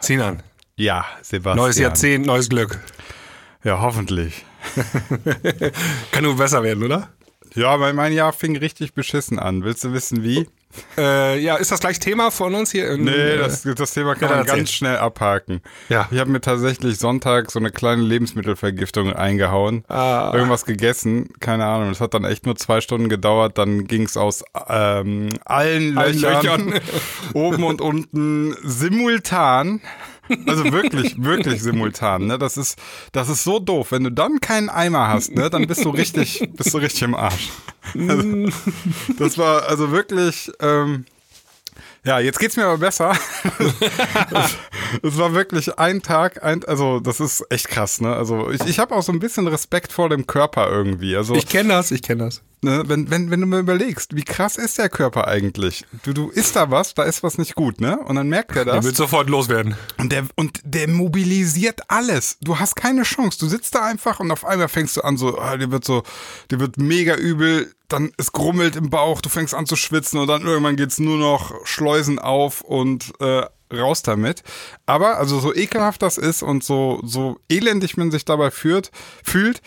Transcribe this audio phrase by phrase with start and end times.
[0.00, 0.42] Sinan,
[0.76, 1.56] Ja, Sebastian.
[1.56, 2.80] neues Jahrzehnt, neues Glück.
[3.64, 4.44] Ja, hoffentlich.
[6.12, 7.08] Kann nur besser werden, oder?
[7.54, 9.62] Ja, mein, mein Jahr fing richtig beschissen an.
[9.64, 10.48] Willst du wissen, wie?
[10.96, 12.90] Äh, ja, ist das gleich Thema von uns hier?
[12.90, 15.60] In, Nee, äh, das, das Thema kann ja, man ganz schnell abhaken.
[15.88, 16.08] Ja.
[16.10, 19.84] Ich habe mir tatsächlich Sonntag so eine kleine Lebensmittelvergiftung eingehauen.
[19.88, 20.32] Ah.
[20.34, 21.90] Irgendwas gegessen, keine Ahnung.
[21.90, 23.58] Das hat dann echt nur zwei Stunden gedauert.
[23.58, 26.80] Dann ging es aus ähm, allen, Allen Löchern, Löchern.
[27.34, 29.80] oben und unten simultan.
[30.46, 32.26] Also wirklich, wirklich simultan.
[32.26, 32.38] Ne?
[32.38, 32.78] Das ist,
[33.12, 33.92] das ist so doof.
[33.92, 37.14] Wenn du dann keinen Eimer hast, ne, dann bist du richtig, bist du richtig im
[37.14, 37.50] Arsch.
[37.94, 38.48] Also,
[39.18, 40.50] das war also wirklich.
[40.60, 41.04] Ähm,
[42.04, 43.16] ja, jetzt geht's mir aber besser.
[45.02, 48.14] Es war wirklich ein Tag, ein, also das ist echt krass, ne?
[48.14, 51.16] Also ich, ich habe auch so ein bisschen Respekt vor dem Körper irgendwie.
[51.16, 52.42] Also Ich kenne das, ich kenne das.
[52.60, 55.86] ne, wenn, wenn, wenn du mir überlegst, wie krass ist der Körper eigentlich?
[56.04, 57.98] Du, du isst da was, da ist was nicht gut, ne?
[58.00, 58.84] Und dann merkt er Der das.
[58.84, 59.76] wird sofort loswerden.
[59.96, 62.36] Und der, und der mobilisiert alles.
[62.42, 63.38] Du hast keine Chance.
[63.40, 66.02] Du sitzt da einfach und auf einmal fängst du an so, ah, dir wird so,
[66.50, 70.26] dir wird mega übel, dann es grummelt im Bauch, du fängst an zu schwitzen und
[70.26, 74.42] dann irgendwann geht's nur noch Schleusen auf und äh, raus damit.
[74.86, 78.90] Aber also so ekelhaft das ist und so, so elendig man sich dabei führt,
[79.24, 79.62] fühlt,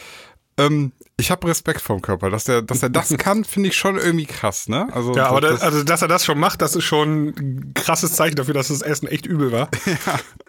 [0.58, 2.30] ähm, ich habe Respekt vom Körper.
[2.30, 4.88] Dass der, dass er das kann, finde ich schon irgendwie krass, ne?
[4.92, 8.14] Also, Ja, aber das, also, dass er das schon macht, das ist schon ein krasses
[8.14, 9.70] Zeichen dafür, dass das Essen echt übel war.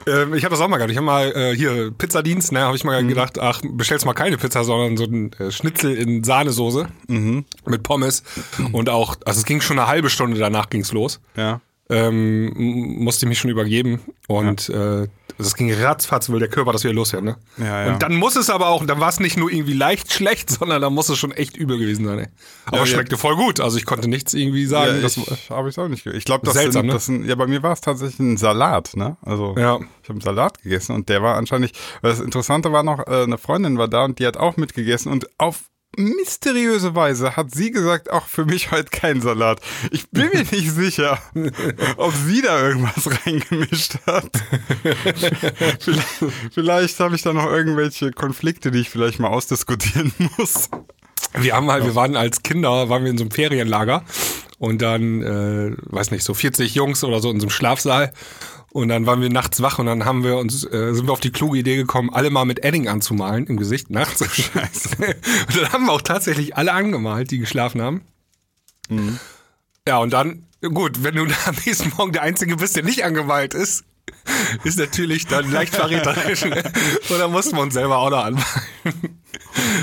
[0.09, 0.93] Ähm, ich habe das auch mal gehabt.
[0.93, 4.37] Ich habe mal äh, hier Pizzadienst, ne, habe ich mal gedacht, ach, bestellst mal keine
[4.39, 8.23] Pizza, sondern so ein äh, Schnitzel in Sahnesoße mit Pommes.
[8.71, 11.21] Und auch, also es ging schon eine halbe Stunde danach ging's los.
[11.37, 11.61] ja.
[11.91, 12.53] Ähm,
[13.03, 14.01] musste ich mich schon übergeben.
[14.29, 17.31] Und äh, das ging ratzfatz, will der Körper das wieder loswerden.
[17.31, 17.37] Ne?
[17.65, 17.93] Ja, ja.
[17.93, 20.81] Und dann muss es aber auch, dann war es nicht nur irgendwie leicht schlecht, sondern
[20.81, 22.19] dann muss es schon echt übel gewesen sein.
[22.21, 22.27] Ey.
[22.67, 23.61] Aber Ja, es schmeckte voll gut.
[23.61, 24.97] Also ich konnte nichts irgendwie sagen.
[24.97, 26.07] Ja, das, ich habe ich auch nicht.
[26.07, 26.93] Ich glaube, das, Seltsam, sind, ne?
[26.93, 29.17] das sind, ja, bei mir war es tatsächlich ein Salat, ne?
[29.23, 29.77] Also Ja.
[30.03, 31.73] ich habe einen Salat gegessen und der war anscheinend.
[32.03, 35.29] Das Interessante war noch, äh, eine Freundin war da und die hat auch mitgegessen und
[35.39, 35.65] auf
[35.97, 39.61] mysteriöse Weise hat sie gesagt, auch für mich heute kein Salat.
[39.91, 41.19] Ich bin mir nicht sicher,
[41.97, 44.31] ob sie da irgendwas reingemischt hat.
[45.81, 46.07] vielleicht
[46.53, 50.69] vielleicht habe ich da noch irgendwelche Konflikte, die ich vielleicht mal ausdiskutieren muss.
[51.35, 54.05] Wir haben halt, wir waren als Kinder, waren wir in so einem Ferienlager
[54.59, 58.13] und dann, äh, weiß nicht, so 40 Jungs oder so in so einem Schlafsaal.
[58.77, 61.21] Und dann waren wir nachts wach und dann haben wir uns, äh, sind wir auf
[61.21, 64.23] die kluge Idee gekommen, alle mal mit Edding anzumalen im Gesicht nachts.
[64.35, 64.91] Scheiße.
[64.99, 68.03] und dann haben wir auch tatsächlich alle angemalt, die geschlafen haben.
[69.89, 73.55] Ja, und dann, gut, wenn du am nächsten Morgen der Einzige bist, der nicht angemalt
[73.55, 73.85] ist,
[74.65, 76.45] ist natürlich dann leicht verräterisch.
[76.45, 76.63] ne?
[77.09, 78.45] Und dann mussten wir uns selber auch noch anmalen.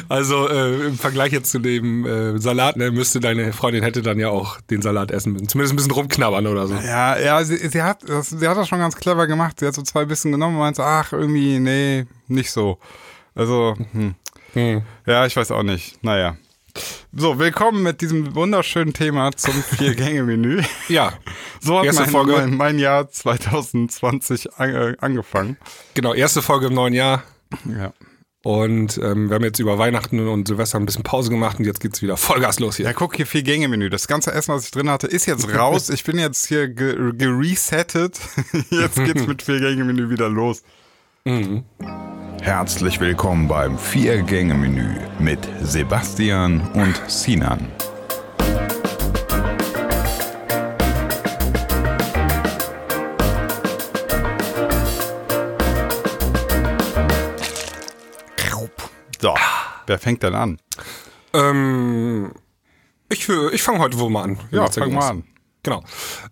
[0.09, 4.19] Also äh, im Vergleich jetzt zu dem äh, Salat, ne, müsste deine Freundin hätte dann
[4.19, 5.47] ja auch den Salat essen müssen.
[5.47, 6.75] Zumindest ein bisschen rumknabbern oder so.
[6.75, 9.59] Ja, ja, sie, sie, hat, das, sie hat das schon ganz clever gemacht.
[9.59, 12.78] Sie hat so zwei Bissen genommen und meinte, ach, irgendwie, nee, nicht so.
[13.35, 14.16] Also, hm.
[14.53, 14.81] Hm.
[15.05, 16.03] ja, ich weiß auch nicht.
[16.03, 16.38] Naja.
[17.16, 20.63] So, willkommen mit diesem wunderschönen Thema zum Vier-Gänge-Menü.
[20.89, 21.13] Ja,
[21.61, 22.31] So hat Erste mein, Folge.
[22.34, 25.57] mein, mein Jahr 2020 an, äh, angefangen.
[25.94, 27.23] genau, erste Folge im neuen Jahr.
[27.66, 27.94] Ja.
[28.44, 31.79] Und ähm, wir haben jetzt über Weihnachten und Silvester ein bisschen Pause gemacht und jetzt
[31.79, 32.88] geht's wieder Vollgas los hier.
[32.88, 33.90] Ja, guck hier, Vier-Gänge-Menü.
[33.90, 35.90] Das ganze Essen, was ich drin hatte, ist jetzt raus.
[35.94, 38.19] Ich bin jetzt hier ge- geresettet.
[38.72, 40.63] Jetzt geht's mit Vier-Gänge-Menü wieder los.
[42.41, 47.72] Herzlich willkommen beim Vier-Gänge-Menü mit Sebastian und Sinan.
[59.22, 59.34] So,
[59.88, 60.59] wer fängt denn an?
[61.34, 62.31] Ähm,
[63.09, 64.40] ich für- ich fange heute wohl mal an.
[64.51, 65.23] Ja, fang mal an.
[65.63, 65.81] Genau.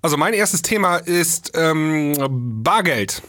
[0.02, 2.14] Also mein erstes Thema ist ähm,
[2.64, 3.22] Bargeld.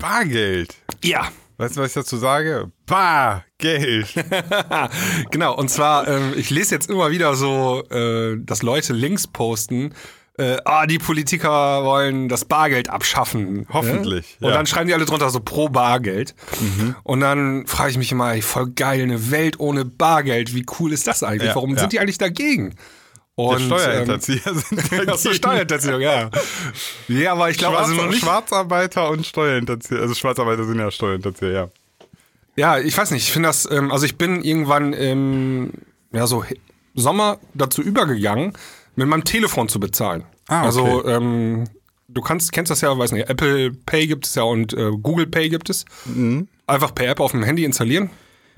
[0.00, 0.74] Bargeld.
[1.04, 1.28] Ja.
[1.58, 2.72] Weißt du, was ich dazu sage?
[2.86, 4.08] Bargeld.
[5.30, 9.94] Genau, und zwar, ähm, ich lese jetzt immer wieder so, äh, dass Leute Links posten,
[10.38, 13.66] äh, ah, die Politiker wollen das Bargeld abschaffen.
[13.70, 14.46] Hoffentlich, Ne?
[14.46, 14.56] Und ja.
[14.56, 16.34] dann schreiben die alle drunter so pro Bargeld.
[17.02, 20.92] Und dann frage ich mich immer, ey, voll geil, eine Welt ohne Bargeld, wie cool
[20.94, 21.50] ist das eigentlich?
[21.50, 21.80] Ja, Warum ja.
[21.80, 22.74] sind die eigentlich dagegen?
[23.34, 25.10] Und, Steuerhinterzieher sind Ähm, dagegen.
[25.12, 26.30] Ach so, Steuerhinterziehung, ja.
[27.08, 28.12] Ja, aber ich glaube Schwarz, also.
[28.12, 30.00] Schwarzarbeiter und Steuerhinterzieher.
[30.00, 31.68] Also Schwarzarbeiter sind ja Steuerhinterzieher, ja.
[32.56, 35.72] Ja, ich weiß nicht, ich finde das, ähm, also ich bin irgendwann im
[36.12, 36.44] ja, so
[36.94, 38.52] Sommer dazu übergegangen,
[38.96, 40.24] mit meinem Telefon zu bezahlen.
[40.48, 40.66] Ah, okay.
[40.66, 41.64] Also ähm,
[42.08, 45.26] du kannst, kennst das ja, weiß nicht, Apple Pay gibt es ja und äh, Google
[45.26, 45.84] Pay gibt es.
[46.04, 46.48] Mhm.
[46.66, 48.10] Einfach per App auf dem Handy installieren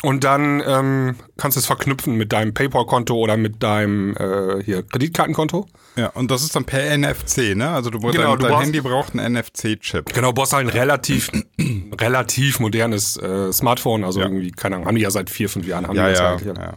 [0.02, 4.82] und dann ähm, kannst du es verknüpfen mit deinem PayPal-Konto oder mit deinem äh, hier
[4.82, 5.66] Kreditkartenkonto.
[5.96, 7.70] Ja, und das ist dann per NFC, ne?
[7.70, 10.12] Also du, Genau, dein, du dein brauchst- Handy braucht einen NFC-Chip.
[10.12, 11.30] Genau, brauchst halt ein relativ,
[12.00, 14.04] relativ modernes äh, Smartphone.
[14.04, 14.26] Also Ja.
[14.26, 15.86] irgendwie, keine Ahnung, haben die ja seit vier, fünf Jahren.
[15.86, 16.74] Haben Ja, die das ja, ja.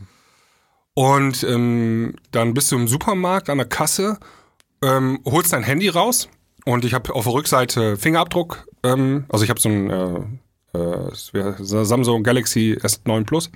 [0.94, 4.18] Und ähm, dann bist du im Supermarkt an der Kasse,
[4.82, 6.30] ähm, holst dein Handy raus
[6.66, 8.66] und ich habe auf der Rückseite Fingerabdruck.
[8.84, 10.20] Ähm, also ich habe so ein äh,
[11.14, 13.50] Samsung Galaxy S9 Plus.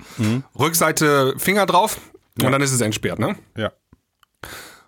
[0.58, 1.98] Rückseite Finger drauf
[2.42, 3.36] und dann ist es entsperrt, ne?
[3.56, 3.72] ja.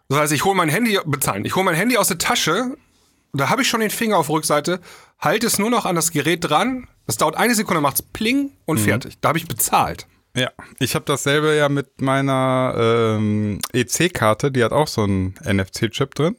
[0.09, 2.77] Das heißt, ich hole mein Handy, bezahlen, ich hole mein Handy aus der Tasche,
[3.33, 4.81] da habe ich schon den Finger auf Rückseite,
[5.19, 8.79] halte es nur noch an das Gerät dran, das dauert eine Sekunde, macht's pling und
[8.79, 9.17] fertig.
[9.21, 10.07] Da habe ich bezahlt.
[10.37, 16.15] Ja, ich habe dasselbe ja mit meiner ähm, EC-Karte, die hat auch so einen NFC-Chip
[16.15, 16.37] drin.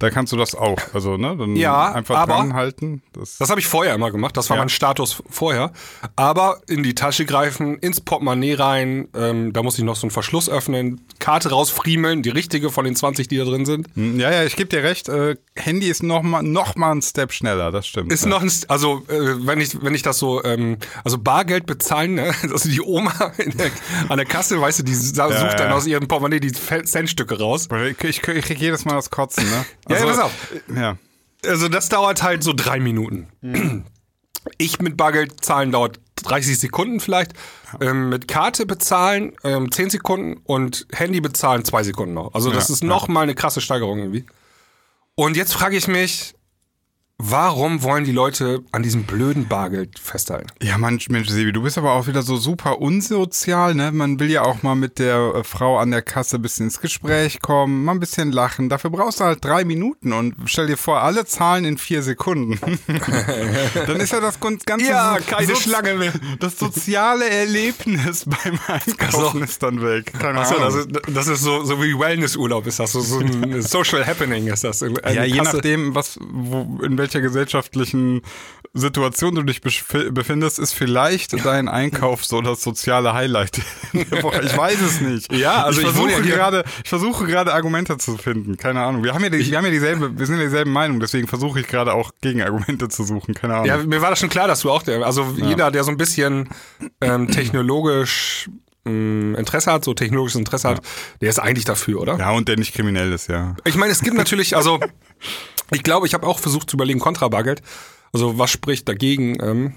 [0.00, 3.02] Da kannst du das auch, also ne, dann Ja, einfach aber- dran halten.
[3.14, 4.62] Das, Das habe ich vorher immer gemacht, das war Ja.
[4.62, 5.72] mein Status vorher.
[6.14, 10.12] Aber in die Tasche greifen, ins Portemonnaie rein, ähm, da muss ich noch so einen
[10.12, 13.88] Verschluss öffnen, Karte rausfriemeln, die richtige von den 20, die da drin sind.
[13.94, 15.08] Hm, ja, ja, ich gebe dir recht.
[15.08, 18.12] Äh, Handy ist noch mal, noch mal ein Step schneller, das stimmt.
[18.12, 18.30] Ist ja.
[18.30, 22.32] noch ein, also äh, wenn ich wenn ich das so, ähm, also Bargeld bezahlen, ne?
[22.52, 23.70] also die Oma der,
[24.08, 27.66] an der Kasse, weißt du, die sucht ja, dann aus ihrem Portemonnaie die Centstücke raus.
[27.88, 29.64] Ich, ich, ich krieg jedes Mal das Kotzen, ne?
[29.88, 30.32] Ja, ja, pass auf.
[30.74, 30.96] Ja.
[31.44, 33.28] Also das dauert halt so drei Minuten.
[34.58, 37.32] Ich mit Bargeld zahlen dauert 30 Sekunden vielleicht.
[37.80, 42.34] Ähm, mit Karte bezahlen ähm, 10 Sekunden und Handy bezahlen 2 Sekunden noch.
[42.34, 44.24] Also das Ja, ist noch mal eine krasse Steigerung irgendwie.
[45.14, 46.34] Und jetzt frage ich mich,
[47.20, 50.46] warum wollen die Leute an diesem blöden Bargeld festhalten?
[50.62, 53.90] Ja, Mensch, Mensch, Sebi, du bist aber auch wieder so super unsozial, ne?
[53.92, 56.80] Man will ja auch mal mit der äh, Frau an der Kasse ein bisschen ins
[56.80, 58.68] Gespräch kommen, mal ein bisschen lachen.
[58.68, 62.58] Dafür brauchst du halt drei Minuten und stell dir vor, alle zahlen in vier Sekunden.
[63.86, 66.12] Dann ist ja das ganze Ja, so- keine so- Schlange mehr.
[66.38, 70.12] Das soziale Erlebnis beim Einkaufen ist dann weg.
[70.18, 73.60] Keine Achso, das ist, das ist so, so wie Wellnessurlaub ist das, so, so ein
[73.62, 74.80] Social Happening ist das.
[74.80, 78.20] Ja, je nachdem, was, wo, in welcher gesellschaftlichen
[78.74, 83.60] Situation du dich bef- befindest, ist vielleicht dein Einkauf so das soziale Highlight.
[83.94, 85.32] Ich weiß es nicht.
[85.32, 88.58] Ja, also ich ich versuche ja gerade, ich versuche gerade Argumente zu finden.
[88.58, 89.02] Keine Ahnung.
[89.04, 91.00] Wir haben ja, die, wir haben ja dieselbe, wir sind ja dieselben Meinung.
[91.00, 93.32] Deswegen versuche ich gerade auch Gegenargumente zu suchen.
[93.34, 93.66] Keine Ahnung.
[93.66, 95.96] Ja, mir war das schon klar, dass du auch der, also jeder, der so ein
[95.96, 96.50] bisschen
[97.00, 98.50] ähm, technologisch
[99.36, 100.80] Interesse hat, so technologisches Interesse hat,
[101.20, 102.18] der ist eigentlich dafür, oder?
[102.18, 103.56] ja, und der nicht kriminell ist, ja.
[103.64, 104.78] Ich meine, es gibt natürlich, also
[105.70, 107.62] ich glaube, ich habe auch versucht zu überlegen, Kontrabargeld.
[108.12, 109.38] Also was spricht dagegen?
[109.42, 109.74] Ähm,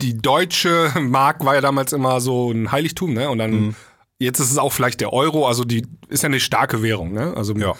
[0.00, 3.30] die deutsche Mark war ja damals immer so ein Heiligtum, ne?
[3.30, 3.74] Und dann Mhm.
[4.18, 7.32] jetzt ist es auch vielleicht der Euro, also die ist ja eine starke Währung, ne?
[7.36, 7.74] Also Ja.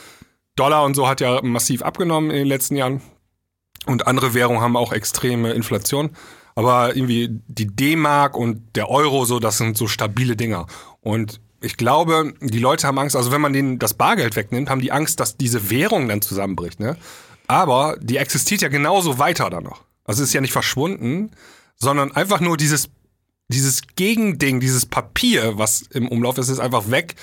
[0.56, 3.02] Dollar und so hat ja massiv abgenommen in den letzten Jahren.
[3.86, 6.10] Und andere Währungen haben auch extreme Inflation.
[6.54, 10.66] Aber irgendwie die D-Mark und der Euro, so, das sind so stabile Dinger.
[11.00, 14.80] Und ich glaube, die Leute haben Angst, also wenn man denen das Bargeld wegnimmt, haben
[14.80, 16.96] die Angst, dass diese Währung dann zusammenbricht, ne?
[17.46, 19.82] Aber die existiert ja genauso weiter dann noch.
[20.04, 21.30] Also ist ja nicht verschwunden,
[21.76, 22.90] sondern einfach nur dieses,
[23.48, 27.14] dieses Gegending, dieses Papier, was im Umlauf ist, ist einfach weg.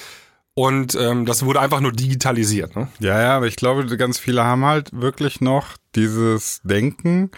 [0.54, 2.90] Und ähm, das wurde einfach nur digitalisiert, ne?
[3.00, 7.32] Ja, ja, aber ich glaube, ganz viele haben halt wirklich noch dieses Denken,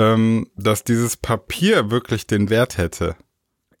[0.00, 3.16] ähm, dass dieses Papier wirklich den Wert hätte.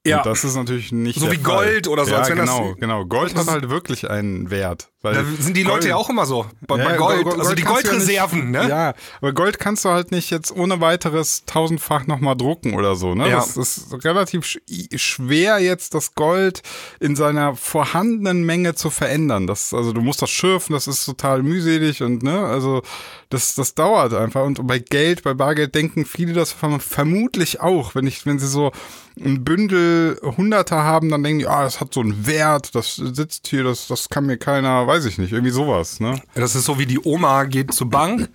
[0.06, 0.18] Ja.
[0.18, 1.64] Und das ist natürlich nicht So wie Fall.
[1.64, 3.04] Gold oder so, Ja, genau, genau.
[3.06, 4.90] Gold hat halt wirklich einen Wert.
[5.02, 6.44] Weil Da sind die Leute Gold- ja auch immer so.
[6.66, 8.68] Bei, Ja, ja, Gold, Gold- also die ja Goldreserven, nicht, ne?
[8.68, 13.14] Ja, aber Gold kannst du halt nicht jetzt ohne weiteres tausendfach nochmal drucken oder so,
[13.14, 13.28] ne?
[13.30, 13.36] Ja.
[13.36, 14.58] Das ist relativ sch
[14.96, 16.60] schwer jetzt das Gold
[17.00, 19.46] in seiner vorhandenen Menge zu verändern.
[19.46, 22.82] Das, also du musst das schürfen, das ist total mühselig und ne, also
[23.30, 24.44] das, das dauert einfach.
[24.44, 27.94] Und bei Geld, bei Bargeld denken viele das verm- vermutlich auch.
[27.94, 28.72] Wenn ich, wenn sie so
[29.18, 33.48] ein Bündel Hunderter haben, dann denken die, ah, das hat so einen Wert, das sitzt
[33.48, 36.20] hier, das, das kann mir keiner, weiß ich nicht, irgendwie sowas, ne?
[36.34, 38.28] Das ist so wie die Oma geht zur Bank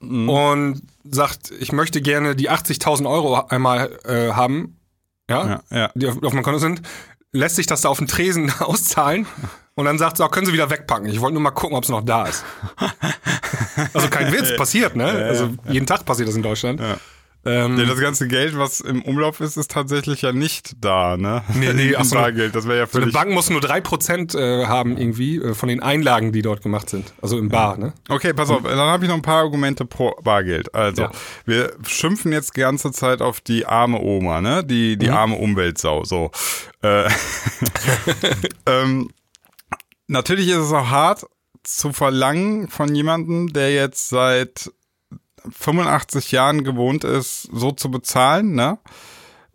[0.00, 4.76] und sagt, ich möchte gerne die 80.000 Euro einmal äh, haben,
[5.30, 5.90] ja, Ja, ja.
[5.94, 6.82] die auf, auf meinem Konto sind,
[7.32, 9.26] lässt sich das da auf den Tresen auszahlen
[9.74, 11.08] und dann sagt sie, auch, können Sie wieder wegpacken.
[11.08, 12.44] Ich wollte nur mal gucken, ob es noch da ist.
[13.94, 15.06] also kein Witz, passiert, ne?
[15.06, 16.78] Also jeden Tag passiert das in Deutschland.
[17.44, 21.42] Ähm, Ja, das ganze Geld, was im Umlauf ist, ist tatsächlich ja nicht da, ne?
[21.54, 22.14] Nee, nee, ach so.
[22.16, 23.14] Bargeld, das wäre ja so eine völlig...
[23.14, 27.12] Bank muss nur 3% äh, haben irgendwie äh, von den Einlagen, die dort gemacht sind.
[27.20, 27.94] Also im Bar, ne?
[28.08, 30.72] Okay, pass auf, dann habe ich noch ein paar Argumente pro Bargeld.
[30.74, 31.10] Also, Ja.
[31.44, 34.62] wir schimpfen jetzt die ganze Zeit auf die arme Oma, ne?
[34.64, 34.98] Die, Mhm.
[35.00, 36.30] die arme Umweltsau, so.
[36.82, 37.08] Äh,
[38.66, 39.10] ähm,
[40.06, 41.24] natürlich ist es auch hart
[41.64, 44.70] zu verlangen von jemandem, der jetzt seit
[45.50, 48.78] 85 Jahren gewohnt ist, so zu bezahlen, ne?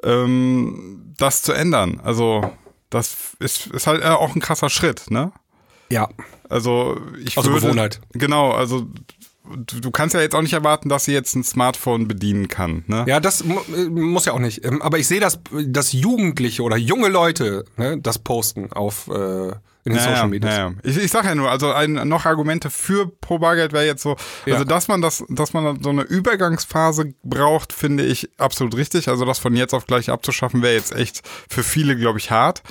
[0.03, 2.00] ähm, das zu ändern.
[2.03, 2.50] Also
[2.89, 5.32] das ist, ist halt auch ein krasser Schritt, ne?
[5.89, 6.10] Ja.
[6.50, 8.01] Also ich Also würde, Gewohnheit.
[8.13, 8.88] Genau, also
[9.56, 12.84] du, du kannst ja jetzt auch nicht erwarten, dass sie jetzt ein Smartphone bedienen kann,
[12.88, 13.06] ne?
[13.08, 14.63] Ja, das mu äh, muss ja auch nicht.
[14.65, 19.53] Ähm, Aber ich sehe, dass, dass Jugendliche oder junge Leute ne, das posten auf äh,
[19.88, 20.50] in den Ja, Social Media.
[20.50, 20.74] Ja, ja.
[20.84, 24.12] Ich, ich sag ja nur, also ein, noch Argumente für pro Bargeld wäre jetzt so,
[24.46, 24.63] also Ja.
[24.63, 29.08] dass man das, dass man so eine Übergangsphase braucht, finde ich absolut richtig.
[29.10, 32.62] Also das von jetzt auf gleich abzuschaffen, wäre jetzt echt für viele, glaube ich, hart.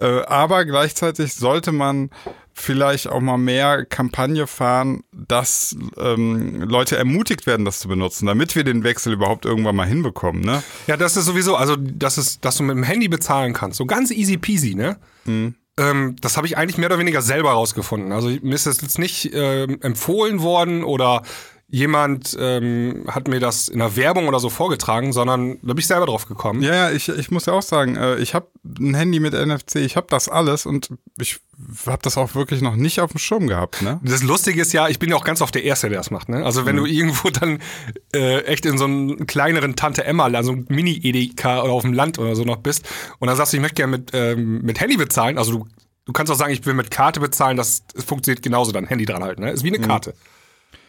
[0.00, 2.10] Äh, aber gleichzeitig sollte man
[2.52, 8.54] vielleicht auch mal mehr Kampagne fahren, dass ähm, Leute ermutigt werden, das zu benutzen, damit
[8.56, 10.42] wir den Wechsel überhaupt irgendwann mal hinbekommen.
[10.42, 10.62] Ne?
[10.86, 13.86] Ja, das ist sowieso, also das ist, dass du mit dem Handy bezahlen kannst, so
[13.86, 14.98] ganz easy peasy, ne?
[15.78, 18.12] Ähm, das habe ich eigentlich mehr oder weniger selber rausgefunden.
[18.12, 21.22] Also mir ist das jetzt nicht ähm, empfohlen worden oder
[21.70, 25.86] jemand ähm, hat mir das in der Werbung oder so vorgetragen, sondern da bin ich
[25.86, 26.62] selber drauf gekommen.
[26.62, 29.76] Ja, ja, ich, ich muss ja auch sagen, äh, ich habe ein Handy mit NFC,
[29.76, 31.40] ich habe das alles und ich
[31.86, 33.82] habe das auch wirklich noch nicht auf dem Schirm gehabt.
[33.82, 34.00] Ne?
[34.02, 36.28] Das Lustige ist ja, ich bin ja auch ganz oft der Erste, der das macht.
[36.28, 36.44] Ne?
[36.44, 37.60] Also wenn du irgendwo dann
[38.12, 42.18] äh, echt in so einem kleineren Tante Emma, also ein Mini-Edeka oder auf dem Land
[42.18, 44.96] oder so noch bist und dann sagst du, ich möchte gerne mit, ähm, mit Handy
[44.96, 45.66] bezahlen, also du,
[46.04, 49.22] du kannst auch sagen, ich will mit Karte bezahlen, das, funktioniert genauso, dann Handy dran
[49.22, 49.42] halten.
[49.42, 49.52] Ne?
[49.52, 50.10] Ist wie eine Karte.
[50.10, 50.16] Ja,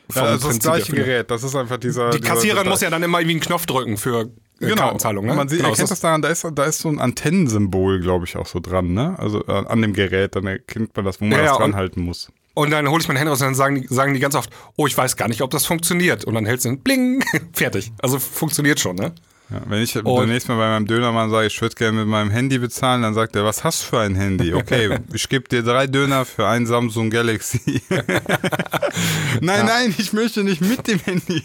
[0.10, 0.94] Vom also das gleiche.
[0.94, 2.10] Gerät, das ist einfach dieser.
[2.12, 4.28] Die Kassiererin muss ja dann immer irgendwie einen Knopf drücken für äh,
[4.60, 5.26] Genau, Kartenzahlung.
[5.26, 5.34] Ne?
[5.34, 8.38] man sieht, genau, erkennt das daran, da ist, da ist so ein Antennensymbol, glaube ich,
[8.38, 9.16] auch so dran, ne?
[9.18, 11.76] Also äh, an dem Gerät, dann erkennt man das, wo man Ja, das ja, dran
[11.76, 12.32] halten muss.
[12.54, 14.50] Und dann hole ich mein Handy raus und dann sagen die, sagen die ganz oft,
[14.76, 16.26] oh, ich weiß gar nicht, ob das funktioniert.
[16.26, 17.92] Und dann hältst du den Bling, fertig.
[18.02, 19.14] Also funktioniert schon, ne?
[19.52, 22.32] Ja, wenn ich Und- demnächst mal bei meinem Dönermann sage, ich würde gerne mit meinem
[22.32, 24.54] Handy bezahlen, dann sagt er, was hast du für ein Handy?
[24.62, 27.82] Okay, ich gebe dir drei Döner für ein Samsung Galaxy.
[29.42, 31.44] nein, nein, ich möchte nicht mit dem Handy.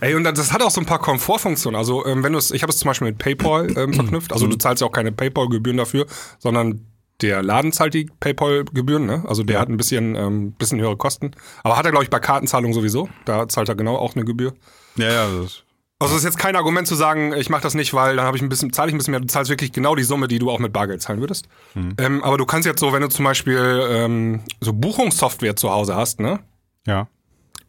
[0.00, 1.78] Ey, und das hat auch so ein paar Komfortfunktionen.
[1.78, 4.32] Also, ähm, wenn du es, ich habe es zum Beispiel mit PayPal ähm, verknüpft.
[4.32, 6.06] Also, du zahlst ja auch keine PayPal-Gebühren dafür,
[6.38, 6.86] sondern
[7.22, 9.24] der Laden zahlt die PayPal-Gebühren, ne?
[9.26, 11.30] Also, der hat ein bisschen, ähm, bisschen höhere Kosten.
[11.62, 13.08] Aber hat er, glaube ich, bei Kartenzahlung sowieso.
[13.24, 14.54] Da zahlt er genau auch eine Gebühr.
[14.96, 15.62] Ja, ja, das
[15.98, 18.36] Also, es ist jetzt kein Argument zu sagen, ich mache das nicht, weil dann habe
[18.36, 19.20] ich ein bisschen, zahle ich ein bisschen mehr.
[19.20, 21.48] Du zahlst wirklich genau die Summe, die du auch mit Bargeld zahlen würdest.
[21.74, 25.96] Ähm, aber du kannst jetzt so, wenn du zum Beispiel ähm, so Buchungssoftware zu Hause
[25.96, 26.40] hast, ne?
[26.86, 27.08] ja.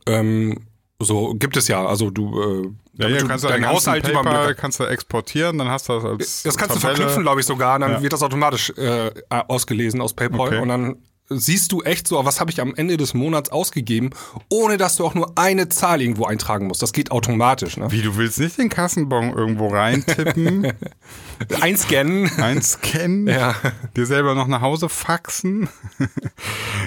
[0.05, 0.65] Ähm,
[0.99, 1.85] so gibt es ja.
[1.85, 4.55] Also du, äh, Ja, ja, du kannst du deinen Haushalt überblicken.
[4.57, 6.95] kannst du exportieren, dann hast du das als Das kannst du Tabelle.
[6.97, 7.77] verknüpfen, glaube ich, sogar.
[7.79, 8.01] Dann Ja.
[8.01, 10.47] wird das automatisch äh, ausgelesen aus PayPal.
[10.47, 10.59] Okay.
[10.59, 10.95] Und dann
[11.29, 14.11] siehst du echt so, was habe ich am Ende des Monats ausgegeben,
[14.49, 16.81] ohne dass du auch nur eine Zahl irgendwo eintragen musst.
[16.81, 17.77] Das geht automatisch.
[17.77, 17.91] Ne?
[17.91, 20.71] Wie, du willst nicht den Kassenbon irgendwo reintippen,
[21.61, 22.29] Einscannen.
[22.39, 23.55] einscannen, Ja.
[23.95, 25.67] dir selber noch nach Hause faxen?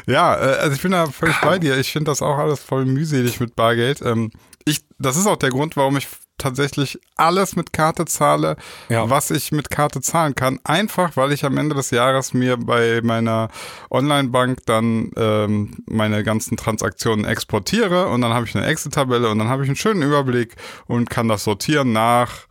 [0.07, 1.77] ja, äh, also ich bin da völlig bei dir.
[1.79, 4.01] Ich finde das auch alles voll mühselig mit Bargeld.
[4.03, 4.31] Ähm,
[4.65, 6.07] ich, das ist auch der Grund, warum ich
[6.41, 8.57] tatsächlich alles mit Karte zahle,
[8.89, 9.09] Ja.
[9.09, 10.59] was ich mit Karte zahlen kann.
[10.65, 13.49] Einfach, weil ich am Ende des Jahres mir bei meiner
[13.91, 19.49] Online-Bank dann ähm, meine ganzen Transaktionen exportiere und dann habe ich eine Excel-Tabelle und dann
[19.49, 20.57] habe ich einen schönen Überblick
[20.87, 22.49] und kann das sortieren nach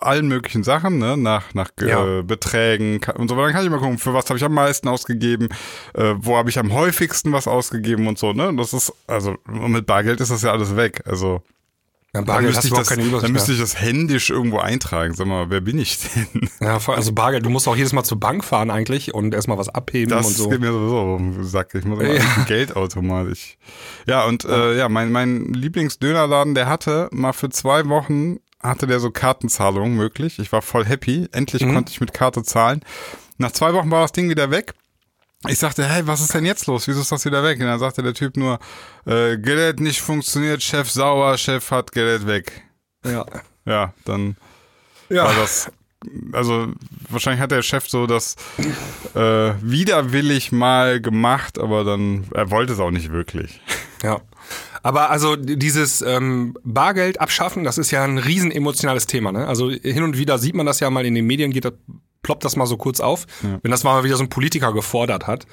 [0.00, 1.16] allen möglichen Sachen, ne?
[1.16, 2.22] nach, nach äh, Ja.
[2.22, 3.36] Beträgen ka- und so.
[3.36, 5.48] Dann kann ich mal gucken, für was habe ich am meisten ausgegeben,
[5.94, 8.32] äh, wo habe ich am häufigsten was ausgegeben und so.
[8.32, 8.52] Ne?
[8.56, 11.02] Das ist, also mit Bargeld ist das ja alles weg.
[11.06, 11.42] Also
[12.12, 15.14] dann Bargeld hast müsste, ich das, dann müsste ich das händisch irgendwo eintragen.
[15.14, 16.48] Sag mal, wer bin ich denn?
[16.60, 19.68] Ja, also Bargeld, du musst auch jedes Mal zur Bank fahren eigentlich und erstmal was
[19.68, 20.48] abheben Das und so.
[20.48, 21.74] geht mir sowieso auf den Sack.
[21.74, 22.22] Ich muss immer Ja.
[22.36, 23.28] ein Geldautomat.
[23.28, 23.58] Ich,
[24.06, 29.00] ja, und äh, ja, mein, mein Lieblingsdönerladen, der hatte mal für zwei Wochen, hatte der
[29.00, 30.38] so Kartenzahlungen möglich.
[30.38, 31.28] Ich war voll happy.
[31.32, 31.74] Endlich Mhm.
[31.74, 32.80] konnte ich mit Karte zahlen.
[33.36, 34.74] Nach zwei Wochen war das Ding wieder weg.
[35.46, 36.88] Ich sagte, hey, was ist denn jetzt los?
[36.88, 37.60] Wieso ist das wieder weg?
[37.60, 38.58] Und dann sagte der Typ nur,
[39.06, 42.64] äh, Gerät nicht funktioniert, Chef sauer, Chef hat Gerät weg.
[43.04, 43.24] Ja.
[43.64, 44.36] Ja, dann
[45.10, 45.24] Ja.
[45.24, 45.70] war das.
[46.32, 46.68] Also
[47.10, 48.36] wahrscheinlich hat der Chef so das
[49.14, 53.60] äh, widerwillig mal gemacht, aber dann er wollte es auch nicht wirklich.
[54.02, 54.20] Ja.
[54.84, 59.32] Aber also dieses ähm, Bargeld abschaffen, das ist ja ein riesen emotionales Thema.
[59.32, 59.46] Ne?
[59.46, 61.72] Also hin und wieder sieht man das ja mal in den Medien, geht das,
[62.22, 63.26] ploppt das mal so kurz auf,
[63.62, 65.46] wenn das mal wieder so ein Politiker gefordert hat.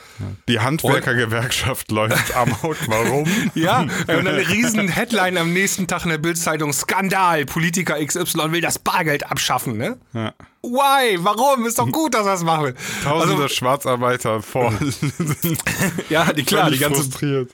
[0.47, 2.77] Die Handwerkergewerkschaft läuft amok.
[2.87, 3.25] Warum?
[3.55, 8.51] Ja, und dann eine riesen Headline am nächsten Tag in der Bildzeitung: Skandal, Politiker XY
[8.51, 9.77] will das Bargeld abschaffen.
[9.77, 9.97] Ne?
[10.13, 10.33] Ja.
[10.63, 11.17] Why?
[11.19, 11.65] Warum?
[11.65, 12.75] Ist doch gut, dass er das machen will.
[13.03, 14.73] Tausende Also, Schwarzarbeiter vor
[16.09, 17.51] ja, die, klar, die ganze frustriert.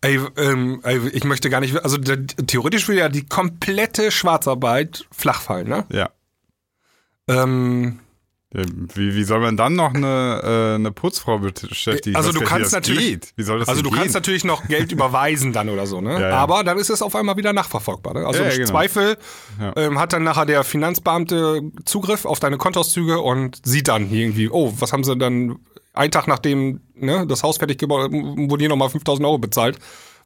[0.00, 5.06] Ey, ähm, ey, ich möchte gar nicht, also der, theoretisch will ja die komplette Schwarzarbeit
[5.12, 5.84] flach fallen, ne?
[5.90, 6.10] Ja.
[7.28, 8.01] Ähm, Ja,
[8.52, 12.16] Wie, wie soll man dann noch eine, äh, eine Putzfrau beschäftigen?
[12.16, 13.20] Also du kannst natürlich-.
[13.36, 16.12] Wie soll das Also du kannst natürlich noch Geld überweisen dann oder so, ne?
[16.14, 16.36] Ja, ja.
[16.36, 18.12] Aber dann ist es auf einmal wieder nachverfolgbar.
[18.14, 18.26] Ne?
[18.26, 18.70] Also Ja, ja, im genau.
[18.70, 19.16] Zweifel
[19.58, 19.72] Ja.
[19.76, 24.72] ähm, hat dann nachher der Finanzbeamte Zugriff auf deine Kontoauszüge und sieht dann irgendwie, oh,
[24.78, 25.56] was haben sie dann
[25.94, 29.78] einen Tag nachdem ne, das Haus fertig gebaut wurden hier nochmal 5000 Euro bezahlt.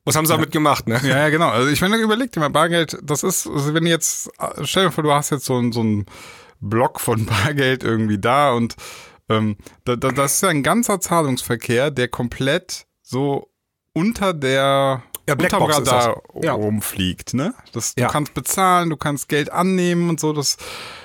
[0.05, 1.01] Was haben sie damit gemacht, ne?
[1.03, 1.49] Ja, ja, genau.
[1.49, 4.31] Also ich meine, überleg dir mal, Bargeld, das ist, also wenn jetzt,
[4.63, 6.07] stell dir vor, du hast jetzt so, ein- so einen
[6.61, 8.77] Block von Bargeld irgendwie da und
[9.29, 13.51] ähm, da, da, das ist ja ein ganzer Zahlungsverkehr, der komplett so
[13.93, 16.45] unter der Ja, unterm Radar das.
[16.45, 16.53] Ja.
[16.53, 17.53] rumfliegt, ne?
[17.73, 18.09] Das, du Ja.
[18.09, 20.33] kannst bezahlen, du kannst Geld annehmen und so.
[20.33, 20.59] Das,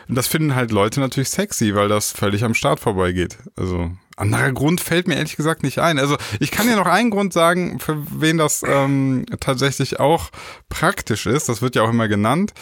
[0.07, 3.37] das finden halt Leute natürlich sexy, weil das völlig am Start vorbeigeht.
[3.55, 5.97] Also anderer Grund fällt mir ehrlich gesagt nicht ein.
[5.97, 10.29] Also ich kann dir noch einen Grund sagen, für wen das ähm, tatsächlich auch
[10.69, 11.49] praktisch ist.
[11.49, 12.53] Das wird ja auch immer genannt.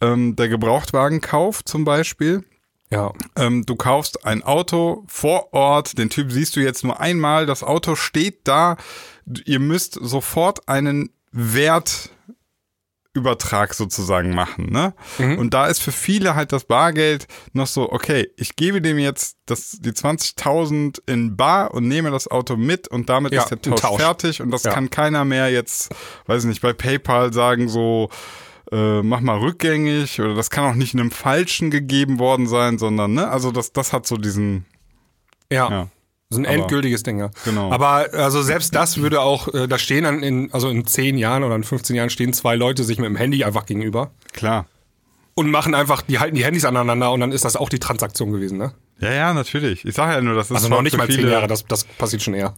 [0.00, 2.44] Ähm, der Gebrauchtwagenkauf zum Beispiel.
[2.90, 3.12] Ja.
[3.36, 7.62] Ähm, du kaufst ein Auto vor Ort, den Typ siehst du jetzt nur einmal, das
[7.64, 8.76] Auto steht da,
[9.44, 11.10] ihr müsst sofort einen
[13.14, 14.94] Wertübertrag sozusagen machen, ne?
[15.18, 19.38] Und da ist für viele halt das Bargeld noch so, okay, ich gebe dem jetzt
[19.46, 23.60] das, die 20.000 in Bar und nehme das Auto mit und damit Ja, ist der
[23.62, 24.00] Tausch, Tausch.
[24.02, 24.72] fertig und das Ja.
[24.72, 25.92] kann keiner mehr jetzt,
[26.26, 28.10] weiß ich nicht, bei PayPal sagen so,
[28.72, 33.14] äh, mach mal rückgängig oder das kann auch nicht einem Falschen gegeben worden sein, sondern,
[33.14, 34.64] ne, also das, das hat so diesen,
[35.52, 35.70] Ja.
[35.70, 35.88] ja,
[36.30, 37.30] So ein Aber- endgültiges Ding, ja.
[37.44, 37.70] Genau.
[37.70, 41.44] Aber also selbst das würde auch, äh, da stehen dann in, also in 10 Jahren
[41.44, 44.66] oder in 15 Jahren stehen zwei Leute sich mit dem Handy einfach gegenüber klar.
[45.34, 48.32] und machen einfach, die halten die Handys aneinander und dann ist das auch die Transaktion
[48.32, 48.72] gewesen, ne?
[48.98, 49.84] Ja, ja, natürlich.
[49.84, 51.84] Ich sage ja nur, das ist Also noch nicht mal 10 viele- Jahre, das, das
[51.84, 52.54] passiert schon eher.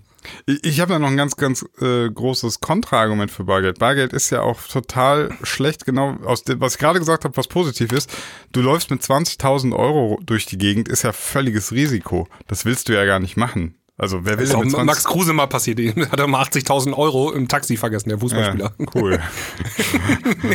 [0.46, 3.78] Ich, ich habe da noch ein ganz, ganz äh, großes Kontraargument für Bargeld.
[3.78, 7.48] Bargeld ist ja auch total schlecht, genau aus dem, was ich gerade gesagt habe, was
[7.48, 8.10] positiv ist.
[8.52, 12.28] Du läufst mit 20.000 Euro durch die Gegend, ist ja völliges Risiko.
[12.46, 13.74] Das willst du ja gar nicht machen.
[13.96, 16.26] Also wer will Ist denn auch mit 20 Max Kruse mal passiert, der hat er
[16.28, 18.74] mal 80.000 Euro im Taxi vergessen, der Fußballspieler.
[18.78, 19.18] Ja, cool.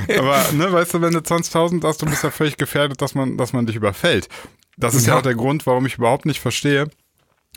[0.17, 3.37] Aber, ne, weißt du, wenn du 20.000 hast, du bist ja völlig gefährdet, dass man,
[3.37, 4.29] dass man dich überfällt.
[4.77, 5.13] Das ist ja.
[5.13, 5.19] Ja.
[5.19, 6.89] auch der Grund, warum ich überhaupt nicht verstehe,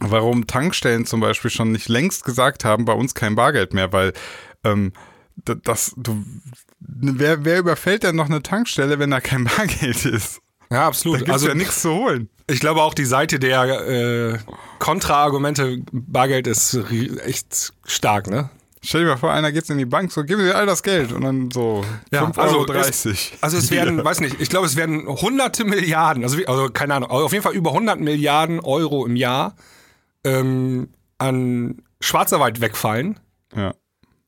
[0.01, 4.13] warum Tankstellen zum Beispiel schon nicht längst gesagt haben, bei uns kein Bargeld mehr, weil
[4.65, 4.93] ähm,
[5.45, 6.25] da- das, du,
[6.81, 10.41] wer, wer überfällt denn noch eine Tankstelle, wenn da kein Bargeld ist?
[10.71, 11.19] Ja, Da absolut.
[11.19, 12.29] gibt's Also ja nichts zu holen.
[12.51, 14.39] ich glaube auch die Seite der äh,
[14.79, 16.79] Kontraargumente, Bargeld ist
[17.25, 18.51] echt stark, ne?
[18.87, 21.13] Stell dir mal vor, einer geht in die Bank, so, gib mir all das Geld
[21.13, 22.73] und dann so Ja, 5,30 also Euro.
[22.75, 26.95] es- Also es werden, weiß nicht, ich glaube, es werden hunderte Milliarden, also, also keine
[26.95, 29.57] Ahnung, auf jeden Fall über 100 Milliarden Euro im Jahr
[30.25, 33.19] ähm, an Schwarzarbeit wegfallen.
[33.55, 33.75] ja.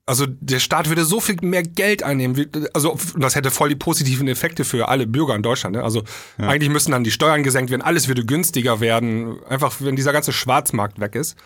[0.06, 2.46] Also der Staat würde so viel mehr Geld einnehmen.
[2.72, 5.76] Also das hätte voll die positiven Effekte für alle Bürger in Deutschland.
[5.76, 5.84] Ne?
[5.84, 6.02] Also
[6.38, 9.36] eigentlich müssten dann die Steuern gesenkt werden, alles würde günstiger werden.
[9.50, 11.36] Einfach wenn dieser ganze Schwarzmarkt weg ist.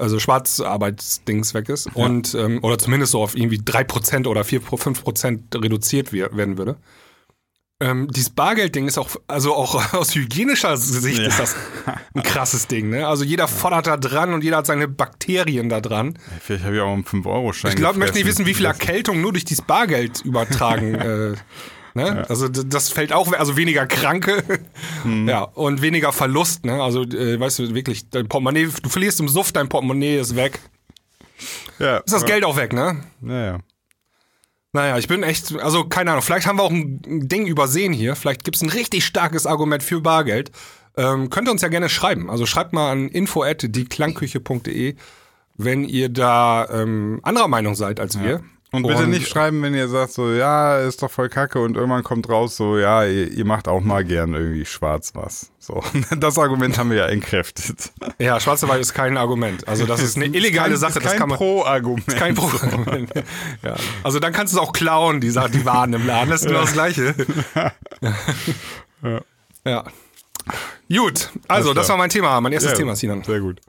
[0.00, 1.88] Also Schwarzarbeitsdings weg ist.
[1.94, 6.76] Und ähm, oder zumindest so auf irgendwie 3% oder 4, 5% reduziert werden würde.
[7.82, 11.56] Ähm, dieses Bargeldding ist auch, also auch aus hygienischer Sicht ist das
[12.14, 12.90] ein krasses Ding.
[12.90, 13.06] Ne?
[13.06, 16.18] Also jeder fordert da dran und jeder hat seine Bakterien da dran.
[16.42, 17.70] Vielleicht habe ich auch einen 5-Euro-Schein.
[17.70, 20.94] Ich glaube, ich möchte nicht wissen, wie viel Erkältung nur durch dieses Bargeld übertragen.
[20.94, 21.34] äh,
[21.94, 22.24] ne?
[22.28, 24.42] Also d- das fällt auch, also weniger Kranke,
[25.04, 25.28] Mhm.
[25.28, 26.64] ja, und weniger Verlust.
[26.64, 26.82] Ne?
[26.82, 30.58] Also äh, weißt du wirklich, dein Portemonnaie, du verlierst im Suff, dein Portemonnaie ist weg.
[31.78, 33.02] Ja, Ist das Geld auch weg, ne?
[33.20, 33.58] Naja.
[34.72, 38.14] Naja, ich bin echt, also keine Ahnung, vielleicht haben wir auch ein Ding übersehen hier.
[38.14, 40.52] Vielleicht gibt es ein richtig starkes Argument für Bargeld.
[40.96, 42.30] Ähm, könnt ihr uns ja gerne schreiben.
[42.30, 44.94] Also schreibt mal an info@dieklangküche.de,
[45.56, 48.42] wenn ihr da ähm, anderer Meinung seid als wir.
[48.72, 52.04] Und bitte nicht schreiben, wenn ihr sagt so, ja, ist doch voll kacke und irgendwann
[52.04, 55.50] kommt raus so, ja, ihr, ihr macht auch mal gern irgendwie schwarz was.
[55.58, 55.82] So,
[56.16, 57.92] das Argument haben wir ja entkräftet.
[58.18, 59.66] Ja, Schwarzarbeit ist kein Argument.
[59.66, 60.98] Also das ist eine illegale kein, Sache.
[60.98, 61.38] Ist Das kein kann man.
[61.38, 62.06] Pro-Argument.
[62.16, 63.08] Kein Problem.
[63.62, 63.74] ja.
[64.04, 66.30] Also dann kannst du es auch klauen, die, die Waren im Laden.
[66.30, 67.14] Das ist nur das Gleiche.
[69.64, 69.84] ja.
[70.92, 73.22] Gut, also das war mein Thema, mein erstes Ja, Thema, Sinan.
[73.24, 73.60] Sehr gut.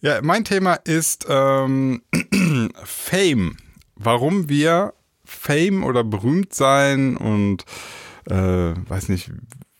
[0.00, 2.02] Ja, mein Thema ist ähm,
[2.84, 3.56] Fame.
[3.96, 7.64] Warum wir Fame oder berühmt sein und
[8.26, 8.34] äh,
[8.88, 9.30] weiß nicht,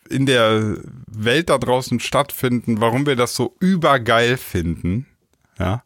[0.09, 5.07] in der Welt da draußen stattfinden, warum wir das so übergeil finden.
[5.59, 5.83] Ja.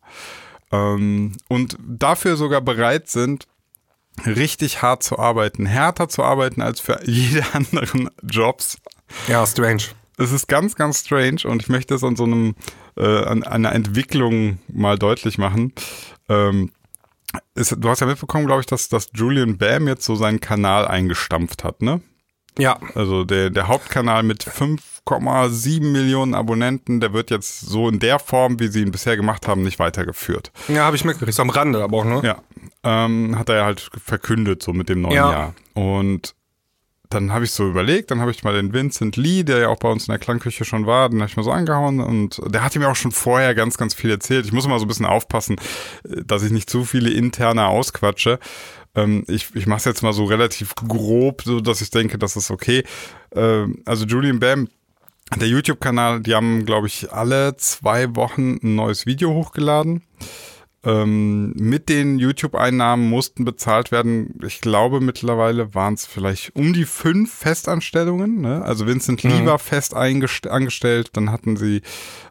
[0.73, 3.47] Ähm, und dafür sogar bereit sind,
[4.27, 8.79] richtig hart zu arbeiten, härter zu arbeiten als für jede anderen Jobs.
[9.29, 9.85] Ja, strange.
[10.17, 12.57] Es ist ganz, ganz strange und ich möchte es an so einem,
[12.97, 15.73] äh, an einer Entwicklung mal deutlich machen.
[16.29, 16.73] Ähm,
[17.55, 20.87] ist, du hast ja mitbekommen, glaube ich, dass, dass Julian Bam jetzt so seinen Kanal
[20.87, 22.01] eingestampft hat, ne?
[22.59, 22.79] Ja.
[22.95, 28.59] Also der, der Hauptkanal mit 5,7 Millionen Abonnenten, der wird jetzt so in der Form,
[28.59, 30.51] wie sie ihn bisher gemacht haben, nicht weitergeführt.
[30.67, 31.37] Ja, habe ich mitgekriegt.
[31.37, 32.21] So am Rande aber auch, ne?
[32.25, 32.43] Ja.
[32.83, 35.31] Ähm, hat er ja halt verkündet, so mit dem neuen Ja.
[35.31, 35.55] Jahr.
[35.75, 36.35] Und
[37.11, 39.79] dann habe ich so überlegt, dann habe ich mal den Vincent Lee, der ja auch
[39.79, 42.63] bei uns in der Klangküche schon war, den habe ich mal so angehauen und der
[42.63, 44.47] hatte mir auch schon vorher ganz, ganz viel erzählt.
[44.47, 45.57] Ich muss immer so ein bisschen aufpassen,
[46.05, 48.39] äh, dass ich nicht zu viele interne ausquatsche.
[48.95, 52.37] Ähm, ich ich mache es jetzt mal so relativ grob, so dass ich denke, das
[52.37, 52.85] ist okay.
[53.35, 54.69] Ähm, also Julian Bam,
[55.37, 60.03] der YouTube-Kanal, die haben, glaube ich, alle zwei Wochen ein neues Video hochgeladen.
[60.89, 66.87] Ähm, mit den YouTube-Einnahmen mussten bezahlt werden, ich glaube mittlerweile waren es vielleicht um die
[66.87, 68.41] fünf Festanstellungen.
[68.41, 68.63] Ne?
[68.65, 71.83] Also Vincent Lee war fest angestellt, dann hatten sie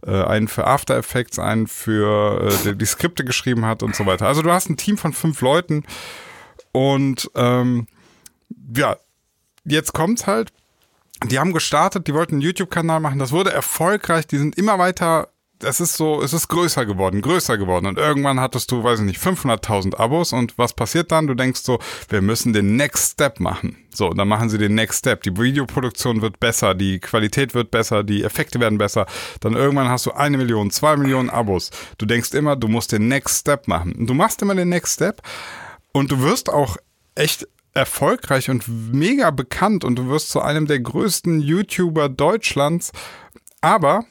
[0.04, 4.08] äh, einen für After Effects, einen für, äh, der die Skripte geschrieben hat und so
[4.08, 4.26] weiter.
[4.26, 5.84] Also du hast ein Team von fünf Leuten
[6.72, 7.86] und ähm,
[8.76, 8.98] ja,
[9.66, 10.52] jetzt kommt's halt.
[11.30, 15.30] Die haben gestartet, die wollten einen YouTube-Kanal machen, das wurde erfolgreich, die sind immer weiter,
[15.64, 19.06] es ist so, es ist größer geworden, größer geworden und irgendwann hattest du, weiß ich
[19.06, 21.28] nicht, 500.000 Abos und was passiert dann?
[21.28, 23.78] Du denkst so, wir müssen den Next Step machen.
[23.94, 25.24] So, dann machen sie den Next Step.
[25.24, 29.08] Die Videoproduktion wird besser, die Qualität wird besser, die Effekte werden besser.
[29.40, 31.72] Dann irgendwann hast du eine Million, zwei Millionen Abos.
[31.98, 33.94] Du denkst immer, du musst den Next Step machen.
[33.94, 35.22] Und du machst immer den Next Step
[35.92, 36.78] und du wirst auch
[37.16, 42.92] echt erfolgreich und mega bekannt und du wirst zu einem der größten YouTuber Deutschlands.
[43.62, 44.06] Aber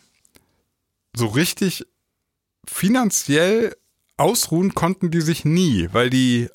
[1.16, 1.84] so richtig
[2.68, 3.74] finanziell
[4.16, 6.48] ausruhen konnten die sich nie, weil die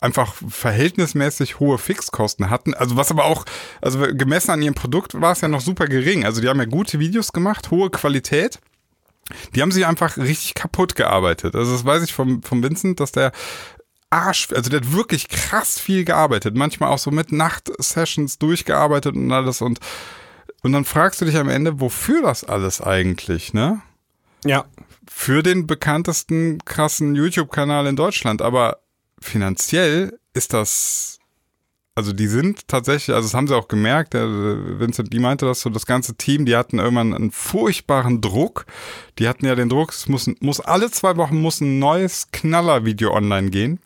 [0.00, 2.74] einfach verhältnismäßig hohe Fixkosten hatten.
[2.74, 3.44] Also was aber auch,
[3.80, 6.24] also gemessen an ihrem Produkt war es ja noch super gering.
[6.24, 8.60] Also die haben ja gute Videos gemacht, hohe Qualität.
[9.54, 11.54] Die haben sich einfach richtig kaputt gearbeitet.
[11.54, 13.32] Also das weiß ich vom, vom Vincent, dass der
[14.10, 16.56] Arsch, also der hat wirklich krass viel gearbeitet.
[16.56, 19.80] Manchmal auch so mit Nachtsessions durchgearbeitet und alles und
[20.62, 23.80] und dann fragst du dich am Ende, wofür das alles eigentlich, ne?
[24.44, 24.64] Ja.
[25.08, 28.42] Für den bekanntesten krassen YouTube-Kanal in Deutschland.
[28.42, 28.78] Aber
[29.20, 31.18] finanziell ist das,
[31.94, 35.60] also die sind tatsächlich, also das haben sie auch gemerkt, der Vincent, die meinte das
[35.60, 38.66] so, das ganze Team, die hatten irgendwann einen furchtbaren Druck.
[39.18, 43.12] Die hatten ja den Druck, es muss, muss alle zwei Wochen muss ein neues Knaller-Video
[43.12, 43.80] online gehen,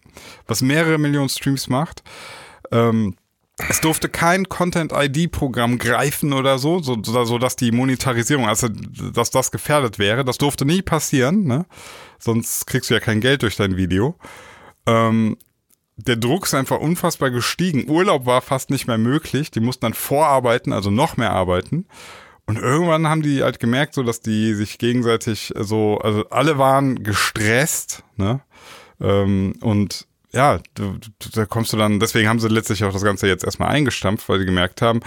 [0.46, 2.02] was mehrere Millionen Streams macht.
[2.70, 3.14] Ähm,
[3.68, 9.30] es durfte kein Content-ID-Programm greifen oder so, so, so, so dass die Monetarisierung, also dass
[9.30, 10.24] das gefährdet wäre.
[10.24, 11.66] Das durfte nie passieren, ne?
[12.18, 14.16] Sonst kriegst du ja kein Geld durch dein Video.
[14.86, 15.36] Ähm,
[15.96, 17.88] der Druck ist einfach unfassbar gestiegen.
[17.88, 19.50] Urlaub war fast nicht mehr möglich.
[19.50, 21.86] Die mussten dann vorarbeiten, also noch mehr arbeiten.
[22.46, 27.02] Und irgendwann haben die halt gemerkt, so dass die sich gegenseitig so, also alle waren
[27.02, 28.40] gestresst, ne?
[29.00, 33.04] Ähm, und ja, du, du, da kommst du dann, deswegen haben sie letztlich auch das
[33.04, 35.00] Ganze jetzt erstmal eingestampft, weil sie gemerkt haben,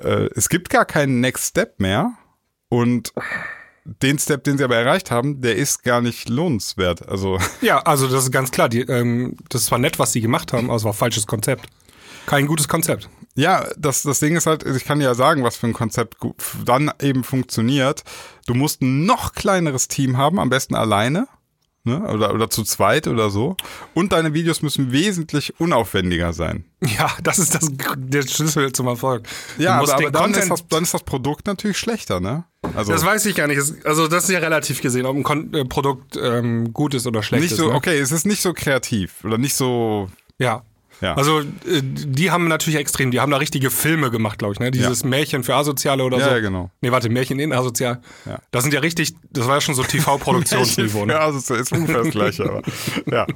[0.00, 2.12] äh, es gibt gar keinen Next Step mehr
[2.68, 3.12] und
[4.02, 7.08] den Step, den sie aber erreicht haben, der ist gar nicht lohnenswert.
[7.08, 8.68] Also Ja, also das ist ganz klar.
[8.68, 11.66] Die, ähm, das zwar nett, was sie gemacht haben, aber es war falsches Konzept.
[12.26, 13.08] Kein gutes Konzept.
[13.34, 16.18] ja, das, das Ding ist halt, ich kann ja sagen, was für ein Konzept
[16.66, 18.04] dann eben funktioniert.
[18.46, 21.26] Du musst ein noch kleineres Team haben, am besten alleine.
[21.84, 22.00] Ne?
[22.00, 23.56] Oder, oder zu zweit oder so.
[23.94, 26.64] Und deine Videos müssen wesentlich unaufwendiger sein.
[26.82, 29.26] Ja, das ist das, der Schlüssel zum Erfolg.
[29.58, 32.44] Ja, aber, aber dann, ist das, dann ist das Produkt natürlich schlechter, ne?
[32.76, 33.60] Also Das weiß ich gar nicht.
[33.84, 37.22] Also das ist ja relativ gesehen, ob ein Kon äh, Produkt ähm, gut ist oder
[37.22, 37.58] schlecht nicht ist.
[37.58, 37.74] so, ne?
[37.74, 40.08] okay, es ist nicht so kreativ oder nicht so.
[40.38, 40.62] Ja.
[41.00, 41.14] Ja.
[41.14, 41.44] Also äh,
[41.82, 44.70] die haben natürlich extrem, die haben da richtige Filme gemacht, glaube ich, ne?
[44.70, 46.30] Dieses Märchen für Asoziale oder Ja, so.
[46.30, 46.70] ja, genau.
[46.80, 48.00] Nee, warte, Märchen in Asozial.
[48.26, 48.38] Ja.
[48.50, 51.12] Das sind ja richtig, das war ja schon so TV-Produktionsniveau, ne?
[51.14, 52.62] Ja, also es ist ungefähr das gleiche, aber.
[53.10, 53.26] Ja.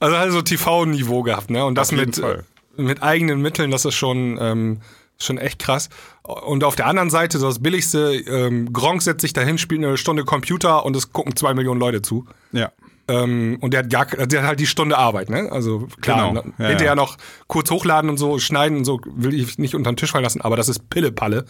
[0.00, 1.64] Also halt so TV-Niveau gehabt, ne?
[1.64, 2.44] Und das mit, Fall.
[2.76, 4.80] mit eigenen Mitteln, das ist schon, ähm,
[5.18, 5.88] schon echt krass.
[6.22, 9.96] Und auf der anderen Seite, so das Billigste, ähm, Gronk setzt sich dahin, spielt eine
[9.96, 12.26] Stunde Computer und es gucken zwei Millionen Leute zu.
[12.52, 12.70] Ja.
[13.12, 15.50] Ähm, und der hat, gar, der hat halt die Stunde Arbeit, ne?
[15.52, 16.42] Also klar, Genau.
[16.42, 16.52] ne?
[16.58, 16.94] Ja, hinterher ja.
[16.94, 20.24] noch kurz hochladen und so, schneiden und so, will ich nicht unter den Tisch fallen
[20.24, 21.44] lassen, aber das ist Pille-Palle.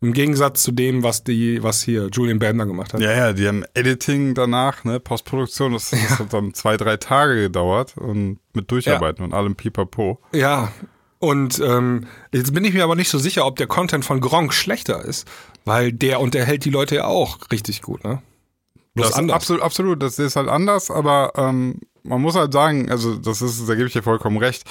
[0.00, 3.00] Im Gegensatz zu dem, was die, was hier Julian dann gemacht hat.
[3.00, 7.42] Ja, ja, die haben Editing danach, ne, Postproduktion, das, das hat dann zwei, drei Tage
[7.42, 10.20] gedauert und mit Durcharbeiten und allem Pipapo.
[10.32, 10.70] Ja,
[11.18, 14.54] und ähm, jetzt bin ich mir aber nicht so sicher, ob der Content von Gronk
[14.54, 15.26] schlechter ist,
[15.64, 18.22] weil der unterhält die Leute ja auch richtig gut, ne?
[19.02, 19.34] Bloß anders.
[19.36, 23.68] Absolut, absolut, das ist halt anders, aber ähm, man muss halt sagen, also das ist,
[23.68, 24.64] da gebe ich dir vollkommen recht,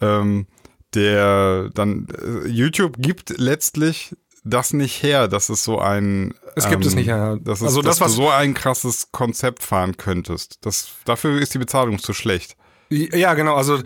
[0.00, 0.46] ähm,
[0.94, 6.84] der dann, äh, YouTube gibt letztlich das nicht her, dass es so ein Es gibt
[6.84, 7.38] es nicht her.
[7.42, 10.58] Das ist, Also das, dass was- du so ein krasses Konzept fahren könntest.
[10.66, 12.56] Das, dafür ist die Bezahlung zu schlecht.
[12.90, 13.78] Ja, genau, also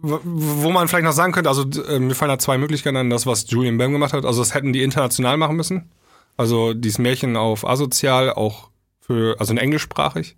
[0.00, 3.26] wo man vielleicht noch sagen könnte, also äh, mir fallen da zwei Möglichkeiten an, das,
[3.26, 4.24] was Julian Bam gemacht hat.
[4.24, 5.90] Also das hätten die international machen müssen.
[6.36, 8.70] Also dieses Märchen auf asozial, auch
[9.08, 10.36] für, also in englischsprachig.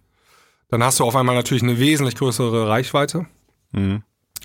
[0.71, 3.27] Dann hast du auf einmal natürlich eine wesentlich größere Reichweite.
[3.73, 4.03] Mhm.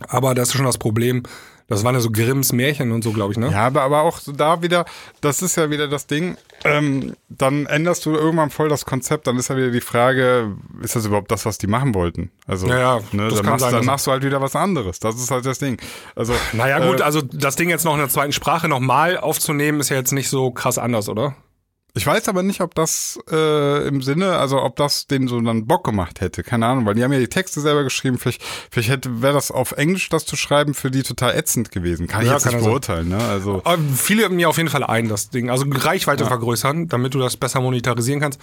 [0.07, 1.23] Aber das ist schon das Problem.
[1.67, 3.49] Das waren ja so Grimms Märchen und so, glaube ich, ne?
[3.51, 4.85] Ja, aber, aber auch so da wieder,
[5.21, 9.37] das ist ja wieder das Ding, ähm, dann änderst du irgendwann voll das Konzept, dann
[9.37, 12.29] ist ja wieder die Frage, ist das überhaupt das, was die machen wollten?
[12.45, 14.55] Also, Ja, ja, ne, das dann, kann machst, sein, dann machst du halt wieder was
[14.55, 14.99] anderes.
[14.99, 15.81] Das ist halt das Ding.
[16.15, 19.79] Also, Naja, gut, äh, also das Ding jetzt noch in der zweiten Sprache nochmal aufzunehmen,
[19.79, 21.35] ist ja jetzt nicht so krass anders, oder?
[21.97, 25.65] Ich weiß aber nicht, ob das äh, im Sinne, also ob das denen so dann
[25.65, 26.43] Bock gemacht hätte.
[26.43, 28.17] Keine Ahnung, weil die haben ja die Texte selber geschrieben.
[28.17, 32.07] Vielleicht, vielleicht hätte wäre das auf Englisch das zu schreiben für die total ätzend gewesen.
[32.07, 33.07] Kann ich Ja, jetzt kann nicht ja beurteilen.
[33.07, 33.17] Ne?
[33.17, 35.49] Also Aber viele mir auf jeden Fall ein, das Ding.
[35.49, 38.41] Also Reichweite vergrößern, damit du das besser monetarisieren kannst.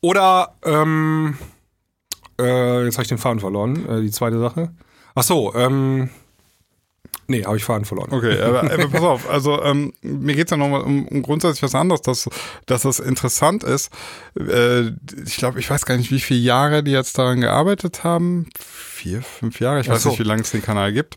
[0.00, 1.36] Oder, ähm,
[2.40, 4.70] äh, jetzt habe ich den Faden verloren, äh, die zweite Sache.
[5.14, 6.08] Ach so, ähm,
[7.26, 8.12] nee, habe ich Faden verloren.
[8.12, 11.74] Okay, aber, aber pass auf, also ähm, mir geht's ja nochmal um, um grundsätzlich was
[11.74, 12.28] anderes, dass,
[12.66, 13.90] dass das interessant ist.
[14.38, 14.88] Äh,
[15.24, 18.48] ich glaube, ich weiß gar nicht, wie viele Jahre die jetzt daran gearbeitet haben.
[18.58, 20.08] Vier, fünf Jahre, ich Ach weiß so.
[20.10, 21.16] nicht, wie lange es den Kanal gibt.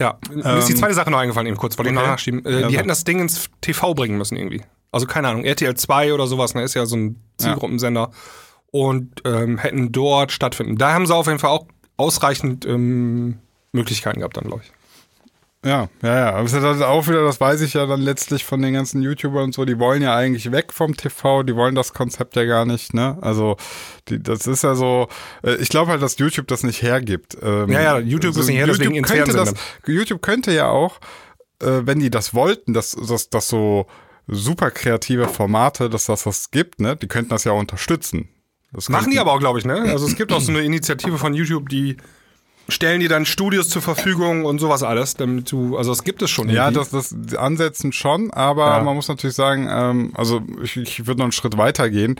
[0.00, 2.06] Ja, mir ist die zweite Sache noch eingefallen, eben kurz, wollte ich Ähm, okay.
[2.06, 2.44] noch nachschieben.
[2.44, 4.62] Äh, Ja, die hätten das Ding ins TV bringen müssen irgendwie.
[4.90, 8.10] Also keine Ahnung, RTL 2 oder sowas, ne, ist ja so ein Zielgruppensender.
[8.70, 10.76] Und ähm, hätten dort stattfinden.
[10.78, 13.38] Da haben sie auf jeden Fall auch ausreichend ähm,
[13.70, 14.72] Möglichkeiten gehabt dann, glaube ich.
[15.64, 16.34] Ja, ja, ja.
[16.34, 19.02] Aber es ist halt auch wieder, das weiß ich ja dann letztlich von den ganzen
[19.02, 22.44] YouTubern und so, die wollen ja eigentlich weg vom TV, die wollen das Konzept ja
[22.44, 23.16] gar nicht, ne?
[23.22, 23.56] Also,
[24.08, 25.08] die, das ist ja so,
[25.42, 27.36] äh, ich glaube halt, dass YouTube das nicht hergibt.
[27.42, 29.54] Ähm, Ja, ja, YouTube ist nicht her, deswegen ins könnte das,
[29.86, 31.00] YouTube könnte ja auch,
[31.62, 33.86] äh, wenn die das wollten, dass, dass, dass so
[34.26, 36.96] super kreative Formate, dass das was gibt, ne?
[36.96, 38.28] Die könnten das ja auch unterstützen.
[38.72, 39.82] Das Machen die aber auch, glaube ich, ne?
[39.82, 41.96] Also es gibt auch so eine Initiative von YouTube, die
[42.68, 46.30] stellen dir dann Studios zur Verfügung und sowas alles, damit du, also das gibt es
[46.30, 46.48] schon.
[46.48, 46.90] Ja, irgendwie.
[46.92, 48.82] das, das Ansätzen schon, aber Ja.
[48.82, 52.16] man muss natürlich sagen, ähm, also ich, ich würde noch einen Schritt weiter gehen.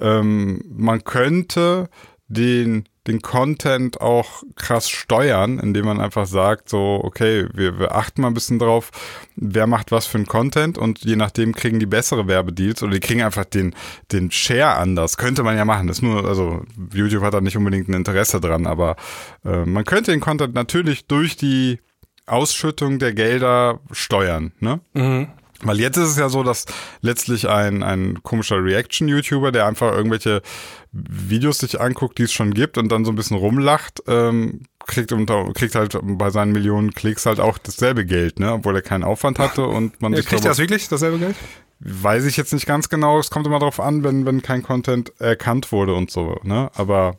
[0.00, 1.88] Ähm, man könnte
[2.28, 8.20] den, den Content auch krass steuern, indem man einfach sagt, so, okay, wir, wir achten
[8.20, 8.90] mal ein bisschen drauf,
[9.36, 13.00] wer macht was für einen Content und je nachdem kriegen die bessere Werbedeals oder die
[13.00, 13.74] kriegen einfach den,
[14.12, 15.16] den Share anders.
[15.16, 15.86] Könnte man ja machen.
[15.86, 18.96] Das ist nur, also YouTube hat da nicht unbedingt ein Interesse dran, aber
[19.44, 21.78] äh, man könnte den Content natürlich durch die
[22.26, 24.80] Ausschüttung der Gelder steuern, ne?
[25.62, 26.64] Weil jetzt ist es ja so, dass
[27.02, 30.40] letztlich ein, ein komischer Reaction-YouTuber, der einfach irgendwelche
[30.92, 35.12] Videos sich anguckt, die es schon gibt und dann so ein bisschen rumlacht, ähm, kriegt,
[35.12, 38.54] unter, kriegt halt bei seinen Millionen Klicks halt auch dasselbe Geld, ne?
[38.54, 41.36] Obwohl er keinen Aufwand hatte und man Ja, sich Kriegt darüber- das wirklich dasselbe Geld?
[41.80, 43.18] Weiß ich jetzt nicht ganz genau.
[43.18, 46.70] Es kommt immer darauf an, wenn, wenn kein Content erkannt wurde und so, ne?
[46.74, 47.16] Aber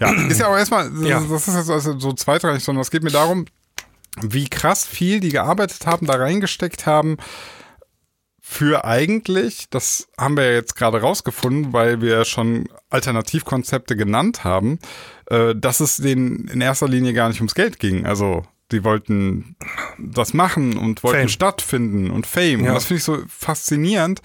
[0.00, 1.20] ja, ist ja auch erstmal, das, Ja.
[1.20, 3.44] das ist jetzt also so zweitrangig, sondern es geht mir darum,
[4.20, 7.16] wie krass viel die gearbeitet haben, da reingesteckt haben,
[8.44, 14.44] für eigentlich, das haben wir ja jetzt gerade rausgefunden, weil wir ja schon Alternativkonzepte genannt
[14.44, 14.78] haben,
[15.30, 18.04] äh, dass es denen in erster Linie gar nicht ums Geld ging.
[18.04, 19.56] Also die wollten
[19.98, 21.28] das machen und wollten Fame.
[21.28, 22.64] stattfinden und Fame.
[22.64, 22.70] Ja.
[22.70, 24.20] Und das finde ich so faszinierend.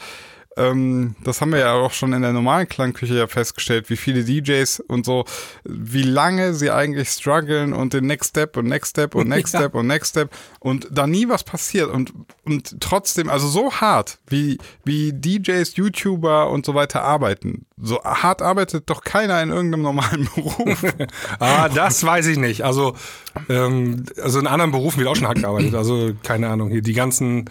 [0.58, 4.24] Ähm, das haben wir ja auch schon in der normalen Klangküche ja festgestellt, wie viele
[4.24, 5.26] DJs und so,
[5.64, 9.60] wie lange sie eigentlich strugglen und den Next Step und Next Step und Next Ja.
[9.60, 14.20] Step und Next Step und da nie was passiert und, und trotzdem, also so hart,
[14.28, 17.66] wie, wie DJs, YouTuber und so weiter arbeiten.
[17.80, 20.84] So hart arbeitet doch keiner in irgendeinem normalen Beruf.
[21.40, 22.64] Ah, das weiß ich nicht.
[22.64, 22.96] Also,
[23.50, 25.76] ähm, also in anderen Berufen wird auch schon hart gearbeitet.
[25.76, 27.50] Also, keine Ahnung, hier die ganzen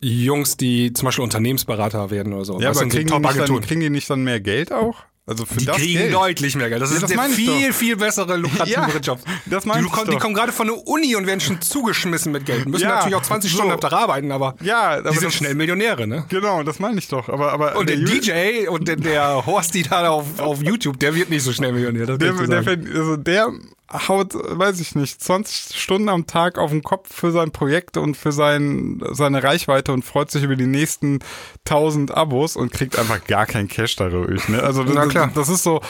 [0.00, 2.60] Jungs, die zum Beispiel Unternehmensberater werden oder so.
[2.60, 4.96] ja, aber du, kriegen die, nicht dann, kriegen die nicht dann mehr Geld auch?
[5.26, 6.14] Also für Die das kriegen Geld.
[6.14, 6.80] deutlich mehr Geld.
[6.80, 9.18] Das Ja, ist das der viel, viel bessere, lukrativere Ja, Job.
[9.44, 12.66] das die, kommen- die kommen gerade von der Uni und werden schon zugeschmissen mit Geld.
[12.66, 13.56] Müssen Ja, natürlich auch 20 so.
[13.58, 16.24] Stunden am Tag arbeiten, aber Ja, aber die sind schnell Millionäre, ne?
[16.30, 17.28] Genau, das meine ich doch.
[17.28, 20.98] Aber, aber Und der Ju- DJ und der, der Horst, die da auf, auf YouTube,
[20.98, 22.06] der wird nicht so schnell Millionär.
[22.06, 23.52] Der, der, also der
[23.90, 28.16] haut, weiß ich nicht, 20 Stunden am Tag auf den Kopf für sein Projekt und
[28.16, 31.20] für sein, seine Reichweite und freut sich über die nächsten
[31.66, 34.48] 1000 Abos und kriegt einfach gar kein Cash dadurch.
[34.48, 34.62] Ne?
[34.62, 35.30] Also das, klar.
[35.34, 35.80] das ist so,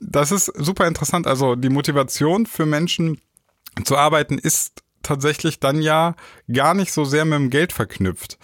[0.00, 1.26] das ist super interessant.
[1.26, 3.20] Also die Motivation für Menschen
[3.84, 6.14] zu arbeiten ist tatsächlich dann ja
[6.52, 8.38] gar nicht so sehr mit dem Geld verknüpft.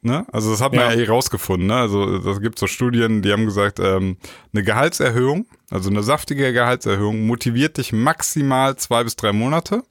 [0.00, 0.26] Ne?
[0.32, 1.00] Also das hat man ja, Ja.
[1.00, 1.68] eh rausgefunden.
[1.68, 1.74] Ne?
[1.76, 4.16] Also das gibt so Studien, die haben gesagt, ähm,
[4.52, 9.82] eine Gehaltserhöhung, also eine saftige Gehaltserhöhung, motiviert dich maximal zwei bis drei Monate.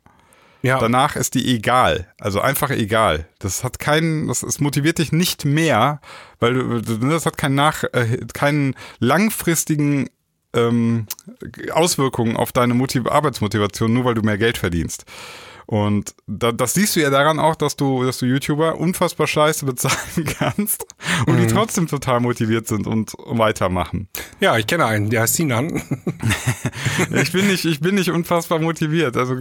[0.63, 0.79] Ja.
[0.79, 3.27] Danach ist die egal, also einfach egal.
[3.39, 5.99] Das hat keinen, das, es motiviert dich nicht mehr,
[6.39, 10.09] weil du, das hat keinen nach, äh, keinen langfristigen
[10.53, 11.07] ähm,
[11.73, 15.03] Auswirkungen auf deine Motiv Arbeitsmotivation, nur weil du mehr Geld verdienst.
[15.65, 19.65] Und da, das siehst du ja daran auch, dass du, dass du YouTuber unfassbar scheiße
[19.65, 20.85] bezahlen kannst
[21.25, 24.07] und die trotzdem total motiviert sind und weitermachen.
[24.39, 25.81] Ja, ich kenne einen, der heißt Sinan.
[27.11, 29.17] Ich bin nicht, ich bin nicht unfassbar motiviert.
[29.17, 29.35] Also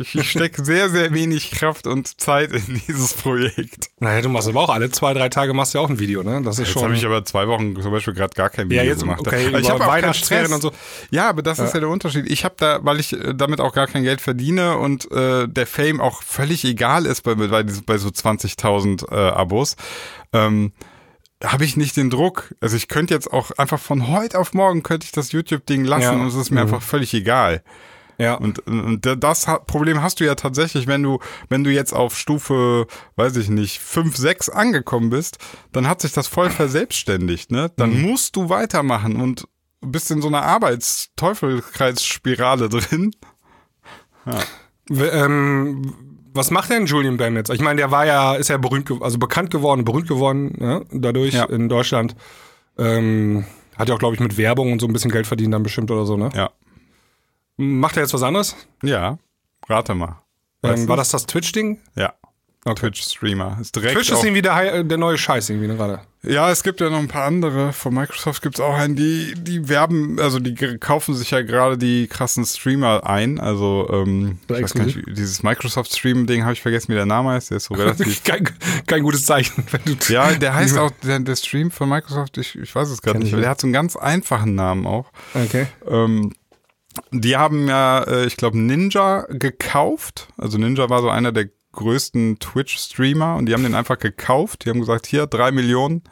[0.00, 3.90] ich, ich stecke sehr, sehr wenig Kraft und Zeit in dieses Projekt.
[4.00, 6.22] naja, du machst aber auch alle zwei, drei Tage machst du ja auch ein Video,
[6.22, 6.42] ne?
[6.42, 6.82] Das ist Jetzt schon.
[6.84, 9.20] habe ich aber zwei Wochen zum Beispiel gerade gar kein Video Ja, jetzt- gemacht.
[9.20, 10.64] okay, ich habe Weihnachtsferien Stress.
[10.64, 10.78] und so.
[11.10, 12.28] Ja, aber das ist ja der Unterschied.
[12.30, 15.65] Ich habe da, weil ich äh, damit auch gar kein Geld verdiene und äh, der
[15.66, 19.76] Fame auch völlig egal ist bei, bei, bei so 20.000 äh, Abos,
[20.32, 20.72] ähm,
[21.44, 22.54] habe ich nicht den Druck.
[22.60, 26.02] Also ich könnte jetzt auch einfach von heute auf morgen könnte ich das YouTube-Ding lassen
[26.02, 26.12] Ja.
[26.12, 26.72] und es ist mir Mhm.
[26.72, 27.62] einfach völlig egal.
[28.18, 28.32] ja.
[28.34, 31.18] Und, und das Problem hast du ja tatsächlich, wenn du,
[31.50, 35.36] wenn du jetzt auf Stufe, weiß ich nicht, 5, 6 angekommen bist,
[35.72, 37.70] dann hat sich das voll verselbstständigt, ne?
[37.76, 39.46] Dann musst du weitermachen und
[39.82, 43.10] bist in so einer Arbeitsteufelskreisspirale drin.
[44.24, 44.40] W-
[44.90, 45.94] ähm,
[46.34, 47.50] was macht denn Julian Bam jetzt?
[47.50, 51.34] Ich meine, der war ja, ist ja berühmt, also bekannt geworden, berühmt geworden, ja, dadurch
[51.34, 51.44] Ja.
[51.44, 52.14] in Deutschland.
[52.78, 53.44] Ähm,
[53.76, 55.90] hat ja auch, glaube ich, mit Werbung und so ein bisschen Geld verdient dann bestimmt
[55.90, 56.30] oder so, ne?
[56.34, 56.50] Ja.
[57.56, 58.54] Macht er jetzt was anderes?
[58.82, 59.18] Ja.
[59.68, 60.20] Rate mal.
[60.62, 61.78] Ähm, war das das Twitch-Ding?
[61.94, 62.12] Ja.
[62.74, 63.58] Twitch-Streamer.
[63.60, 66.00] Ist direkt Twitch ist irgendwie der, der neue Scheiß irgendwie ne, gerade.
[66.22, 67.72] Ja, es gibt ja noch ein paar andere.
[67.72, 72.08] Von Microsoft gibt's auch einen, die, die werben, also die kaufen sich ja gerade die
[72.08, 73.38] krassen Streamer ein.
[73.38, 77.50] Also, ähm, ich weiß gar nicht, dieses Microsoft-Stream-Ding habe ich vergessen, wie der Name heißt.
[77.50, 78.24] Der ist so relativ.
[78.24, 78.48] kein,
[78.86, 79.64] kein gutes Zeichen.
[79.70, 83.02] Wenn du ja, der heißt auch, der, der Stream von Microsoft, ich, ich weiß es
[83.02, 85.12] gerade nicht, ich aber der hat so einen ganz einfachen Namen auch.
[85.34, 85.66] Okay.
[85.86, 86.32] Ähm,
[87.12, 90.28] die haben ja, äh, ich glaube, Ninja gekauft.
[90.36, 94.64] Also Ninja war so einer der größten Twitch-Streamer und die haben den einfach gekauft.
[94.64, 96.02] Die haben gesagt, hier, drei Millionen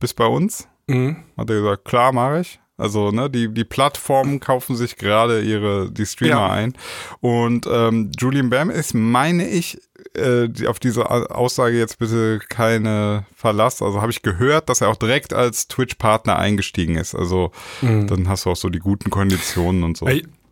[0.00, 0.66] bis bei uns.
[0.88, 1.16] Mhm.
[1.36, 2.58] Hat er gesagt, klar, mache ich.
[2.78, 6.50] Also, ne, die, die Plattformen kaufen sich gerade ihre, die Streamer Ja.
[6.50, 6.74] ein.
[7.20, 9.78] Und ähm, Julian Bam ist, meine ich,
[10.12, 13.80] äh, die, auf diese Aussage jetzt bitte keine Verlass.
[13.80, 17.14] Also habe ich gehört, dass er auch direkt als Twitch-Partner eingestiegen ist.
[17.14, 20.06] Also dann hast du auch so die guten Konditionen und so.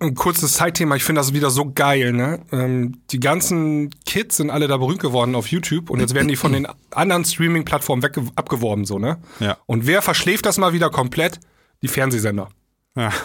[0.04, 2.40] Ein kurzes Zeitthema, ich finde das wieder so geil, ne?
[2.52, 6.36] Ähm, die ganzen Kids sind alle da berühmt geworden auf YouTube und jetzt werden die
[6.36, 9.18] von den anderen Streaming-Plattformen weg abgeworben, so, ne?
[9.40, 9.56] Ja.
[9.66, 11.40] Und wer verschläft das mal wieder komplett?
[11.82, 12.48] Die Fernsehsender.
[12.96, 13.10] Ja.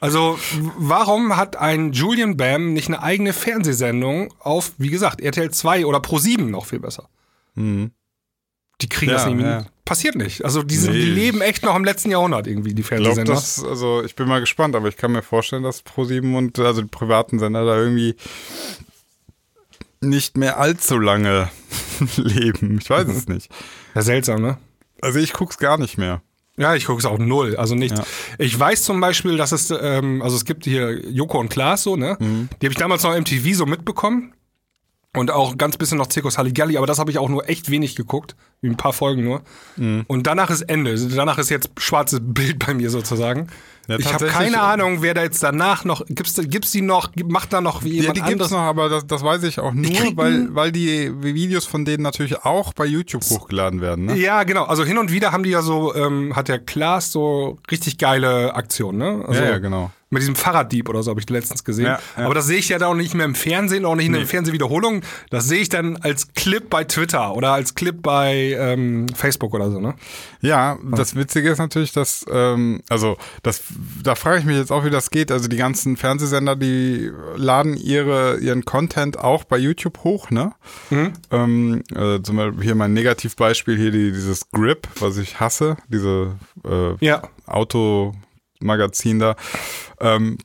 [0.00, 0.38] Also,
[0.76, 5.98] warum hat ein Julian Bam nicht eine eigene Fernsehsendung auf, wie gesagt, RTL 2 oder
[6.00, 7.08] Pro 7 noch viel besser?
[7.56, 9.40] Die kriegen Ja, das nicht.
[9.40, 9.64] ja.
[9.84, 10.44] Passiert nicht.
[10.44, 11.04] Also, die, sind, die Nee.
[11.04, 13.34] leben echt noch im letzten Jahrhundert irgendwie, die Fernsehsender.
[13.34, 16.80] das, also ich bin mal gespannt, aber ich kann mir vorstellen, dass Pro7 und also
[16.82, 18.14] die privaten Sender da irgendwie
[20.00, 21.50] nicht mehr allzu lange
[22.16, 22.78] leben.
[22.80, 23.50] Ich weiß es nicht.
[23.94, 24.58] ja, seltsam, ne?
[25.02, 26.22] Also ich guck's gar nicht mehr.
[26.56, 27.98] Ja, ich gucke es auch null, also nicht.
[27.98, 28.04] Ja.
[28.38, 31.96] Ich weiß zum Beispiel, dass es, ähm, also es gibt hier Joko und Klaas so,
[31.96, 32.16] ne?
[32.20, 32.48] Mhm.
[32.62, 34.32] Die habe ich damals noch MTV so mitbekommen.
[35.16, 37.94] Und auch ganz bisschen noch Zirkus Halligalli, aber das habe ich auch nur echt wenig
[37.94, 38.34] geguckt.
[38.62, 39.42] Ein paar Folgen nur.
[39.76, 40.04] Mhm.
[40.08, 40.96] Und danach ist Ende.
[41.14, 43.48] Danach ist jetzt schwarzes Bild bei mir sozusagen.
[43.86, 46.04] Ja, ich habe keine äh, Ahnung, wer da jetzt danach noch.
[46.08, 47.10] Gibt's, gibt's die noch?
[47.28, 48.50] Macht da noch wie Ja, jemand die gibt's anderes?
[48.52, 52.02] noch, aber das, das weiß ich auch nur, krieg weil, weil die Videos von denen
[52.02, 54.06] natürlich auch bei YouTube hochgeladen werden.
[54.06, 54.16] Ne?
[54.16, 54.64] Ja, genau.
[54.64, 58.54] Also hin und wieder haben die ja so, ähm, hat der Klaas so richtig geile
[58.54, 59.24] Aktionen, ne?
[59.28, 59.90] Also Ja, ja, genau.
[60.14, 61.86] Mit diesem Fahrraddieb oder so habe ich letztens gesehen.
[61.86, 62.24] Ja, ja.
[62.24, 64.26] Aber das sehe ich ja da auch nicht mehr im Fernsehen, auch nicht in der
[64.26, 65.02] Fernsehwiederholung.
[65.30, 69.70] Das sehe ich dann als Clip bei Twitter oder als Clip bei ähm, Facebook oder
[69.70, 69.94] so, ne?
[70.40, 73.62] Ja, das Witzige ist natürlich, dass, ähm, also das,
[74.02, 75.32] da frage ich mich jetzt auch, wie das geht.
[75.32, 80.52] Also die ganzen Fernsehsender, die laden ihre, ihren Content auch bei YouTube hoch, ne?
[81.30, 86.36] Ähm, äh, zum Beispiel hier mein Negativbeispiel hier, die, dieses Grip, was ich hasse, diese
[86.64, 87.22] äh, Ja.
[88.60, 89.36] Automagazin da.
[90.00, 90.38] Ähm,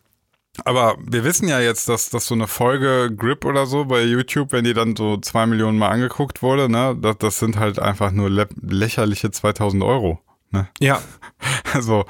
[0.66, 4.52] aber wir wissen ja jetzt, dass, dass so eine Folge Grip oder so bei YouTube,
[4.52, 8.12] wenn die dann so zwei Millionen Mal angeguckt wurde, ne, das, das sind halt einfach
[8.12, 10.20] nur lä lächerliche 2000 Euro.
[10.52, 10.68] Ne?
[10.80, 11.02] Ja.
[11.72, 12.04] Also,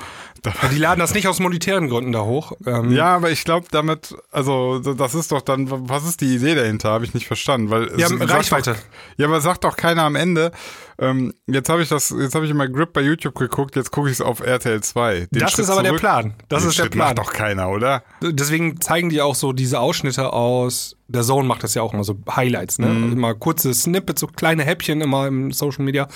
[0.71, 2.53] Die laden das nicht aus monetären Gründen da hoch.
[2.65, 6.55] Ähm, ja, aber ich glaube damit, also das ist doch dann, was ist die Idee
[6.55, 6.91] dahinter?
[6.91, 8.71] Habe ich nicht verstanden, weil Ja, Reichweite.
[8.71, 8.79] Doch,
[9.17, 10.51] ja, aber sagt doch keiner am Ende.
[10.97, 14.07] Ähm, jetzt habe ich das, jetzt habe ich immer Grip bei YouTube geguckt, jetzt gucke
[14.09, 15.27] ich es auf RTL 2.
[15.29, 16.33] Den Das Schritt ist aber der zurück- Plan.
[16.47, 17.07] Das ist der Schritt Plan.
[17.09, 18.03] Macht doch keiner, oder?
[18.21, 20.95] Deswegen zeigen die auch so diese Ausschnitte aus.
[21.09, 22.87] Der Zone macht das ja auch immer so Highlights, ne?
[22.87, 23.11] Mhm.
[23.13, 26.07] Immer kurze Snippets, so kleine Häppchen immer im Social Media,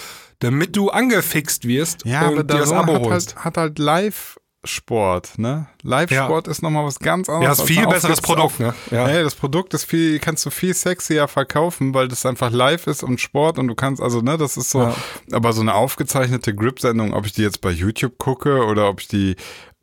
[0.44, 3.36] damit du angefixt wirst Ja, und aber dir das Abo hat holst.
[3.36, 5.68] halt, hat halt Live-Sport, ne?
[5.82, 7.58] Live-Sport ist nochmal was ganz anderes.
[7.58, 8.74] Ja, ist viel besseres Produkt, ne?
[8.92, 9.10] Ja.
[9.10, 9.24] Ja.
[9.24, 13.20] das Produkt ist viel, kannst du viel sexier verkaufen, weil das einfach live ist und
[13.20, 14.96] Sport und du kannst, also, ne, das ist so, Ja.
[15.32, 19.08] aber so eine aufgezeichnete Grip-Sendung, ob ich die jetzt bei YouTube gucke oder ob ich
[19.08, 19.36] die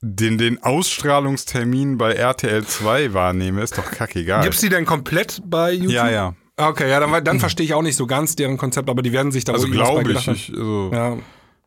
[0.02, 4.42] den, den Ausstrahlungstermin bei RTL 2 wahrnehme, ist doch kackegal.
[4.44, 5.92] Gibt's die denn komplett bei YouTube?
[5.92, 6.34] Ja, ja.
[6.68, 9.32] Okay, ja, dann, dann verstehe ich auch nicht so ganz deren Konzept, aber die werden
[9.32, 10.90] sich da Also glaube ich, ich, also.
[10.92, 11.16] Ja.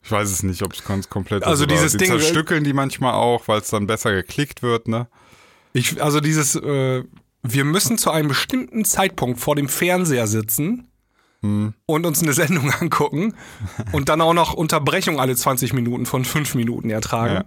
[0.04, 1.68] ich weiß es nicht, ob es ganz komplett Also ist.
[1.70, 5.08] oder dieses die Ding- zerstückeln die manchmal auch, weil es dann besser geklickt wird, ne?
[5.74, 7.04] Ich, also dieses, äh,
[7.42, 10.88] wir müssen zu einem bestimmten Zeitpunkt vor dem Fernseher sitzen
[11.42, 11.74] Hm.
[11.86, 13.34] und uns eine Sendung angucken
[13.92, 17.44] und dann auch noch Unterbrechung alle 20 Minuten von 5 Minuten ertragen.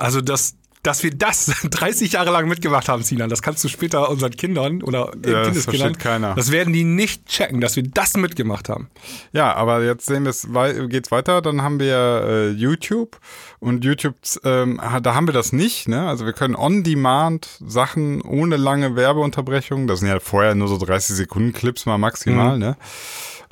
[0.00, 0.56] Also das,
[0.86, 4.82] dass wir das 30 Jahre lang mitgemacht haben, Sinan, das kannst du später unseren Kindern
[4.82, 6.34] oder äh, Ja, das Kindeskindern, versteht keiner.
[6.34, 8.88] das werden die nicht checken, dass wir das mitgemacht haben.
[9.32, 10.46] Ja, aber jetzt sehen wir es,
[10.88, 11.42] geht's weiter.
[11.42, 13.18] Dann haben wir äh, YouTube
[13.58, 14.14] und YouTube,
[14.44, 15.88] ähm, da haben wir das nicht.
[15.88, 16.06] Ne?
[16.06, 21.16] Also wir können on-demand Sachen ohne lange Werbeunterbrechung, das sind ja vorher nur so 30
[21.16, 22.76] Sekunden Clips mal maximal, ne?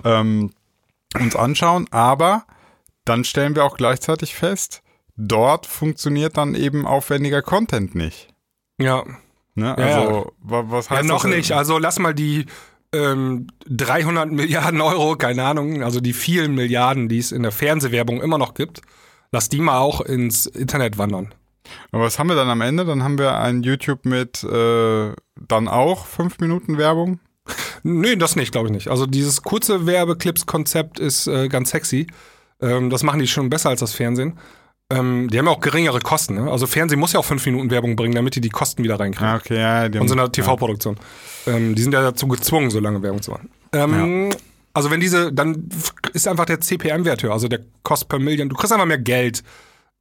[0.05, 0.53] ähm,
[1.19, 1.87] uns anschauen.
[1.91, 2.45] Aber
[3.05, 4.83] dann stellen wir auch gleichzeitig fest,
[5.17, 8.29] dort funktioniert dann eben aufwendiger Content nicht.
[8.81, 9.05] Ja.
[9.55, 9.67] Ne?
[9.79, 11.31] Ja, Also wa- was Ja, heißt noch das?
[11.31, 11.53] nicht.
[11.53, 12.47] Also lass mal die
[12.93, 18.21] ähm, 300 Milliarden Euro, keine Ahnung, also die vielen Milliarden, die es in der Fernsehwerbung
[18.23, 18.83] immer noch gibt,
[19.33, 21.35] lass die mal auch ins Internet wandern.
[21.93, 22.85] Aber was haben wir dann am Ende?
[22.85, 25.13] Dann haben wir ein YouTube mit äh,
[25.49, 27.21] dann auch fünf Minuten Werbung.
[27.83, 28.89] Nee, das nicht, glaube ich nicht.
[28.89, 32.07] Also dieses kurze Werbeclips-Konzept ist äh, ganz sexy.
[32.61, 34.39] Ähm, das machen die schon besser als das Fernsehen.
[34.95, 36.35] Ähm, die haben ja auch geringere Kosten.
[36.35, 36.51] Ne?
[36.51, 39.29] Also Fernsehen muss ja auch fünf Minuten Werbung bringen, damit die die Kosten wieder reinkriegen.
[39.29, 40.97] Ah, okay, ja, die haben, von so einer TV-Produktion.
[41.47, 43.51] Ähm, die sind ja dazu gezwungen, so lange Werbung zu machen.
[43.73, 44.31] Ähm,
[44.73, 45.69] Also wenn diese, dann
[46.13, 48.49] ist einfach der CPM-Wert höher, also der Cost per Million.
[48.49, 49.45] Du kriegst einfach mehr Geld,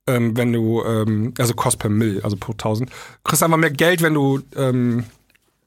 [0.08, 2.90] ähm, wenn du, ähm, also Cost per Mill, also pro 1000.
[2.90, 4.42] Du kriegst einfach mehr Geld, wenn du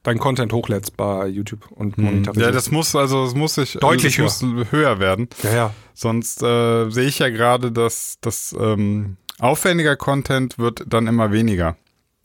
[0.06, 2.54] deinen Content hochlädst bei YouTube und Ja, monetarisierst.
[2.54, 5.28] das muss also, das muss sich Deutlich das muss höher werden.
[5.42, 5.74] ja, ja.
[5.94, 11.76] Sonst äh, sehe ich ja gerade, dass das ähm, aufwendiger Content wird dann immer weniger.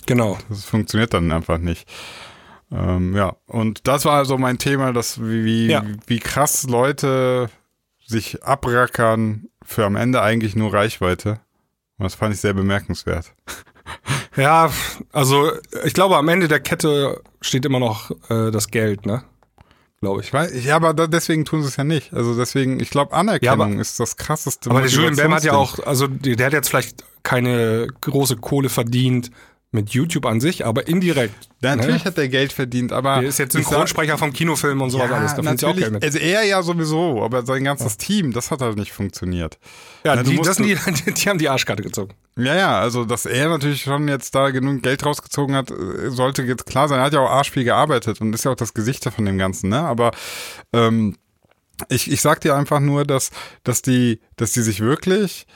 [0.06, 0.38] Genau.
[0.50, 1.88] Das funktioniert dann einfach nicht.
[2.72, 5.84] Ähm, ja, und das war also mein Thema, dass wie, wie, Ja.
[6.08, 7.50] wie krass Leute
[8.06, 11.40] sich abrackern für am Ende eigentlich nur Reichweite.
[11.98, 13.34] Und das fand ich sehr bemerkenswert.
[14.36, 14.72] Ja,
[15.12, 15.52] also
[15.84, 19.24] ich glaube, am Ende der Kette steht immer noch äh, das Geld, ne?
[20.02, 20.28] Glaube ich.
[20.28, 22.14] Ich weiß, ja, aber da, deswegen tun sie es ja nicht.
[22.14, 24.70] Also deswegen, ich glaube, Anerkennung ist das krasseste.
[24.72, 28.38] Aber der Julian Bam hat ja auch, also der, der hat jetzt vielleicht keine große
[28.38, 29.30] Kohle verdient
[29.74, 31.50] mit YouTube an sich, aber indirekt.
[31.62, 32.06] Ja, natürlich ne?
[32.06, 33.22] hat er Geld verdient, aber.
[33.22, 35.36] Der ist jetzt Synchronsprecher vom Kinofilm und sowas Ja, alles.
[35.36, 35.80] Da sie auch natürlich.
[35.80, 36.04] Geld mit.
[36.04, 39.60] Also er ja sowieso, aber sein ganzes Team, das hat halt nicht funktioniert.
[40.04, 42.14] Ja, Na, du die, das sind die, die haben die Arschkarte gezogen.
[42.36, 45.72] Ja, ja, also dass er natürlich schon jetzt da genug Geld rausgezogen hat,
[46.08, 47.00] sollte jetzt klar sein.
[47.00, 49.70] Er hat ja auch arschviel gearbeitet und ist ja auch das Gesicht von dem Ganzen,
[49.70, 49.80] ne?
[49.80, 50.12] Aber
[50.74, 51.16] ähm,
[51.90, 53.32] ich, ich sag dir einfach nur, dass,
[53.64, 55.48] dass die, dass die sich wirklich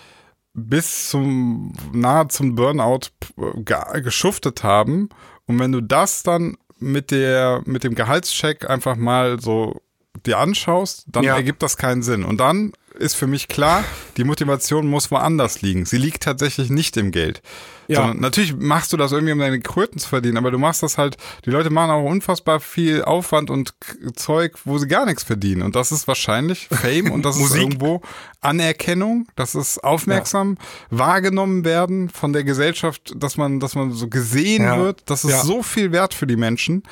[0.55, 5.09] bis zum nahe zum Burnout äh, ge geschuftet haben.
[5.45, 9.81] Und wenn du das dann mit der, mit dem Gehaltscheck einfach mal so
[10.25, 11.35] dir anschaust, dann Ja.
[11.35, 12.23] ergibt das keinen Sinn.
[12.23, 13.83] Und dann ist für mich klar,
[14.17, 15.85] die Motivation muss woanders liegen.
[15.85, 17.41] Sie liegt tatsächlich nicht im Geld.
[17.87, 17.97] Ja.
[17.97, 20.97] Sondern natürlich machst du das irgendwie, um deine Kröten zu verdienen, aber du machst das
[20.97, 23.75] halt, die Leute machen auch unfassbar viel Aufwand und
[24.15, 25.61] Zeug, wo sie gar nichts verdienen.
[25.61, 28.01] Und das ist wahrscheinlich Fame und das ist irgendwo
[28.41, 30.57] Anerkennung, das ist aufmerksam
[30.89, 34.79] wahrgenommen werden von der Gesellschaft, dass man, dass man so gesehen Ja.
[34.79, 35.03] wird.
[35.05, 35.43] Das ist Ja.
[35.43, 36.83] so viel wert für die Menschen,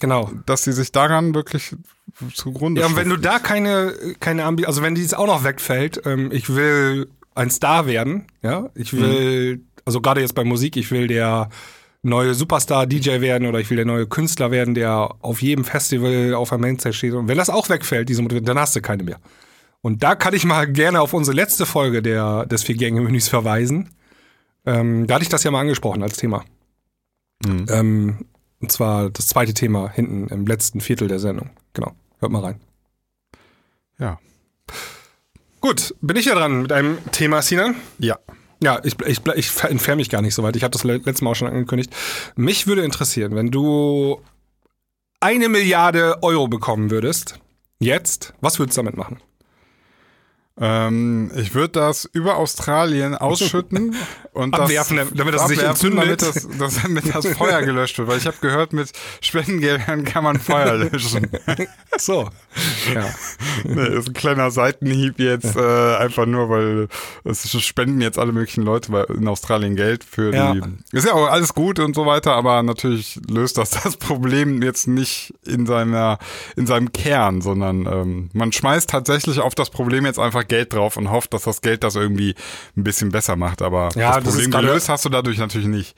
[0.00, 0.30] Genau.
[0.46, 1.76] dass sie sich daran wirklich
[2.34, 6.02] zugrunde Ja, und wenn du da keine, keine Ambi also wenn dies auch noch wegfällt,
[6.04, 10.90] ähm, ich will ein Star werden, ja, ich will, also gerade jetzt bei Musik, ich
[10.90, 11.48] will der
[12.02, 16.50] neue Superstar-DJ werden oder ich will der neue Künstler werden, der auf jedem Festival auf
[16.50, 17.14] der Mainstage steht.
[17.14, 19.18] Und wenn das auch wegfällt, diese Motivation, dann hast du keine mehr.
[19.80, 23.90] Und da kann ich mal gerne auf unsere letzte Folge der, des Vier-Gänge-Menüs verweisen.
[24.66, 26.44] Ähm, da hatte ich das ja mal angesprochen als Thema.
[27.44, 27.66] Mhm.
[27.68, 28.18] Ähm,
[28.60, 31.50] und zwar das zweite Thema hinten im letzten Viertel der Sendung.
[31.72, 31.92] Genau.
[32.18, 32.60] Hört mal rein.
[33.98, 34.18] Ja.
[35.60, 37.74] Gut, bin ich ja dran mit einem Thema, Sinan.
[37.98, 38.18] Ja.
[38.62, 40.56] Ja, ich, ich, ich entferne mich gar nicht so weit.
[40.56, 41.94] Ich habe das le- letztes Mal auch schon angekündigt.
[42.36, 44.20] Mich würde interessieren, wenn du
[45.20, 47.40] eine Milliarde Euro bekommen würdest,
[47.78, 49.20] jetzt, was würdest du damit machen?
[50.60, 53.96] Ähm, ich würde das über Australien ausschütten
[54.32, 56.00] und Abwerfen, das damit das sich entzündet.
[56.00, 58.06] damit das, das, damit das Feuer gelöscht wird.
[58.06, 61.28] Weil ich habe gehört, mit Spendengeldern kann man Feuer löschen.
[61.96, 62.28] So.
[62.92, 63.04] Ja.
[63.62, 66.88] nee, ist ein kleiner Seitenhieb jetzt, äh, einfach nur, weil
[67.22, 70.54] es spenden jetzt alle möglichen Leute in Australien Geld für Ja.
[70.54, 70.60] die.
[70.90, 74.88] Ist ja auch alles gut und so weiter, aber natürlich löst das das Problem jetzt
[74.88, 76.18] nicht in seiner,
[76.56, 80.72] in seinem Kern, sondern ähm, man schmeißt tatsächlich auf das Problem jetzt einfach einfach Geld
[80.72, 82.34] drauf und hofft, dass das Geld das irgendwie
[82.76, 83.62] ein bisschen besser macht.
[83.62, 85.96] Aber Ja, das das Problem gerade- gelöst hast du dadurch natürlich nicht.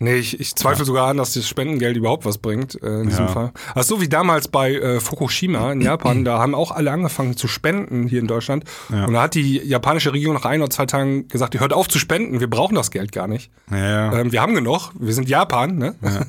[0.00, 3.26] Nee, ich, ich zweifle sogar an, dass das Spendengeld überhaupt was bringt äh, in diesem
[3.26, 3.30] Ja.
[3.32, 3.52] Fall.
[3.76, 7.46] Also so wie damals bei äh, Fukushima in Japan, da haben auch alle angefangen zu
[7.46, 8.64] spenden hier in Deutschland.
[8.92, 9.04] Ja.
[9.04, 11.86] Und da hat die japanische Regierung nach ein oder zwei Tagen gesagt, ihr hört auf
[11.88, 13.52] zu spenden, wir brauchen das Geld gar nicht.
[13.70, 14.12] Ja.
[14.12, 15.94] Ähm, wir haben genug, wir sind Japan, ne?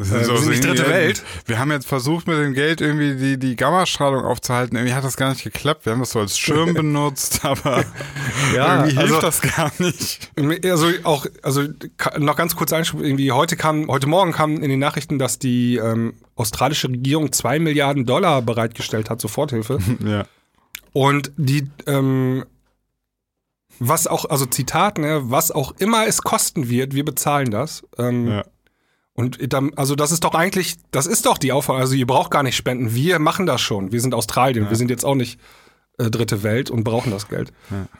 [0.00, 1.24] Das Äh, wir sind nicht dritte Welt.
[1.46, 4.76] Wir haben jetzt versucht, mit dem Geld irgendwie die, die Gammastrahlung aufzuhalten.
[4.76, 5.86] Irgendwie hat das gar nicht geklappt.
[5.86, 7.84] Wir haben das so als Schirm benutzt, aber
[8.54, 10.30] Ja, irgendwie hilft also- das gar nicht.
[10.64, 11.64] Also auch, also
[12.16, 15.76] noch ganz kurz einschub, irgendwie heute kam, heute Morgen kam in den Nachrichten, dass die
[15.76, 19.78] ähm, australische Regierung zwei Milliarden Dollar bereitgestellt hat, Soforthilfe.
[20.06, 20.26] Ja.
[20.92, 22.44] Und die, ähm,
[23.80, 27.82] was auch, also Zitat, ne, was auch immer es kosten wird, wir bezahlen das.
[27.98, 28.44] Ähm, Ja.
[29.18, 31.82] Und dann, also das ist doch eigentlich, das ist doch die Aufforderung.
[31.82, 32.94] Also ihr braucht gar nicht spenden.
[32.94, 33.90] Wir machen das schon.
[33.90, 34.70] Wir sind Australien.
[34.70, 35.40] Wir sind jetzt auch nicht
[35.98, 37.52] äh, dritte Welt und brauchen das Geld.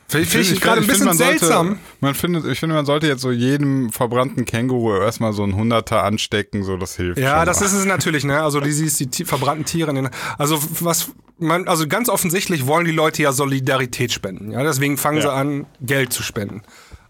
[0.07, 1.79] Finde find ich, gerade ein find, bisschen man sollte- seltsam.
[2.01, 6.05] Man findet, ich finde, man sollte jetzt so jedem verbrannten Känguru erstmal so ein Hunderter
[6.05, 7.19] anstecken, so das hilft.
[7.19, 7.66] Ja, das mal.
[7.66, 8.41] ist es natürlich, ne?
[8.41, 9.91] Also die, die, die verbrannten Tiere.
[9.91, 11.11] in den- Also was
[11.41, 14.53] man, also ganz offensichtlich wollen die Leute ja Solidarität spenden.
[14.53, 15.35] Ja, deswegen fangen sie Ja.
[15.35, 16.62] an, Geld zu spenden.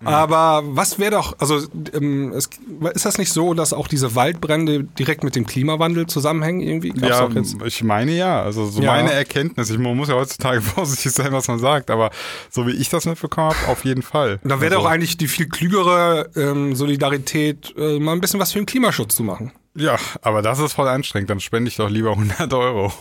[0.05, 1.61] Aber was wäre doch, also
[1.93, 2.49] ähm, es,
[2.95, 6.91] ist das nicht so, dass auch diese Waldbrände direkt mit dem Klimawandel zusammenhängen irgendwie?
[6.91, 8.43] Gab's Ja, ich meine ja.
[8.43, 8.93] Also so Ja.
[8.93, 9.71] meine Erkenntnis.
[9.71, 12.11] Ich, man muss ja heutzutage vorsichtig sein, was man sagt, aber
[12.51, 14.39] so wie ich das mitbekommen habe, auf jeden Fall.
[14.45, 18.53] Da wäre also, doch eigentlich die viel klügere ähm, Solidarität, äh, mal ein bisschen was
[18.53, 19.53] für den Klimaschutz zu machen.
[19.75, 21.31] Ja, aber das ist voll anstrengend.
[21.31, 22.93] Dann spende ich doch lieber 100 Euro.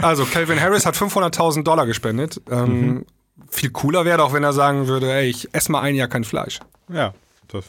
[0.00, 2.40] Also Calvin Harris hat 500.000 Dollar gespendet.
[2.50, 3.04] Ähm,
[3.50, 6.24] Viel cooler wäre doch, wenn er sagen würde, ey, ich esse mal ein Jahr kein
[6.24, 6.60] Fleisch.
[6.88, 7.12] Ja,
[7.48, 7.64] das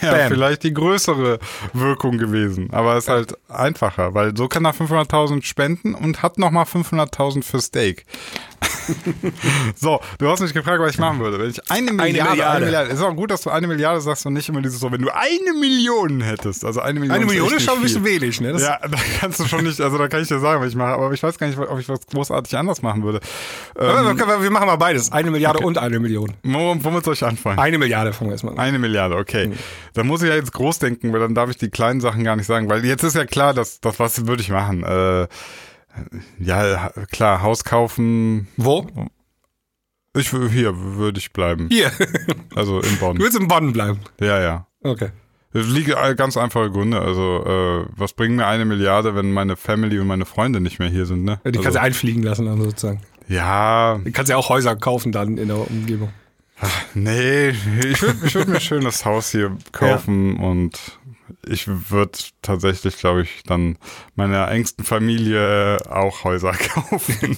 [0.00, 1.38] wäre vielleicht die größere
[1.72, 2.70] Wirkung gewesen.
[2.72, 7.42] Aber es ist halt einfacher, weil so kann er 500.000 spenden und hat nochmal 500.000
[7.42, 8.06] für Steak.
[9.76, 11.38] so, du hast mich gefragt, was ich machen würde.
[11.38, 12.56] Wenn ich eine Milliarde, Milliarde.
[12.56, 14.90] eine Milliarde, ist auch gut, dass du eine Milliarde sagst und nicht immer dieses so,
[14.90, 16.64] wenn du eine Million hättest.
[16.64, 18.52] Also eine Million, Eine Million echt ist schon ein bisschen wenig, ne?
[18.52, 20.76] Das Ja, da kannst du schon nicht, also da kann ich dir sagen, was ich
[20.76, 23.20] mache, aber ich weiß gar nicht, ob ich was großartig anders machen würde.
[23.78, 25.12] Ähm, wir- wir machen mal beides.
[25.12, 26.32] Eine Milliarde und eine Million.
[26.42, 27.58] wo- womit soll ich anfangen?
[27.58, 28.60] Eine Milliarde fangen wir erstmal an.
[28.60, 29.52] Eine Milliarde, okay.
[29.94, 32.36] Da muss ich ja jetzt groß denken, weil dann darf ich die kleinen Sachen gar
[32.36, 34.82] nicht sagen, weil jetzt ist ja klar, dass das was würde ich machen.
[34.82, 35.26] Äh,
[36.38, 38.48] ja, klar, Haus kaufen.
[38.56, 38.86] Wo?
[40.16, 41.68] Ich hier würde ich bleiben.
[41.70, 41.92] Hier.
[42.54, 43.16] Also in Bonn.
[43.16, 44.00] Du willst in Bonn bleiben.
[44.20, 44.66] Ja, ja.
[44.82, 45.10] Okay.
[45.52, 47.00] Es liegen ganz einfache Gründe.
[47.00, 50.88] Also, äh, was bringt mir eine Milliarde, wenn meine Family und meine Freunde nicht mehr
[50.88, 51.40] hier sind, ne?
[51.44, 53.00] Die kannst also, du einfliegen lassen, dann sozusagen.
[53.28, 56.10] ja, Du kannst ja auch Häuser kaufen dann in der Umgebung.
[56.94, 60.97] nee, ich würde ich würd mir ein schönes Haus hier kaufen und
[61.46, 63.78] ich würde tatsächlich, glaube ich, dann
[64.14, 67.36] meiner engsten Familie äh, auch Häuser kaufen.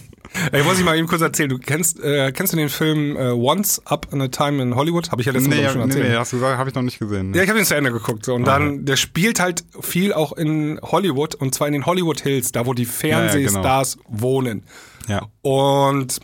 [0.52, 1.48] Ey, muss ich mal eben kurz erzählen.
[1.48, 5.10] Du kennst, äh, kennst du den Film äh, Once Up in a Time in Hollywood?
[5.10, 6.08] Habe ich ja letztes Mal nee, ich, schon erzählt.
[6.08, 7.30] nee, hast du gesagt, habe ich noch nicht gesehen.
[7.30, 7.36] Ne?
[7.36, 8.24] Ja, ich habe den zu Ende geguckt.
[8.24, 8.34] So.
[8.34, 12.52] Und dann, der spielt halt viel auch in Hollywood und zwar in den Hollywood Hills,
[12.52, 14.62] da wo die Fernsehstars wohnen.
[15.08, 15.26] ja.
[15.42, 16.20] Und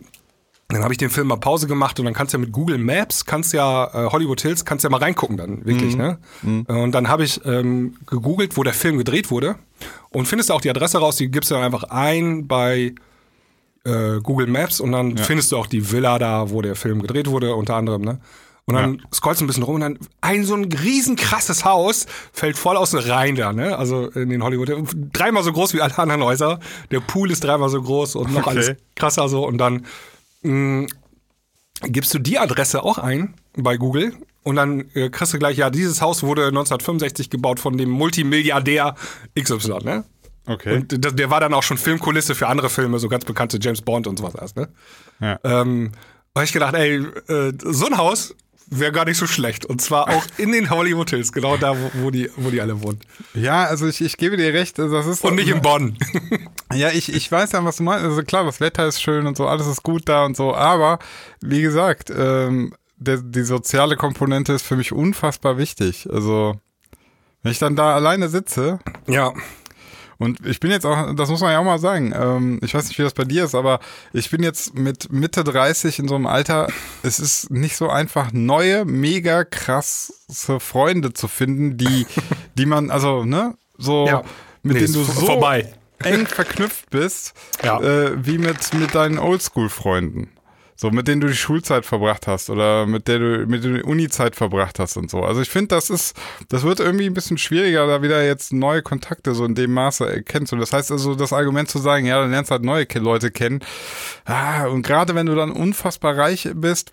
[0.69, 2.79] dann habe ich den Film mal Pause gemacht und dann kannst du ja mit Google
[2.79, 6.19] Maps, kannst ja äh, Hollywood Hills, kannst ja mal reingucken dann, wirklich, ne?
[6.45, 9.55] Äh, Und dann habe ich ähm, gegoogelt, wo der Film gedreht wurde
[10.11, 12.95] und findest du auch die Adresse raus, die gibst du dann einfach ein bei
[13.85, 17.29] äh, Google Maps und dann findest du auch die Villa da, wo der Film gedreht
[17.31, 18.19] wurde, unter anderem, ne?
[18.69, 22.07] Und dann scrollst du ein bisschen rum und dann ein so ein riesen krasses Haus
[22.33, 23.79] fällt voll aus dem Rhein da, ne?
[23.79, 24.73] Also in den Hollywood.
[25.13, 26.59] Dreimal so groß wie alle anderen Häuser.
[26.91, 28.51] Der Pool ist dreimal so groß und noch Okay.
[28.51, 29.47] alles krasser so.
[29.47, 29.87] Und dann
[30.47, 30.87] mh,
[31.83, 35.71] gibst du die Adresse auch ein bei Google und dann äh, kriegst du gleich, ja,
[35.71, 38.95] dieses Haus wurde 1965 gebaut von dem Multimilliardär
[39.39, 40.05] XY, ne?
[40.47, 40.77] Okay.
[40.77, 43.83] Und der, der war dann auch schon Filmkulisse für andere Filme, so ganz bekannte James
[43.83, 44.69] Bond und sowas erst, ne?
[45.21, 45.41] ja.
[45.43, 45.91] Ähm,
[46.33, 48.35] da hab ich gedacht, ey, äh, so ein Haus
[48.69, 49.65] wäre gar nicht so schlecht.
[49.65, 52.83] Und zwar auch in den Hollywood Hills, genau da, wo, wo, die, wo die alle
[52.83, 53.01] wohnen.
[53.35, 55.99] ja, also ich, ich gebe dir recht, also das ist Und nicht in Bonn.
[56.75, 58.05] Ja, ich, ich weiß ja, was du meinst.
[58.05, 60.99] Also klar, das Wetter ist schön und so, alles ist gut da und so, aber
[61.41, 66.09] wie gesagt, ähm, der, die soziale Komponente ist für mich unfassbar wichtig.
[66.13, 66.61] Also,
[67.43, 69.33] wenn ich dann da alleine sitze ja.
[70.19, 72.89] Und ich bin jetzt auch, das muss man ja auch mal sagen, ähm, ich weiß
[72.89, 73.81] nicht, wie das bei dir ist, aber
[74.13, 76.69] ich bin jetzt mit Mitte 30 in so einem Alter,
[77.03, 80.13] es ist nicht so einfach, neue, mega krasse
[80.61, 82.07] Freunde zu finden, die,
[82.59, 84.23] die man, also, ne, so, Ja.
[84.63, 85.73] mit Nee, denen du so vorbei.
[86.03, 87.81] eng verknüpft bist, Ja.
[87.81, 90.31] äh, wie mit, mit deinen Oldschool-Freunden.
[90.77, 93.77] So, mit denen du die Schulzeit verbracht hast oder mit der du, mit der du
[93.79, 95.23] die Uni-Zeit verbracht hast und so.
[95.23, 96.15] Also ich finde, das ist,
[96.51, 100.07] das wird irgendwie ein bisschen schwieriger, da wieder jetzt neue Kontakte so in dem Maße
[100.07, 100.53] erkennst.
[100.53, 103.61] Und das heißt also, das Argument zu sagen, ja, dann lernst halt neue Leute kennen.
[104.27, 106.93] Ah, und gerade wenn du dann unfassbar reich bist,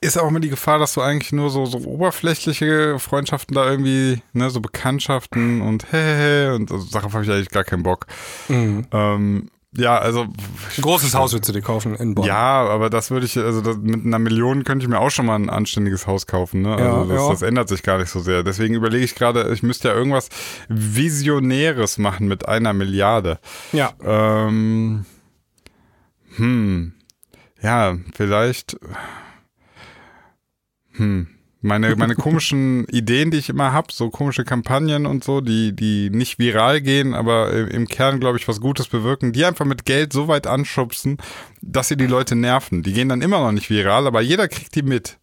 [0.00, 4.22] ist auch immer die Gefahr, dass du eigentlich nur so, so oberflächliche Freundschaften da irgendwie,
[4.32, 8.06] ne, so Bekanntschaften und hehehe und also darauf habe ich eigentlich gar keinen Bock.
[8.92, 12.26] Ähm, ja, also Ein großes Haus willst du dir kaufen in Bonn.
[12.26, 15.26] ja, aber das würde ich, also das, mit einer Million könnte ich mir auch schon
[15.26, 16.62] mal ein anständiges Haus kaufen.
[16.62, 16.74] Ne?
[16.76, 17.30] Also Ja, das, ja.
[17.30, 18.42] das ändert sich gar nicht so sehr.
[18.42, 20.28] Deswegen überlege ich gerade, ich müsste ja irgendwas
[20.68, 23.38] Visionäres machen mit einer Milliarde.
[23.72, 23.92] Ja.
[24.04, 25.06] Ähm,
[26.36, 26.92] hm,
[27.62, 28.76] ja, vielleicht,
[30.92, 31.28] hm,
[31.62, 36.10] meine, meine komischen Ideen, die ich immer hab, so komische Kampagnen und so, die, die
[36.10, 39.84] nicht viral gehen, aber im im Kern, glaube ich, was Gutes bewirken, die einfach mit
[39.84, 41.18] Geld so weit anschubsen,
[41.60, 42.82] dass sie die Leute nerven.
[42.82, 45.18] Die gehen dann immer noch nicht viral, aber jeder kriegt die mit.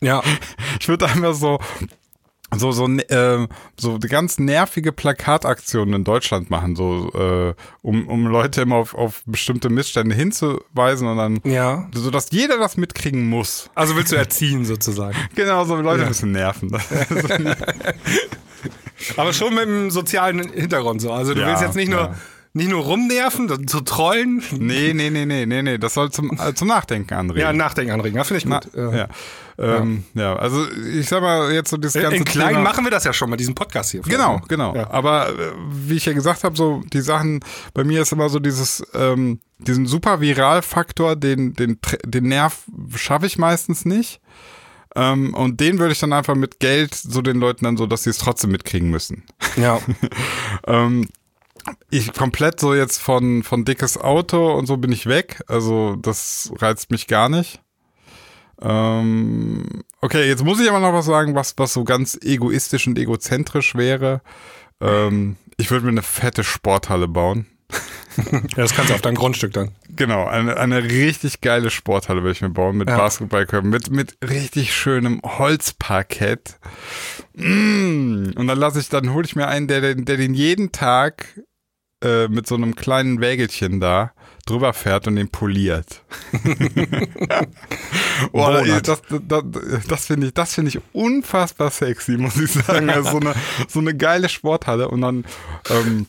[0.00, 0.22] Ja.
[0.80, 1.60] Ich würde einfach so
[2.54, 3.46] so so äh,
[3.78, 9.22] so ganz nervige Plakataktionen in Deutschland machen, so äh, um um Leute immer auf, auf
[9.26, 11.88] bestimmte Missstände hinzuweisen und dann Ja.
[11.94, 13.70] so dass jeder das mitkriegen muss.
[13.74, 15.16] Also willst du erziehen sozusagen.
[15.34, 16.06] Genau, so Leute Ja.
[16.06, 16.70] ein bisschen nerven.
[19.16, 21.12] Aber schon mit einem sozialen Hintergrund so.
[21.12, 22.14] Also du Ja, willst jetzt nicht nur.
[22.54, 24.42] Nicht nur rumnerven, zu trollen.
[24.52, 27.40] nee, nee, nee, nee, nee, nee, das soll zum äh, zum Nachdenken anregen.
[27.40, 28.16] Ja, Nachdenken anregen.
[28.16, 28.94] Ja, finde ich Na, gut.
[28.94, 29.08] ja.
[29.58, 32.90] Ähm, ja, also ich sag mal jetzt so das ganze In klein Thema, machen wir
[32.90, 34.00] das ja schon mal, diesen Podcast hier.
[34.02, 34.74] Genau, genau.
[34.74, 34.90] Ja.
[34.90, 37.40] Aber äh, wie ich ja gesagt habe, so die Sachen,
[37.74, 42.64] bei mir ist immer so dieses, ähm, diesen super Viral-Faktor, den, den, den Nerv
[42.96, 44.20] schaffe ich meistens nicht.
[44.94, 48.02] Ähm, und den würde ich dann einfach mit Geld so den Leuten dann so, dass
[48.02, 49.24] sie es trotzdem mitkriegen müssen.
[49.56, 49.80] Ja.
[50.66, 51.08] Ähm,
[51.92, 55.42] ich komplett so jetzt von, von dickes Auto und so bin ich weg.
[55.46, 57.60] Also das reizt mich gar nicht.
[58.62, 62.98] Ähm, okay, jetzt muss ich aber noch was sagen, was, was so ganz egoistisch und
[62.98, 64.22] egozentrisch wäre.
[64.80, 67.46] Ähm, ich würde mir eine fette Sporthalle bauen.
[68.32, 69.72] ja, das kannst du auf deinem Grundstück dann.
[69.90, 72.96] Genau, eine, eine richtig geile Sporthalle würde ich mir bauen mit Ja.
[72.96, 76.58] Basketballkörben, mit, mit richtig schönem Holzparkett.
[77.34, 78.30] Mm.
[78.34, 81.26] Und dann lasse ich, dann hole ich mir einen, der, der den jeden Tag
[82.02, 84.12] äh, mit so einem kleinen Wägelchen da
[84.46, 86.02] drüber fährt und den poliert.
[88.32, 88.50] oh,
[88.82, 89.44] das das,
[89.88, 92.90] das finde ich, das finde ich unfassbar sexy, muss ich sagen.
[92.92, 93.34] Also so, eine,
[93.68, 95.24] so eine geile Sporthalle und dann
[95.70, 96.06] ähm,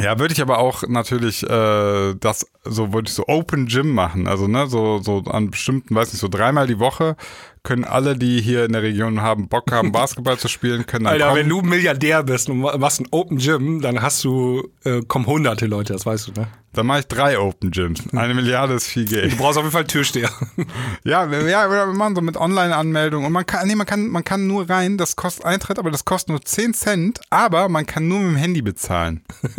[0.00, 4.26] ja, würde ich aber auch natürlich äh, das so würde ich so Open Gym machen,
[4.26, 7.16] also ne, so so an bestimmten, weiß nicht, so dreimal die Woche
[7.64, 11.14] können alle, die hier in der Region haben, Bock haben, Basketball zu spielen, können dann
[11.14, 11.40] Alter, kommen.
[11.40, 15.66] wenn du Milliardär bist und machst ein Open Gym, dann hast du, äh, kommen hunderte
[15.66, 16.48] Leute, das weißt du, ne?
[16.74, 18.02] Dann mache ich drei Open Gyms.
[18.14, 19.32] Eine Milliarde ist viel Geld.
[19.32, 20.30] Du brauchst auf jeden Fall Türsteher.
[21.04, 24.24] Ja, wir- ja, wir machen so mit Online-Anmeldung und man kann, nee, man kann, man
[24.24, 28.08] kann nur rein, das kostet Eintritt, aber das kostet nur 10 Cent, aber man kann
[28.08, 29.22] nur mit dem Handy bezahlen.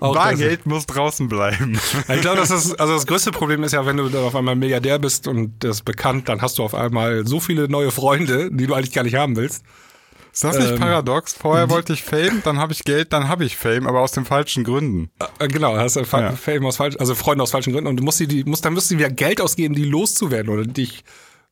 [0.00, 1.78] Auch Bargeld muss draußen bleiben.
[2.12, 4.56] Ich glaube, das ist, also das größte Problem ist ja, wenn du dann auf einmal
[4.56, 8.50] Milliardär bist und das ist bekannt, dann hast du auf einmal so viele neue Freunde,
[8.52, 9.64] die du eigentlich gar nicht haben willst.
[10.36, 11.32] Ist das nicht Ähm, paradox?
[11.32, 14.26] Vorher wollte ich Fame, dann habe ich Geld, dann habe ich Fame, aber aus den
[14.26, 15.10] falschen Gründen.
[15.38, 16.32] Äh, Genau, hast du Ja.
[16.32, 18.74] Fame aus falsch, also Freunde aus falschen Gründen und du musst die, die musst, dann
[18.74, 21.04] musst du wieder Geld ausgeben, die loszuwerden oder dich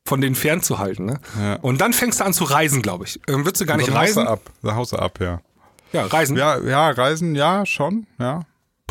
[0.04, 1.06] von denen fernzuhalten.
[1.06, 1.18] Ne?
[1.40, 1.54] Ja.
[1.62, 3.18] Und dann fängst du an zu reisen, glaube ich.
[3.26, 4.24] Ähm, würdest du gar nicht Dann haust reisen?
[4.26, 4.40] du ab.
[4.62, 5.40] Da haust du ab, ja.
[5.94, 6.36] Ja, reisen.
[6.36, 8.42] Ja, ja, Reisen, ja, schon, ja.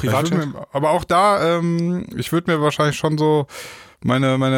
[0.02, 3.46] Mir, aber auch da, ähm, ich würde mir wahrscheinlich schon so
[4.06, 4.58] meine, meine,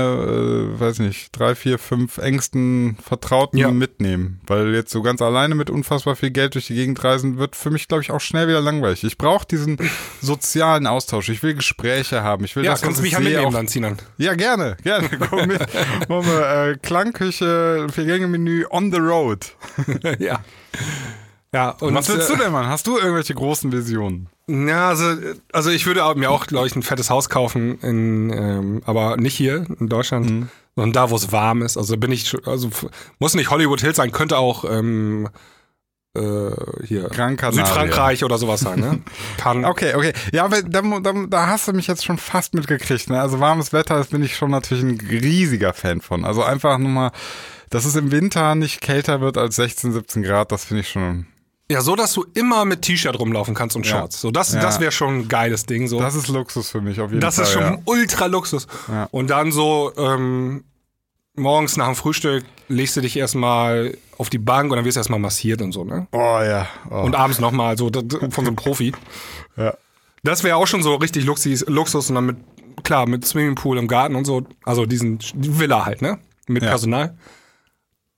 [0.76, 3.72] äh, weiß nicht, drei, vier, fünf engsten Vertrauten Ja.
[3.72, 4.41] mitnehmen.
[4.48, 7.72] Weil jetzt so ganz alleine mit unfassbar viel Geld durch die Gegend reisen, wird für
[7.72, 9.04] mich, glaube ich, auch schnell wieder langweilig.
[9.04, 9.78] Ich brauche diesen
[10.22, 11.30] sozialen Austausch.
[11.30, 12.43] Ich will Gespräche haben.
[12.46, 13.98] Ich will Ja, das, kannst du ich mich ja mitnehmen auch dann, Sinan.
[14.18, 15.10] ja, gerne, gerne.
[15.30, 15.60] Komm mit.
[16.10, 19.56] Machen wir äh, Klangküche, Vier-Gänge-Menü on the road.
[20.20, 20.43] ja.
[21.56, 22.68] Ja, und Was willst du äh, denn, Mann?
[22.68, 24.28] Hast du irgendwelche großen Visionen?
[24.49, 25.06] Ja, also,
[25.53, 29.36] also ich würde mir auch, glaube ich, ein fettes Haus kaufen, in, ähm, aber nicht
[29.36, 30.49] hier in Deutschland, Mhm.
[30.76, 31.78] sondern da, wo es warm ist.
[31.78, 32.70] Also bin ich, also
[33.20, 35.30] muss nicht Hollywood Hills sein, könnte auch ähm,
[36.14, 36.51] äh,
[36.84, 37.03] hier.
[37.03, 39.01] Südfrankreich oder sowas sein, ne?
[39.38, 39.64] Kann.
[39.64, 40.12] Okay, okay.
[40.34, 43.10] Ja, aber da, da, da hast du mich jetzt schon fast mitgekriegt.
[43.10, 43.22] Ne?
[43.22, 46.26] Also warmes Wetter, das bin ich schon natürlich ein riesiger Fan von.
[46.26, 47.12] Also einfach nur mal,
[47.70, 51.28] dass es im Winter nicht kälter wird als 16, 17 Grad, das finde ich schon.
[51.72, 53.97] Ja, so, dass du immer mit T-Shirt rumlaufen kannst und Ja.
[53.99, 54.22] Shorts.
[54.22, 54.61] So, das, Ja.
[54.61, 55.88] das wäre schon ein geiles Ding.
[55.88, 55.99] So.
[55.99, 57.45] Das ist Luxus für mich auf jeden Das Fall.
[57.45, 57.78] ist schon ja.
[57.86, 58.68] ultra Luxus.
[58.88, 59.07] Ja.
[59.11, 60.63] Und dann so ähm,
[61.36, 64.99] morgens nach dem Frühstück legst du dich erstmal auf die Bank und dann wirst du
[64.99, 66.07] erstmal massiert und so, ne?
[66.11, 66.68] Oh ja.
[66.91, 67.01] Oh.
[67.01, 68.93] Und abends nochmal so das- von so einem Profi.
[69.57, 69.74] ja.
[70.24, 72.38] Das wäre auch schon so richtig Luxus, Luxus und dann mit
[72.84, 76.18] klar, mit Swimmingpool im Garten und so, also diesen die Villa halt, ne?
[76.47, 76.70] Mit Ja.
[76.70, 77.16] Personal.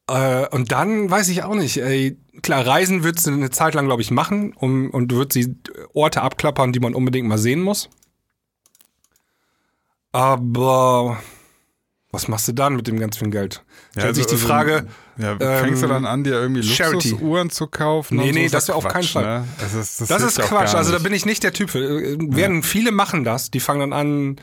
[0.08, 3.86] Äh, und dann weiß ich auch nicht, ey, klar, Reisen wird sie eine Zeit lang,
[3.86, 5.56] glaube ich, machen um, und wird sie
[5.94, 7.90] Orte abklappern, die man unbedingt mal sehen muss.
[10.14, 11.18] Aber
[12.12, 13.64] was machst du dann mit dem ganz vielen Geld?
[13.92, 14.88] Stellt sich die also, Frage,
[15.18, 16.62] Ja, fängst du ähm, dann an, dir irgendwie.
[16.62, 18.16] Luxusuhren zu kaufen?
[18.16, 18.34] Nee, und so?
[18.40, 19.42] nee, Ist das ja auf keinen Fall.
[19.42, 19.48] Ne?
[19.60, 21.76] Das ist, das Das ist ja Quatsch, also da bin ich nicht der Typ.
[21.76, 24.38] Äh, Werden viele machen das, die fangen dann an,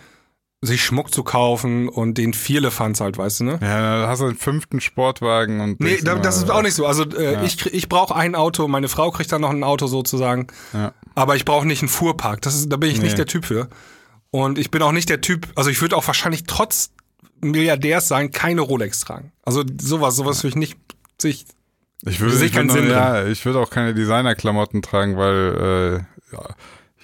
[0.65, 3.59] sich Schmuck zu kaufen und den Vierlefanz halt, weißt du, ne?
[3.61, 5.81] Ja, da hast du einen fünften Sportwagen und.
[5.81, 6.87] Nee, da, das ist auch nicht so.
[6.87, 7.43] Also äh, Ja.
[7.43, 10.47] ich, ich brauche ein Auto, meine Frau kriegt dann noch ein Auto sozusagen.
[10.73, 10.93] Ja.
[11.15, 12.41] Aber ich brauche nicht einen Fuhrpark.
[12.43, 13.17] Das ist, da bin ich nicht Nee.
[13.19, 13.69] der Typ für.
[14.31, 16.91] Und ich bin auch nicht der Typ, also ich würde auch wahrscheinlich trotz
[17.41, 19.33] Milliardärs sein, keine Rolex tragen.
[19.45, 20.79] Also sowas, sowas würde ich nicht
[21.21, 21.47] sich.
[22.07, 26.35] Ich würde, ich keinen würde, Sinn ja, ich würde auch keine Designerklamotten tragen, weil äh,
[26.35, 26.43] ja,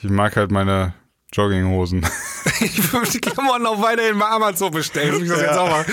[0.03, 0.95] ich mag halt meine
[1.33, 2.07] Jogginghosen.
[2.63, 5.13] Ich würde die Klamotten auch weiterhin bei Amazon bestellen.
[5.13, 5.85] muss Ich das jetzt auch mal.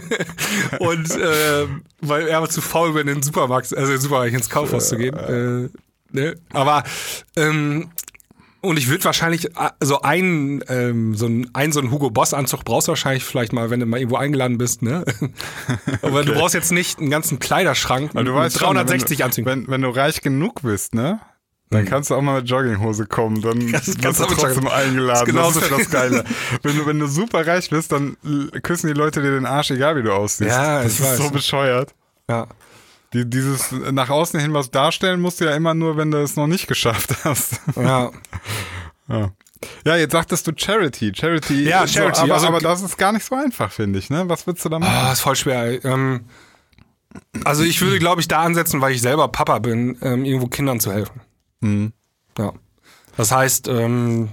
[0.80, 1.68] Und äh,
[2.00, 4.88] weil er aber zu faul bin, in den Supermarkt, also in den Supermarkt ins Kaufhaus
[4.88, 5.16] zu gehen.
[5.16, 5.68] Äh,
[6.10, 6.34] ne?
[6.52, 6.82] Aber
[7.36, 7.90] ähm,
[8.62, 12.32] und ich würde wahrscheinlich äh, so einen, ähm, so ein, einen so einen Hugo Boss
[12.32, 15.04] Anzug brauchst du wahrscheinlich vielleicht mal, wenn du mal irgendwo eingeladen bist, ne?
[16.02, 19.46] Aber du brauchst jetzt nicht einen ganzen Kleiderschrank mit du weißt schon, 360 wenn, Anzügen.
[19.50, 21.20] Wenn, wenn du reich genug bist, ne?
[21.72, 25.34] Dann kannst du auch mal mit Jogginghose kommen, dann kannst du trotzdem eingeladen.
[25.34, 26.24] Das Das ist ja das Geile.
[26.62, 28.16] wenn, du, wenn du super reich bist, dann
[28.62, 30.50] küssen die Leute dir den Arsch, egal wie du aussiehst.
[30.50, 31.16] Ja, das ich ist weiß.
[31.18, 31.94] so bescheuert.
[32.28, 32.46] Ja.
[33.12, 36.36] Die, dieses nach außen hin was darstellen musst du ja immer nur, wenn du es
[36.36, 37.60] noch nicht geschafft hast.
[37.76, 38.10] ja.
[39.84, 41.12] Ja, jetzt sagtest du Charity.
[41.14, 41.62] Charity.
[41.62, 44.10] Ja, so, Charity, aber, also- aber das ist gar nicht so einfach, finde ich.
[44.10, 44.24] Ne?
[44.28, 44.92] Was willst du da machen?
[44.92, 45.84] Ah, ist voll schwer.
[45.84, 46.24] Ähm,
[47.44, 50.80] also ich würde, glaube ich, da ansetzen, weil ich selber Papa bin, ähm, irgendwo Kindern
[50.80, 51.20] zu helfen.
[51.62, 51.92] Mhm.
[52.38, 52.52] Ja.
[53.16, 54.28] Das heißt, ähm,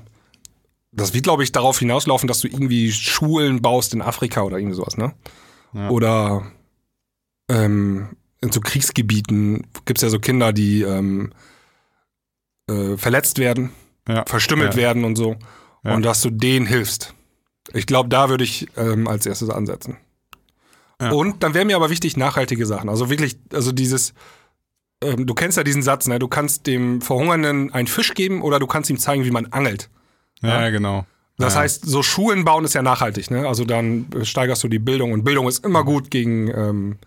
[0.92, 4.76] das wird, glaube ich, darauf hinauslaufen, dass du irgendwie Schulen baust in Afrika oder irgendwie
[4.76, 5.14] sowas, ne?
[5.74, 5.90] Ja.
[5.90, 6.52] Oder
[7.50, 8.10] ähm,
[8.42, 11.32] in so Kriegsgebieten gibt's ja so Kinder, die ähm,
[12.70, 13.72] äh, verletzt werden,
[14.08, 14.26] Ja.
[14.26, 14.82] verstümmelt Ja.
[14.82, 15.36] werden und so.
[15.84, 17.14] Und dass du denen hilfst.
[17.74, 19.98] Ich glaube, da würde ich ähm, als erstes ansetzen.
[21.00, 22.90] Und dann wäre mir aber wichtig nachhaltige Sachen.
[22.90, 24.14] Also wirklich, also dieses,
[25.04, 26.20] ähm, du kennst ja diesen Satz, ne?
[26.20, 29.90] Du kannst dem Verhungernden einen Fisch geben oder du kannst ihm zeigen, wie man angelt.
[30.42, 31.06] Ja, genau.
[31.38, 31.62] Das ja.
[31.62, 33.48] heißt, so Schulen bauen ist ja nachhaltig, ne?
[33.48, 36.98] Also dann steigerst du die Bildung und Bildung ist immer gut gegen, ähm,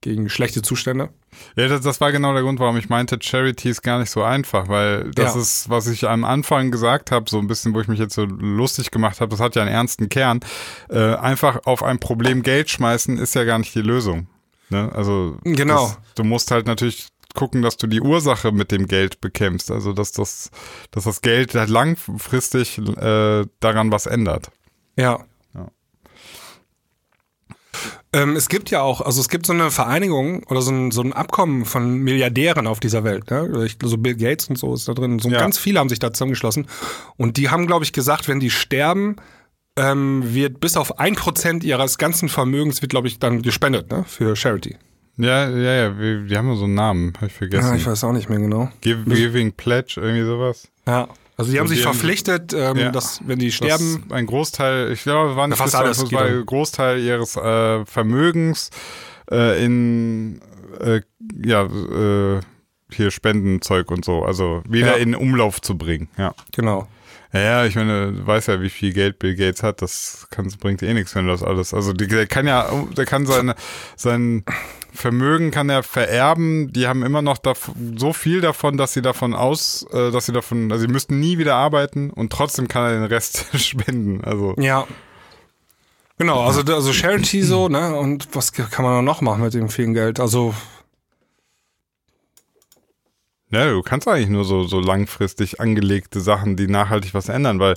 [0.00, 1.08] gegen schlechte Zustände.
[1.56, 4.22] Ja, das, das war genau der Grund, warum ich meinte, Charity ist gar nicht so
[4.22, 5.40] einfach, weil das Ja.
[5.40, 8.24] ist, was ich am Anfang gesagt habe, so ein bisschen, wo ich mich jetzt so
[8.24, 10.40] lustig gemacht habe, das hat ja einen ernsten Kern.
[10.88, 14.26] Äh, einfach auf ein Problem Geld schmeißen ist ja gar nicht die Lösung.
[14.70, 14.90] Ne?
[14.94, 15.86] Also Genau.
[15.86, 19.70] Das, du musst halt natürlich gucken, dass du die Ursache mit dem Geld bekämpfst.
[19.70, 20.50] Also dass das,
[20.90, 24.50] dass das Geld halt langfristig äh, daran was ändert.
[24.96, 25.24] Ja.
[25.54, 25.68] Ja.
[28.12, 31.00] Ähm, es gibt ja auch, also es gibt so eine Vereinigung oder so ein, so
[31.02, 33.30] ein Abkommen von Milliardären auf dieser Welt.
[33.30, 33.68] Ne?
[33.82, 35.18] So Bill Gates und so ist da drin.
[35.18, 35.38] So Ja.
[35.38, 36.66] ganz viele haben sich da zusammengeschlossen.
[37.16, 39.16] Und die haben, glaube ich, gesagt, wenn die sterben,
[39.76, 44.04] ähm, wird bis auf ein Prozent ihres ganzen Vermögens wird, glaube ich, dann gespendet ne?
[44.06, 44.76] für Charity.
[45.18, 47.68] Ja, ja, ja, wir, die haben so einen Namen, habe ich vergessen.
[47.70, 48.70] Ja, ich weiß auch nicht mehr genau.
[48.80, 50.68] Give, Giving Pledge, irgendwie sowas.
[50.86, 51.08] Ja.
[51.36, 52.90] Also die haben sich die verpflichtet, ähm, Ja.
[52.90, 56.46] dass wenn die sterben, ein Großteil, ich glaube, war nicht Ja, fast alles war ein
[56.46, 58.70] Großteil ihres äh, Vermögens
[59.30, 60.40] äh, in
[60.80, 61.00] äh,
[61.44, 62.40] ja äh,
[62.90, 65.02] hier Spendenzeug und so, also wieder Ja.
[65.02, 66.08] in Umlauf zu bringen.
[66.18, 66.34] Ja.
[66.52, 66.86] genau.
[67.34, 70.82] Ja, ich meine, du weißt ja, wie viel Geld Bill Gates hat, das kann, bringt
[70.82, 71.72] eh nichts, wenn du das alles.
[71.72, 73.54] Also der kann ja, der kann seine,
[73.96, 74.44] sein
[74.92, 76.72] Vermögen kann er vererben.
[76.72, 77.38] Die haben immer noch
[77.96, 81.38] so viel davon, dass sie davon aus, äh, dass sie davon, also sie müssten nie
[81.38, 84.22] wieder arbeiten und trotzdem kann er den Rest spenden.
[84.22, 84.86] Also Ja.
[86.18, 87.96] Genau, also, also Charity so, ne?
[87.96, 90.20] Und was kann man noch machen mit dem vielen Geld?
[90.20, 90.54] Also,
[93.50, 97.76] Ja, du kannst eigentlich nur so, so langfristig angelegte Sachen, die nachhaltig was ändern, weil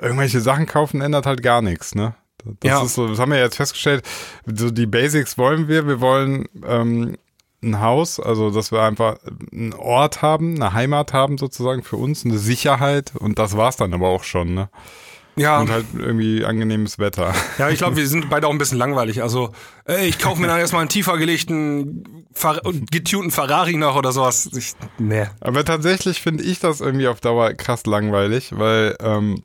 [0.00, 2.14] irgendwelche Sachen kaufen ändert halt gar nichts, ne?
[2.60, 2.82] Das Ja.
[2.82, 4.04] ist so, das haben wir jetzt festgestellt.
[4.46, 5.86] So die Basics wollen wir.
[5.86, 7.16] Wir wollen ähm,
[7.62, 9.16] ein Haus, also dass wir einfach
[9.52, 13.94] einen Ort haben, eine Heimat haben sozusagen für uns, eine Sicherheit und das war's dann
[13.94, 14.68] aber auch schon, ne?
[15.36, 15.60] ja.
[15.60, 17.32] Und halt irgendwie angenehmes Wetter.
[17.58, 19.22] Ja, ich glaube, wir sind beide auch ein bisschen langweilig.
[19.22, 19.50] Also,
[19.86, 24.50] ey, ich kaufe mir dann erstmal einen tiefer gelegten, Fer getunten Ferrari noch oder sowas.
[24.54, 25.26] Ich, nee.
[25.40, 29.42] Aber tatsächlich finde ich das irgendwie auf Dauer krass langweilig, weil ähm,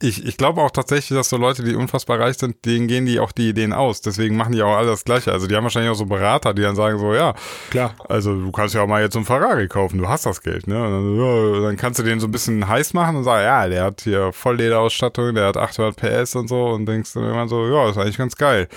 [0.00, 3.20] ich, ich glaube auch tatsächlich, dass so Leute, die unfassbar reich sind, denen gehen die
[3.20, 4.00] auch die Ideen aus.
[4.00, 5.32] Deswegen machen die auch alle das Gleiche.
[5.32, 7.34] Also die haben wahrscheinlich auch so Berater, die dann sagen so, ja,
[7.70, 7.94] Klar.
[8.08, 10.66] also du kannst ja auch mal jetzt so ein Ferrari kaufen, du hast das Geld,
[10.66, 10.74] ne?
[10.74, 13.84] Dann, ja, dann kannst du den so ein bisschen heiß machen und sagen, ja, der
[13.84, 17.88] hat hier Volllederausstattung, der hat 800 PS und so und denkst dann immer so, ja,
[17.88, 18.68] ist eigentlich ganz geil.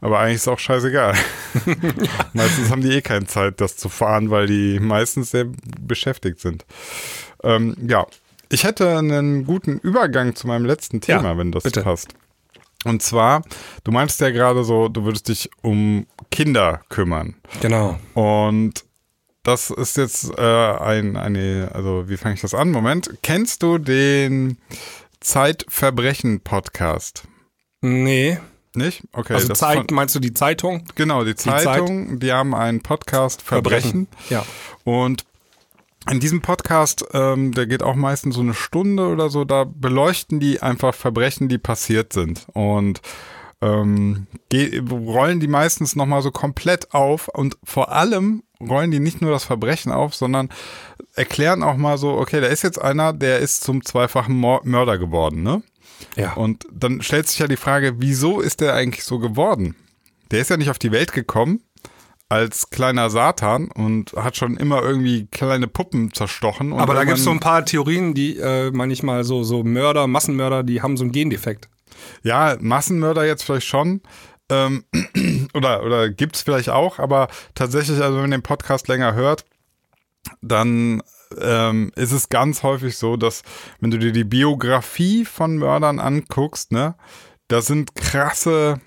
[0.00, 1.14] Aber eigentlich ist es auch scheißegal.
[2.32, 5.46] meistens haben die eh keine Zeit, das zu fahren, weil die meistens sehr
[5.80, 6.64] beschäftigt sind.
[7.44, 8.04] Ähm, ja,
[8.52, 11.82] ich hätte einen guten Übergang zu meinem letzten Thema, Ja, wenn das bitte.
[11.82, 12.14] passt.
[12.84, 13.42] Und zwar,
[13.84, 17.36] du meinst ja gerade so, du würdest dich um Kinder kümmern.
[17.60, 17.98] Genau.
[18.14, 18.84] Und
[19.44, 22.70] das ist jetzt äh, ein, eine, also wie fange ich das an?
[22.70, 23.10] Moment.
[23.22, 24.58] Kennst du den
[25.20, 27.24] Zeitverbrechen-Podcast?
[27.80, 28.38] Nee.
[28.74, 29.02] Nicht?
[29.12, 29.34] Okay.
[29.34, 30.84] Also Zeit, von- meinst du die Zeitung?
[30.94, 34.08] genau, die Zeitung, die haben einen Podcast Verbrechen.
[34.30, 34.44] Ja.
[34.84, 35.24] Und
[36.10, 40.40] in diesem Podcast, ähm, der geht auch meistens so eine Stunde oder so, da beleuchten
[40.40, 42.46] die einfach Verbrechen, die passiert sind.
[42.52, 43.00] Und
[43.60, 44.26] ähm,
[44.90, 49.44] rollen die meistens nochmal so komplett auf und vor allem rollen die nicht nur das
[49.44, 50.48] Verbrechen auf, sondern
[51.14, 55.42] erklären auch mal so, okay, da ist jetzt einer, der ist zum zweifachen Mörder geworden,
[55.42, 55.62] ne?
[56.16, 56.32] Ja.
[56.32, 59.76] Und dann stellt sich ja die Frage, wieso ist der eigentlich so geworden?
[60.32, 61.60] Der ist ja nicht auf die Welt gekommen
[62.32, 66.72] als kleiner Satan und hat schon immer irgendwie kleine Puppen zerstochen.
[66.72, 70.62] Aber da gibt es so ein paar Theorien, die äh, manchmal so, so Mörder, Massenmörder,
[70.62, 71.68] die haben so einen Gendefekt.
[72.22, 74.00] Ja, Massenmörder jetzt vielleicht schon.
[74.48, 74.84] Ähm,
[75.54, 79.44] oder oder gibt es vielleicht auch, aber tatsächlich, also wenn man den Podcast länger hört,
[80.40, 81.02] dann
[81.38, 83.42] ähm, ist es ganz häufig so, dass
[83.80, 86.94] wenn du dir die Biografie von Mördern anguckst, ne,
[87.48, 88.80] da sind krasse,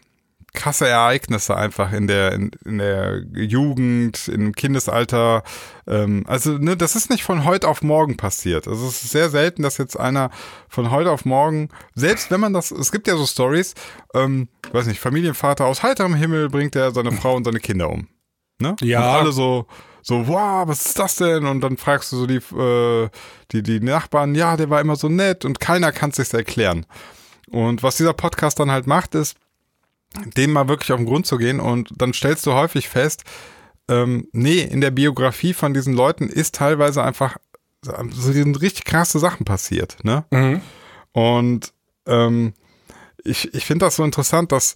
[0.56, 5.44] krasse Ereignisse einfach in der, in, in der Jugend, im Kindesalter.
[5.88, 8.68] Ähm, also, ne, das ist nicht von heute auf morgen passiert.
[8.68, 10.32] Also es ist sehr selten, dass jetzt einer
[10.68, 13.76] von heute auf morgen, selbst wenn man das, es gibt ja so Stories,
[14.14, 18.08] ähm, weiß nicht, Familienvater aus heiterem Himmel bringt er seine Frau und seine Kinder um.
[18.60, 18.76] Ne?
[18.82, 19.00] Ja.
[19.00, 19.68] Und alle so,
[20.02, 21.46] so, wow, was ist das denn?
[21.46, 23.10] Und dann fragst du so die, äh,
[23.52, 26.86] die, die Nachbarn, ja, der war immer so nett und keiner kann es sich erklären.
[27.50, 29.36] Und was dieser Podcast dann halt macht, ist,
[30.36, 33.24] dem mal wirklich auf den Grund zu gehen und dann stellst du häufig fest,
[33.88, 37.38] ähm, nee, in der Biografie von diesen Leuten ist teilweise einfach
[37.84, 40.26] so sind richtig krasse Sachen passiert, ne?
[40.32, 40.62] Mhm.
[41.12, 41.72] Und
[42.08, 42.54] ähm,
[43.24, 44.76] ich, ich finde das so interessant, dass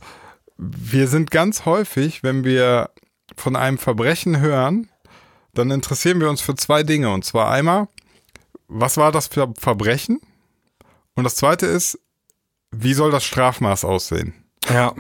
[0.58, 2.92] wir sind ganz häufig, wenn wir
[3.36, 4.90] von einem Verbrechen hören,
[5.54, 7.12] dann interessieren wir uns für zwei Dinge.
[7.12, 7.88] Und zwar einmal,
[8.68, 10.20] was war das für Verbrechen?
[11.16, 12.00] Und das zweite ist,
[12.72, 14.34] wie soll das Strafmaß aussehen?
[14.70, 14.94] Ja.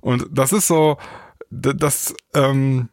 [0.00, 0.98] Und das ist so,
[1.50, 2.88] das, ähm,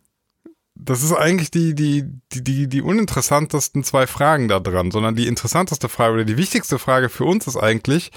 [0.75, 5.27] das ist eigentlich die, die, die, die, die uninteressantesten zwei Fragen da dran, sondern die
[5.27, 8.11] interessanteste Frage oder die wichtigste Frage für uns ist eigentlich,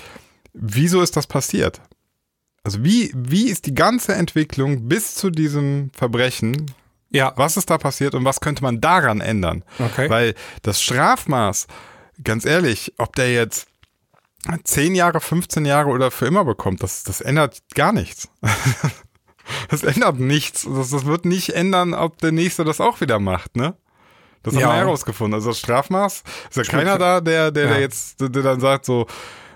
[0.53, 1.81] wieso ist das passiert?
[2.63, 6.71] Also wie, wie ist die ganze Entwicklung bis zu diesem Verbrechen?
[7.09, 7.33] Ja.
[7.37, 9.65] Was ist da passiert und was könnte man daran ändern?
[9.79, 10.11] Okay.
[10.11, 11.67] Weil das Strafmaß,
[12.23, 13.70] ganz ehrlich, ob der jetzt
[14.65, 18.29] 10 Jahre, 15 Jahre oder für immer bekommt, das, das ändert gar nichts.
[19.69, 20.65] Das ändert nichts.
[20.65, 23.75] Das, das wird nicht ändern, ob der Nächste das auch wieder macht, ne?
[24.45, 24.69] Das haben Ja.
[24.69, 25.35] wir herausgefunden.
[25.35, 27.71] Also das Strafmaß, ist ja keiner da, der, der, Ja.
[27.73, 29.07] der jetzt, der, dann sagt so,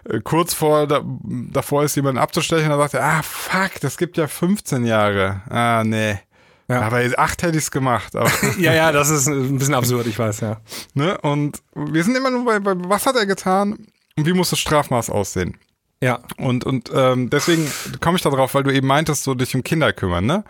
[0.08, 4.16] äh, kurz vor, da, davor ist jemand abzustechen, dann sagt er, ah, fuck, das gibt
[4.16, 5.42] ja 15 Jahre.
[5.48, 6.18] Ah, nee.
[6.66, 6.80] Ja.
[6.82, 8.16] Aber acht hätte ich's gemacht.
[8.16, 10.60] Aber, Ja, ja, das ist ein bisschen absurd, ich weiß, ja.
[10.94, 11.18] ne?
[11.20, 13.86] Und wir sind immer nur bei, bei, was hat er getan
[14.16, 15.56] wie muss das Strafmaß aussehen?
[16.02, 16.20] Ja.
[16.36, 17.66] Und, und ähm, deswegen
[18.00, 20.44] komme ich da drauf, weil du eben meintest, so dich um Kinder kümmern, ne?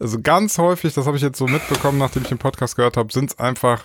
[0.00, 3.12] Also ganz häufig, das habe ich jetzt so mitbekommen, nachdem ich den Podcast gehört habe,
[3.12, 3.84] sind es einfach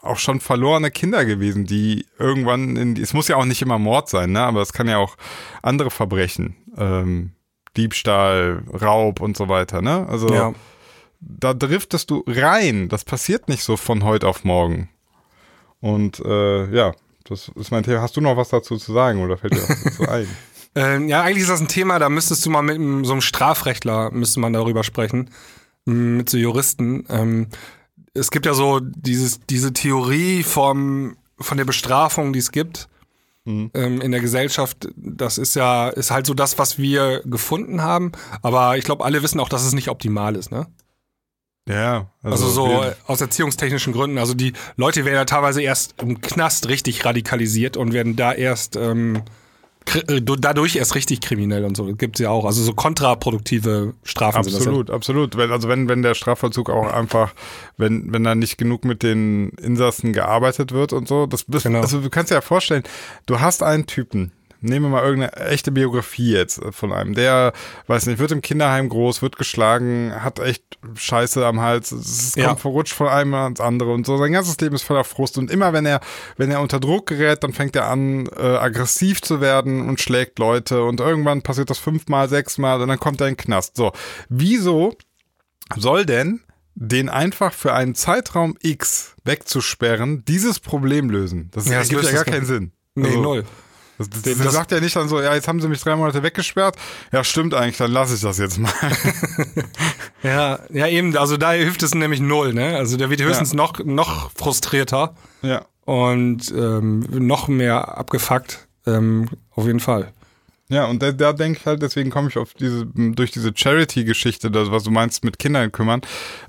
[0.00, 4.08] auch schon verlorene Kinder gewesen, die irgendwann in, es muss ja auch nicht immer Mord
[4.08, 4.40] sein, ne?
[4.40, 5.16] Aber es kann ja auch
[5.62, 7.32] andere Verbrechen, ähm,
[7.76, 10.06] Diebstahl, Raub und so weiter, ne?
[10.08, 10.52] Also Ja.
[11.20, 12.88] da driftest du rein.
[12.88, 14.88] Das passiert nicht so von heute auf morgen.
[15.80, 16.92] Und äh, ja,
[17.24, 18.00] das ist mein Thema.
[18.02, 20.28] Hast du noch was dazu zu sagen oder fällt dir was dazu ein?
[20.76, 24.10] Ähm, ja, eigentlich ist das ein Thema, da müsstest du mal mit so einem Strafrechtler,
[24.10, 25.30] müsste man darüber sprechen,
[25.86, 27.06] m, mit so Juristen.
[27.08, 27.48] Ähm,
[28.12, 32.88] es gibt ja so dieses, diese Theorie vom, von der Bestrafung, die es gibt
[33.74, 34.88] ähm, in der Gesellschaft.
[34.96, 38.12] Das ist ja, ist halt so das, was wir gefunden haben.
[38.42, 40.66] Aber ich glaube, alle wissen auch, dass es nicht optimal ist, ne?
[41.68, 44.18] Ja, Also, so wir- äh, aus erziehungstechnischen Gründen.
[44.18, 48.76] Also die Leute werden ja teilweise erst im Knast richtig radikalisiert und werden da erst
[48.76, 49.22] ähm,
[50.08, 51.86] äh, du- dadurch erst richtig kriminell und so.
[51.94, 52.44] Gibt's ja auch.
[52.44, 55.36] Also so kontraproduktive Strafen Absolut, absolut.
[55.38, 57.32] Wenn, also wenn, wenn der Strafvollzug auch einfach,
[57.78, 61.80] wenn, wenn da nicht genug mit den Insassen gearbeitet wird und so, das bist, Genau.
[61.80, 62.82] also du kannst dir ja vorstellen,
[63.24, 64.32] du hast einen Typen,
[64.64, 67.52] nehmen wir mal irgendeine echte Biografie jetzt von einem, der,
[67.86, 72.44] weiß nicht, wird im Kinderheim groß, wird geschlagen, hat echt Scheiße am Hals, es kommt
[72.46, 72.56] Ja.
[72.56, 75.72] verrutscht von einem ans andere und so, sein ganzes Leben ist voller Frust und immer
[75.72, 76.00] wenn er,
[76.36, 80.38] wenn er unter Druck gerät, dann fängt er an, äh, aggressiv zu werden und schlägt
[80.38, 83.76] Leute und irgendwann passiert das fünfmal, sechsmal und dann kommt er in den Knast.
[83.76, 83.92] So,
[84.28, 84.96] wieso
[85.76, 86.40] soll denn
[86.76, 91.48] den einfach für einen Zeitraum X wegzusperren, dieses Problem lösen?
[91.52, 92.72] Das, Ja, das gibt ja gar keinen Sinn.
[92.96, 93.44] Nee, Also, null.
[93.98, 96.22] Das, das, Das- sagt ja nicht dann so, ja, jetzt haben sie mich drei Monate
[96.22, 96.76] weggesperrt.
[97.12, 98.72] Ja, stimmt eigentlich, dann lasse ich das jetzt mal.
[100.22, 102.76] Ja, ja, eben, also da hilft es nämlich null, ne?
[102.78, 105.66] Also der wird höchstens noch, noch frustrierter ja.
[105.84, 108.66] und ähm, noch mehr abgefuckt.
[108.86, 110.12] Ähm, auf jeden Fall.
[110.74, 114.50] Ja, und da, da denke ich halt, deswegen komme ich auf diese, durch diese Charity-Geschichte,
[114.50, 116.00] das, was du meinst, mit Kindern kümmern,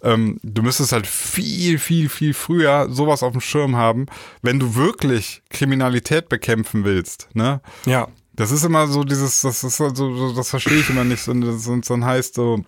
[0.02, 4.08] ähm, du müsstest halt viel, viel, viel früher sowas auf dem Schirm haben,
[4.42, 7.62] wenn du wirklich Kriminalität bekämpfen willst, ne?
[7.86, 8.08] Ja.
[8.34, 11.22] Das ist immer so dieses, das ist halt so, so das verstehe ich immer nicht,
[11.22, 12.66] so, das uns dann heißt so,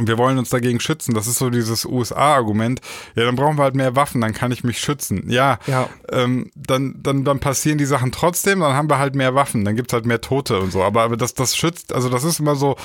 [0.00, 1.14] wir wollen uns dagegen schützen.
[1.14, 2.80] Das ist so dieses USA-Argument.
[3.14, 5.30] Ja, dann brauchen wir halt mehr Waffen, dann kann ich mich schützen.
[5.30, 5.88] Ja, Ja.
[6.10, 9.76] ähm, dann, dann, dann passieren die Sachen trotzdem, dann haben wir halt mehr Waffen, dann
[9.76, 10.82] gibt's halt mehr Tote und so.
[10.82, 12.76] Aber, aber das, das schützt, also das ist immer so,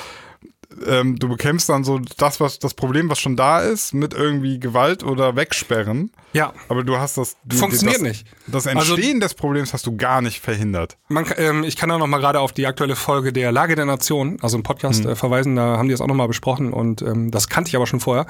[0.86, 4.58] ähm, du bekämpfst dann so das, was das Problem, was schon da ist, mit irgendwie
[4.60, 6.10] Gewalt oder Wegsperren.
[6.32, 6.52] Ja.
[6.68, 7.36] Aber du hast das.
[7.44, 8.26] die- Funktioniert das, nicht.
[8.46, 10.96] Das Also- Entstehen des Problems hast du gar nicht verhindert.
[11.08, 13.84] Man, ähm, ich kann auch noch mal gerade auf die aktuelle Folge der Lage der
[13.86, 15.56] Nation, also im Podcast, äh, verweisen.
[15.56, 18.00] Da haben die das auch noch mal besprochen und ähm, das kannte ich aber schon
[18.00, 18.26] vorher.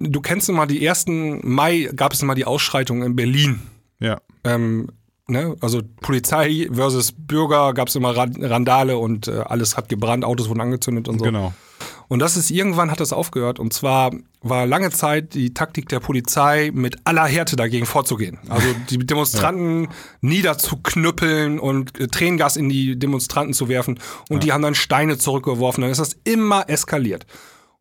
[0.00, 3.60] Du kennst immer die ersten Mai gab es immer die Ausschreitungen in Berlin.
[4.00, 4.20] Ja.
[4.44, 4.88] Ähm,
[5.28, 5.54] ne?
[5.60, 10.48] Also Polizei versus Bürger gab es immer Ra- Randale und äh, alles hat gebrannt, Autos
[10.48, 11.24] wurden angezündet und so.
[11.24, 11.52] Genau.
[12.08, 13.58] Und das ist irgendwann hat das aufgehört.
[13.58, 18.38] Und zwar war lange Zeit die Taktik der Polizei, mit aller Härte dagegen vorzugehen.
[18.48, 19.88] Also die Demonstranten
[20.22, 23.98] niederzuknüppeln und äh, Tränengas in die Demonstranten zu werfen.
[24.28, 25.82] Und die haben dann Steine zurückgeworfen.
[25.82, 27.26] Dann ist das immer eskaliert.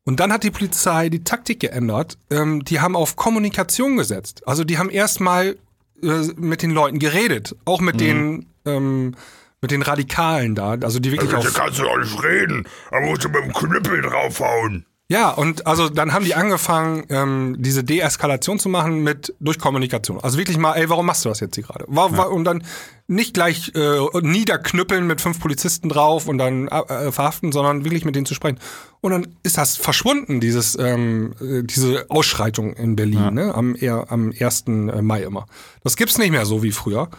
[0.03, 2.17] Und dann hat die Polizei die Taktik geändert.
[2.29, 4.45] Ähm, die haben auf Kommunikation gesetzt.
[4.47, 5.57] Also die haben erstmal
[6.01, 7.55] äh, mit den Leuten geredet.
[7.65, 9.15] Auch mit den ähm,
[9.61, 12.67] mit den Radikalen da, also die wirklich auf kannst du doch nicht reden.
[12.91, 14.85] Da musst du mit dem Knüppel draufhauen.
[15.09, 20.19] Ja, und also dann haben die angefangen, ähm, diese Deeskalation zu machen mit durch Kommunikation.
[20.19, 21.85] Also wirklich mal, ey, warum machst du das jetzt hier gerade?
[21.87, 22.63] War, und dann
[23.07, 28.17] nicht gleich äh, niederknüppeln mit fünf Polizisten drauf und dann äh, verhaften, sondern wirklich mit
[28.17, 28.59] denen zu sprechen.
[28.99, 33.55] Und dann ist das verschwunden, dieses ähm, äh, diese Ausschreitung in Berlin, ne?
[33.55, 34.65] Am, eher, am 1.
[34.67, 35.45] Mai immer.
[35.85, 37.09] Das gibt's nicht mehr so wie früher.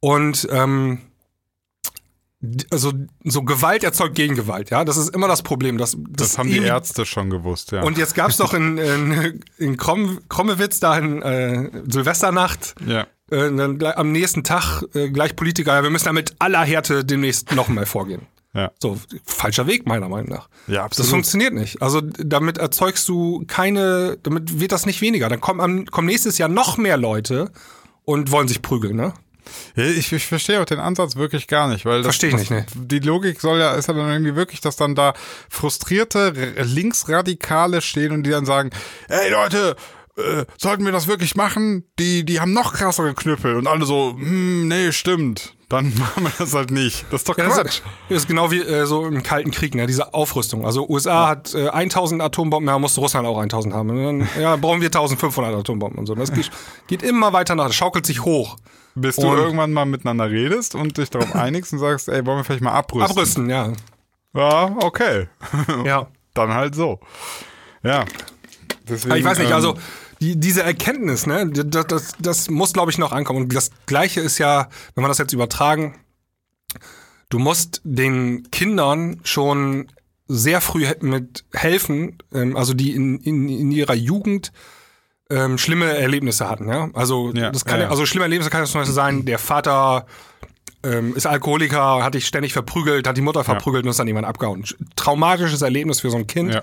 [0.00, 0.98] Und ähm,
[2.70, 2.92] also
[3.24, 4.84] so Gewalt erzeugt Gegengewalt, ja.
[4.84, 5.78] Das ist immer das Problem.
[5.78, 7.82] Das, das, Das haben die Ärzte schon gewusst, ja.
[7.82, 13.02] und jetzt gab's doch in, in, in Krom, Krommewitz da in äh, Silvesternacht ja.
[13.30, 17.04] äh, dann am nächsten Tag äh, gleich Politiker, ja, wir müssen da mit aller Härte
[17.04, 18.22] demnächst noch mal vorgehen.
[18.54, 18.70] Ja.
[18.80, 20.48] So, falscher Weg meiner Meinung nach.
[20.66, 21.10] Ja, Das absolut.
[21.10, 21.82] funktioniert nicht.
[21.82, 25.28] Also damit erzeugst du keine, damit wird das nicht weniger.
[25.28, 27.50] Dann kommen, am, kommen nächstes Jahr noch mehr Leute
[28.06, 29.12] und wollen sich prügeln, ne?
[29.74, 32.50] Ja, ich, ich verstehe auch den Ansatz wirklich gar nicht, weil das, Verstehe ich das,
[32.50, 32.86] nicht, ne.
[32.86, 35.14] die Logik soll ja, ist ja dann irgendwie wirklich, dass dann da
[35.48, 36.30] frustrierte
[36.62, 38.70] Linksradikale stehen und die dann sagen,
[39.08, 39.76] ey Leute,
[40.16, 41.84] äh, sollten wir das wirklich machen?
[41.98, 45.54] Die, die haben noch krassere Knüppel und alle so, hm, nee, stimmt.
[45.68, 47.04] Dann machen wir das halt nicht.
[47.10, 47.66] Das ist doch Ja, das Quatsch.
[47.66, 49.86] ist, das ist genau wie äh, so im Kalten Krieg, ne?
[49.86, 50.64] diese Aufrüstung.
[50.64, 53.88] Also USA hat äh, 1000 Atombomben, ja, muss Russland auch 1000 haben.
[53.88, 56.14] Dann ja, brauchen wir 1500 Atombomben und so.
[56.14, 56.50] Das geht,
[56.86, 58.56] geht immer weiter nach, das schaukelt sich hoch.
[58.98, 62.44] Bis du irgendwann mal miteinander redest und dich darauf einigst und sagst, ey, wollen wir
[62.44, 63.10] vielleicht mal abrüsten?
[63.10, 63.72] Abrüsten, ja.
[64.34, 65.28] Ja, okay.
[65.84, 66.08] ja.
[66.34, 67.00] Dann halt so.
[67.82, 68.04] Ja.
[68.88, 69.76] Deswegen, ich weiß nicht, ähm, also
[70.20, 73.42] die, diese Erkenntnis, ne, das, das, das muss, glaube ich, noch ankommen.
[73.42, 75.98] Und das Gleiche ist ja, wenn wir das jetzt übertragen,
[77.28, 79.88] du musst den Kindern schon
[80.28, 84.52] sehr früh mit helfen, ähm, also die in, in, in ihrer Jugend
[85.30, 86.88] ähm, schlimme Erlebnisse hatten, ja.
[86.94, 90.06] Also Ja, das kann ja, also schlimme Erlebnisse kann zum Beispiel sein, der Vater
[90.82, 94.26] ähm, ist Alkoholiker, hat dich ständig verprügelt, hat die Mutter verprügelt und ist dann jemand
[94.26, 94.64] abgehauen.
[94.94, 96.60] Traumatisches Erlebnis für so ein Kind.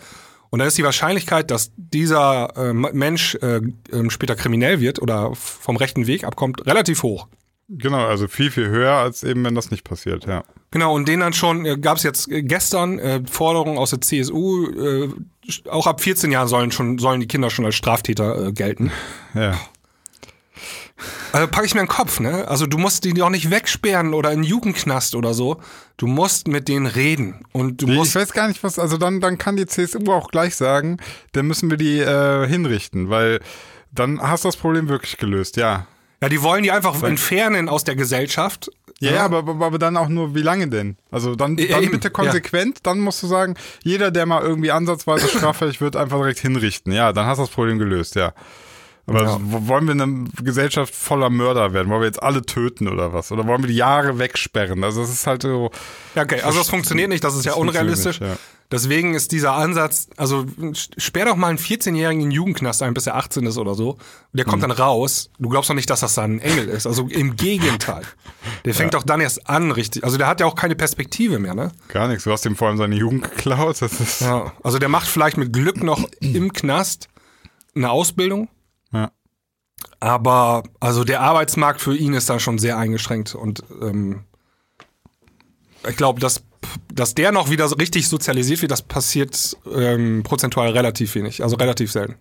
[0.49, 3.59] Und dann ist die Wahrscheinlichkeit, dass dieser äh, Mensch äh,
[3.91, 7.27] ähm, später kriminell wird oder vom rechten Weg abkommt, relativ hoch.
[7.69, 10.43] Genau, also viel, viel höher, als eben, wenn das nicht passiert, ja.
[10.69, 14.01] Genau, und den dann schon, äh, gab es jetzt äh, gestern äh, Forderungen aus der
[14.01, 15.09] CSU, äh,
[15.69, 18.91] auch ab 14 Jahren sollen schon sollen die Kinder schon als Straftäter äh, gelten.
[19.33, 19.57] Ja.
[21.33, 22.47] Also packe ich mir in den Kopf, ne?
[22.47, 25.59] Also du musst die doch nicht wegsperren oder in Jugendknast oder so.
[25.97, 27.43] Du musst mit denen reden.
[27.51, 28.15] Und du Ich musst.
[28.15, 30.97] weiß gar nicht, was, also dann, dann kann die CSU auch gleich sagen,
[31.33, 33.39] dann müssen wir die äh, hinrichten, weil
[33.91, 35.87] dann hast du das Problem wirklich gelöst, ja.
[36.23, 38.71] Ja, die wollen die einfach entfernen aus der Gesellschaft.
[38.99, 40.95] Ja, ja aber, aber, dann auch nur, wie lange denn?
[41.11, 44.71] Also dann, Ja, dann eben, bitte konsequent, dann musst du sagen, jeder, der mal irgendwie
[44.71, 46.93] ansatzweise straffällig wird, einfach direkt hinrichten.
[46.93, 48.33] Ja, dann hast du das Problem gelöst, ja.
[49.05, 49.37] Aber Ja.
[49.41, 51.89] wollen wir eine Gesellschaft voller Mörder werden?
[51.89, 53.33] Wollen wir jetzt alle töten oder was?
[53.33, 54.81] Oder wollen wir die Jahre wegsperren?
[54.85, 55.71] Also das ist halt so.
[56.15, 58.21] Ja, okay, also das funktioniert nicht, das ist ja Das funktioniert unrealistisch.
[58.21, 58.37] nicht, ja.
[58.73, 60.45] Deswegen ist dieser Ansatz, also
[60.97, 63.97] sperr doch mal einen 14-Jährigen in Jugendknast ein, bis er 18 ist oder so.
[64.33, 64.49] Der Mhm.
[64.49, 65.29] kommt dann raus.
[65.39, 66.87] Du glaubst doch nicht, dass das dann ein Engel ist.
[66.87, 68.01] Also im Gegenteil.
[68.65, 70.03] Der fängt doch dann erst an, richtig.
[70.03, 71.71] Also der hat ja auch keine Perspektive mehr, ne?
[71.89, 72.23] Gar nichts.
[72.25, 73.81] Du hast ihm vor allem seine Jugend geklaut.
[73.81, 74.21] Das ist.
[74.21, 74.27] Ja.
[74.45, 74.53] Ja.
[74.63, 77.07] Also der macht vielleicht mit Glück noch im Knast
[77.75, 78.49] eine Ausbildung.
[79.99, 84.23] Aber also der Arbeitsmarkt für ihn ist dann schon sehr eingeschränkt und ähm,
[85.87, 86.43] ich glaube, dass,
[86.93, 91.55] dass der noch wieder so richtig sozialisiert wird, das passiert ähm, prozentual relativ wenig, also
[91.55, 92.15] relativ selten.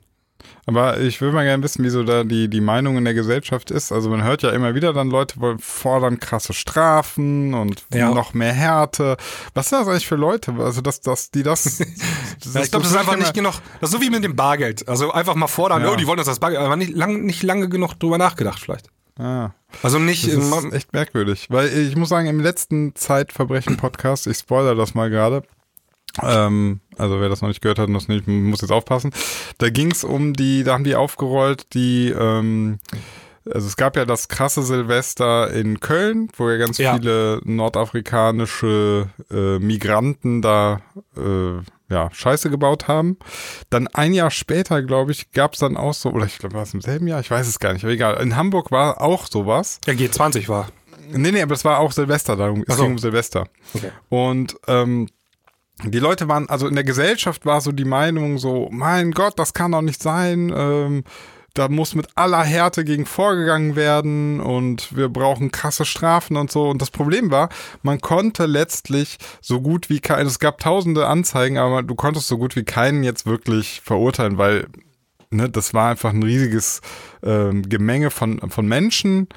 [0.67, 3.91] Aber ich will mal gerne wissen, wieso da die, die Meinung in der Gesellschaft ist.
[3.91, 8.11] Also man hört ja immer wieder dann Leute fordern krasse Strafen und Ja.
[8.11, 9.17] noch mehr Härte.
[9.55, 10.53] Was sind das eigentlich für Leute?
[10.59, 11.65] Also dass, dass die das.
[12.45, 13.55] das Ja, ich glaube, das ist einfach nicht genug.
[13.81, 14.89] Das ist so wie mit dem Bargeld.
[14.89, 15.91] Also einfach mal fordern, Ja.
[15.93, 18.89] oh, die wollen uns das Bargeld, aber nicht, lang, nicht lange genug drüber nachgedacht vielleicht.
[19.19, 19.51] Ah,
[19.83, 21.47] Also nicht, das ist echt merkwürdig.
[21.51, 25.43] Weil ich muss sagen, im letzten Zeitverbrechen-Podcast, ich spoilere das mal gerade,
[26.23, 29.13] ähm, also wer das noch nicht gehört hat und das nicht, muss jetzt aufpassen.
[29.59, 32.79] Da ging es um die, da haben die aufgerollt, die, ähm,
[33.51, 36.95] also es gab ja das krasse Silvester in Köln, wo ja ganz Ja.
[36.95, 40.81] viele nordafrikanische äh, Migranten da
[41.17, 41.61] äh,
[41.93, 43.19] ja, Scheiße gebaut haben.
[43.71, 46.63] Dann ein Jahr später, glaube ich, gab es dann auch so, oder ich glaube, war
[46.63, 48.21] es im selben Jahr, ich weiß es gar nicht, aber egal.
[48.23, 49.79] In Hamburg war auch sowas.
[49.87, 50.69] der G20 war.
[51.11, 52.83] Nee, nee, aber das war auch Silvester, darum, es so.
[52.85, 53.47] ging um Silvester.
[53.75, 53.91] Okay.
[54.09, 55.09] Und ähm,
[55.85, 59.53] die Leute waren, also in der Gesellschaft war so die Meinung so, mein Gott, das
[59.53, 61.05] kann doch nicht sein, ähm,
[61.55, 66.69] da muss mit aller Härte gegen vorgegangen werden und wir brauchen krasse Strafen und so.
[66.69, 67.49] Und das Problem war,
[67.83, 72.39] man konnte letztlich so gut wie keinen, es gab tausende Anzeigen, aber du konntest so
[72.39, 74.67] gut wie keinen jetzt wirklich verurteilen, weil
[75.31, 76.81] ne, das war einfach ein riesiges
[77.23, 79.29] ähm, Gemenge von, von Menschen.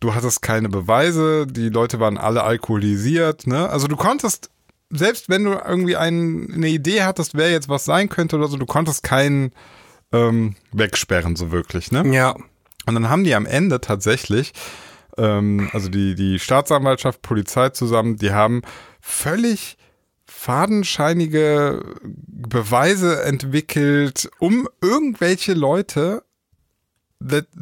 [0.00, 3.46] Du hattest keine Beweise, die Leute waren alle alkoholisiert.
[3.46, 3.68] Ne?
[3.70, 4.50] Also du konntest,
[4.90, 8.56] selbst wenn du irgendwie ein, eine Idee hattest, wer jetzt was sein könnte oder so,
[8.56, 9.52] du konntest keinen
[10.14, 11.92] ähm, wegsperren, so wirklich.
[11.92, 12.06] Ne?
[12.14, 12.34] Ja.
[12.86, 14.52] Und dann haben die am Ende tatsächlich,
[15.16, 18.62] ähm, also die, die Staatsanwaltschaft, Polizei zusammen, die haben
[19.00, 19.76] völlig
[20.26, 26.22] fadenscheinige Beweise entwickelt, um irgendwelche Leute le-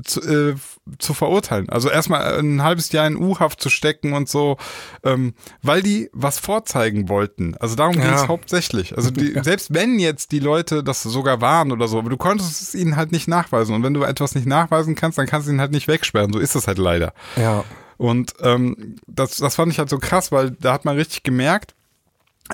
[0.05, 0.55] zu, äh,
[0.99, 1.69] zu verurteilen.
[1.69, 4.57] Also erstmal ein halbes Jahr in U-Haft zu stecken und so,
[5.05, 7.57] ähm, weil die was vorzeigen wollten.
[7.59, 8.29] Also darum ging es Ja.
[8.29, 8.97] hauptsächlich.
[8.97, 12.61] Also die, selbst wenn jetzt die Leute das sogar waren oder so, aber du konntest
[12.63, 13.75] es ihnen halt nicht nachweisen.
[13.75, 16.33] Und wenn du etwas nicht nachweisen kannst, dann kannst du ihn halt nicht wegsperren.
[16.33, 17.13] So ist es halt leider.
[17.37, 17.65] Ja.
[17.99, 21.75] Und ähm, das, das fand ich halt so krass, weil da hat man richtig gemerkt,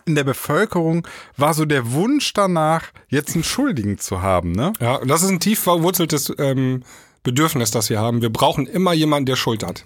[0.05, 4.73] in der Bevölkerung war so der Wunsch danach, jetzt einen Schuldigen zu haben, ne?
[4.81, 6.83] Ja, und das ist ein tief verwurzeltes ähm,
[7.23, 8.23] Bedürfnis, das wir haben.
[8.23, 9.85] Wir brauchen immer jemanden, der Schuld hat.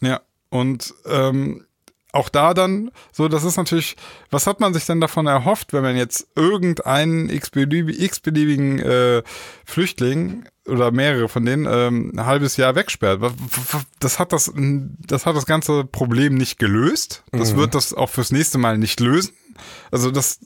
[0.00, 0.20] Ja.
[0.50, 1.66] Und ähm,
[2.14, 3.96] auch da dann, so, das ist natürlich,
[4.30, 9.22] was hat man sich denn davon erhofft, wenn man jetzt irgendeinen x-belieb- x-beliebigen äh,
[9.64, 13.20] Flüchtling oder mehrere von denen ähm, ein halbes Jahr wegsperrt?
[14.00, 17.24] Das hat das, das hat das ganze Problem nicht gelöst.
[17.32, 19.32] Das wird das auch fürs nächste Mal nicht lösen.
[19.90, 20.38] Also das,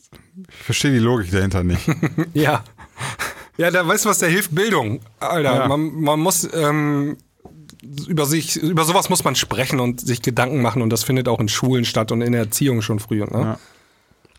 [0.48, 1.86] ich verstehe die Logik dahinter nicht.
[2.34, 2.64] Ja.
[3.58, 5.00] Ja, da weißt du was, da hilft Bildung.
[5.18, 5.68] Alter, Ja.
[5.68, 7.16] man, man muss ähm,
[7.82, 11.40] über sich, über sowas muss man sprechen und sich Gedanken machen und das findet auch
[11.40, 13.26] in Schulen statt und in der Erziehung schon früher.
[13.30, 13.58] Ne?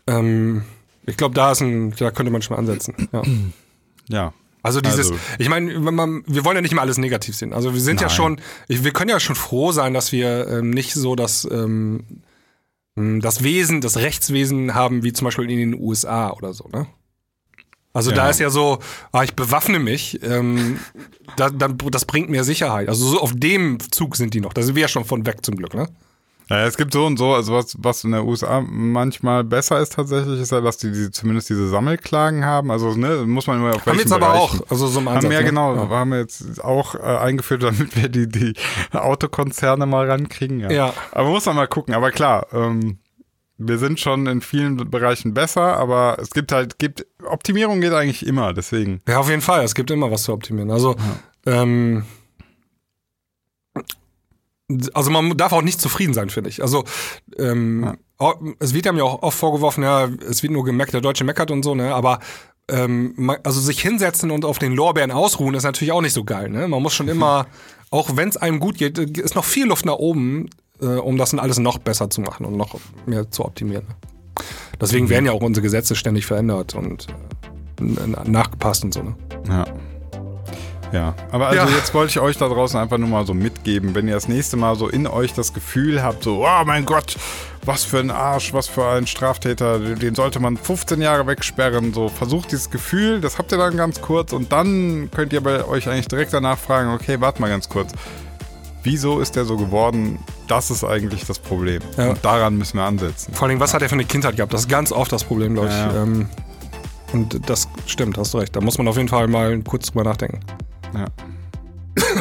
[0.06, 0.62] Ähm,
[1.06, 3.08] ich glaube, da ist ein, da könnte man schon mal ansetzen.
[3.12, 3.22] Ja.
[4.08, 4.32] Ja.
[4.62, 7.52] Also dieses, Also- ich meine, wir wollen ja nicht mal alles negativ sehen.
[7.52, 8.16] Also wir sind ja Nein.
[8.16, 12.02] schon, ich, wir können ja schon froh sein, dass wir ähm, nicht so das, ähm,
[12.96, 16.88] das Wesen, das Rechtswesen haben, wie zum Beispiel in den USA oder so, ne?
[17.92, 18.30] Also da Ja.
[18.30, 18.78] ist ja so,
[19.12, 20.78] ah, ich bewaffne mich, ähm,
[21.36, 22.88] da, dann, das bringt mir Sicherheit.
[22.88, 24.52] Also so auf dem Zug sind die noch.
[24.52, 25.88] Da sind wir ja schon von weg zum Glück, ne?
[26.48, 29.92] Ja, es gibt so und so, also was, was in der USA manchmal besser ist
[29.92, 32.72] tatsächlich, ist ja, dass die, die zumindest diese Sammelklagen haben.
[32.72, 34.60] Also, ne, muss man immer auf Haben wir jetzt aber Bereichen.
[34.62, 35.30] auch, also so im Haben Ansatz.
[35.30, 35.48] wir ja ne?
[35.48, 35.88] genau, Ja.
[35.90, 38.54] haben wir jetzt auch äh, eingeführt, damit wir die, die
[38.92, 40.58] Autokonzerne mal rankriegen.
[40.60, 40.70] Ja.
[40.70, 40.94] Ja.
[41.12, 41.94] Aber muss man mal gucken.
[41.94, 42.98] Aber klar, ähm,
[43.62, 48.26] wir sind schon in vielen Bereichen besser, aber es gibt halt, gibt, Optimierung geht eigentlich
[48.26, 49.00] immer, deswegen.
[49.06, 49.62] Ja, auf jeden Fall.
[49.64, 50.70] Es gibt immer was zu optimieren.
[50.70, 50.96] Also,
[51.46, 52.04] ähm,
[54.94, 56.62] also man darf auch nicht zufrieden sein, finde ich.
[56.62, 56.84] Also,
[57.38, 61.00] ähm, au- es wird einem ja auch oft vorgeworfen, ja, es wird nur gemeckert, der
[61.00, 62.20] Deutsche meckert und so, ne, aber
[62.68, 66.48] ähm, also sich hinsetzen und auf den Lorbeeren ausruhen ist natürlich auch nicht so geil.
[66.50, 66.68] Ne?
[66.68, 67.46] Man muss schon immer,
[67.90, 70.48] auch wenn es einem gut geht, äh, ist noch viel Luft nach oben,
[70.82, 73.86] äh, um das dann alles noch besser zu machen und noch mehr zu optimieren.
[74.80, 77.06] Deswegen werden ja auch unsere Gesetze ständig verändert und
[77.80, 79.02] äh, nachgepasst und so.
[79.02, 79.14] Ne?
[79.48, 79.64] Ja.
[80.92, 81.76] Ja, aber also Ja.
[81.76, 84.56] jetzt wollte ich euch da draußen einfach nur mal so mitgeben, wenn ihr das nächste
[84.56, 87.16] Mal so in euch das Gefühl habt, so, oh mein Gott,
[87.64, 92.08] was für ein Arsch, was für ein Straftäter, den sollte man 15 Jahre wegsperren, so
[92.08, 95.88] versucht dieses Gefühl, das habt ihr dann ganz kurz und dann könnt ihr bei euch
[95.88, 97.92] eigentlich direkt danach fragen, okay, warte mal ganz kurz,
[98.82, 100.18] wieso ist der so geworden?
[100.48, 101.82] Das ist eigentlich das Problem.
[101.96, 102.10] Ja.
[102.10, 103.34] Und daran müssen wir ansetzen.
[103.34, 104.52] Vor allem, was hat er für eine Kindheit gehabt?
[104.52, 105.74] Das ist ganz oft das Problem, glaube ich.
[105.74, 106.02] Ja.
[106.02, 106.28] Ähm,
[107.12, 108.54] und das stimmt, hast du recht.
[108.54, 110.40] Da muss man auf jeden Fall mal kurz drüber nachdenken.
[110.94, 111.06] Ja.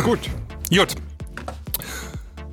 [0.04, 0.20] Gut.
[0.70, 0.96] Gut.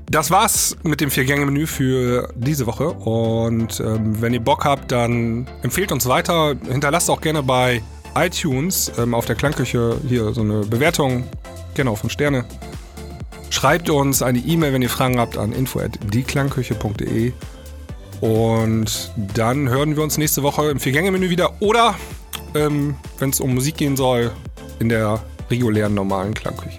[0.08, 2.90] Das war's mit dem Vier-Gänge-Menü für diese Woche.
[2.90, 6.54] Und ähm, wenn ihr Bock habt, dann empfehlt uns weiter.
[6.68, 7.82] Hinterlasst auch gerne bei
[8.14, 11.24] iTunes ähm, auf der Klangküche hier so eine Bewertung.
[11.74, 12.44] Gerne auf 5 Sterne.
[13.50, 17.32] Schreibt uns eine E-Mail, wenn ihr Fragen habt, an info.dieklangküche.de.
[18.20, 21.60] Und dann hören wir uns nächste Woche im Vier-Gänge-Menü wieder.
[21.60, 21.94] Oder,
[22.54, 24.32] ähm, wenn es um Musik gehen soll,
[24.78, 26.78] in der regulären, normalen Klangküche.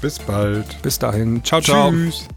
[0.00, 0.80] Bis bald.
[0.82, 1.42] Bis dahin.
[1.44, 1.90] Ciao, ciao.
[1.90, 2.28] Tschüss.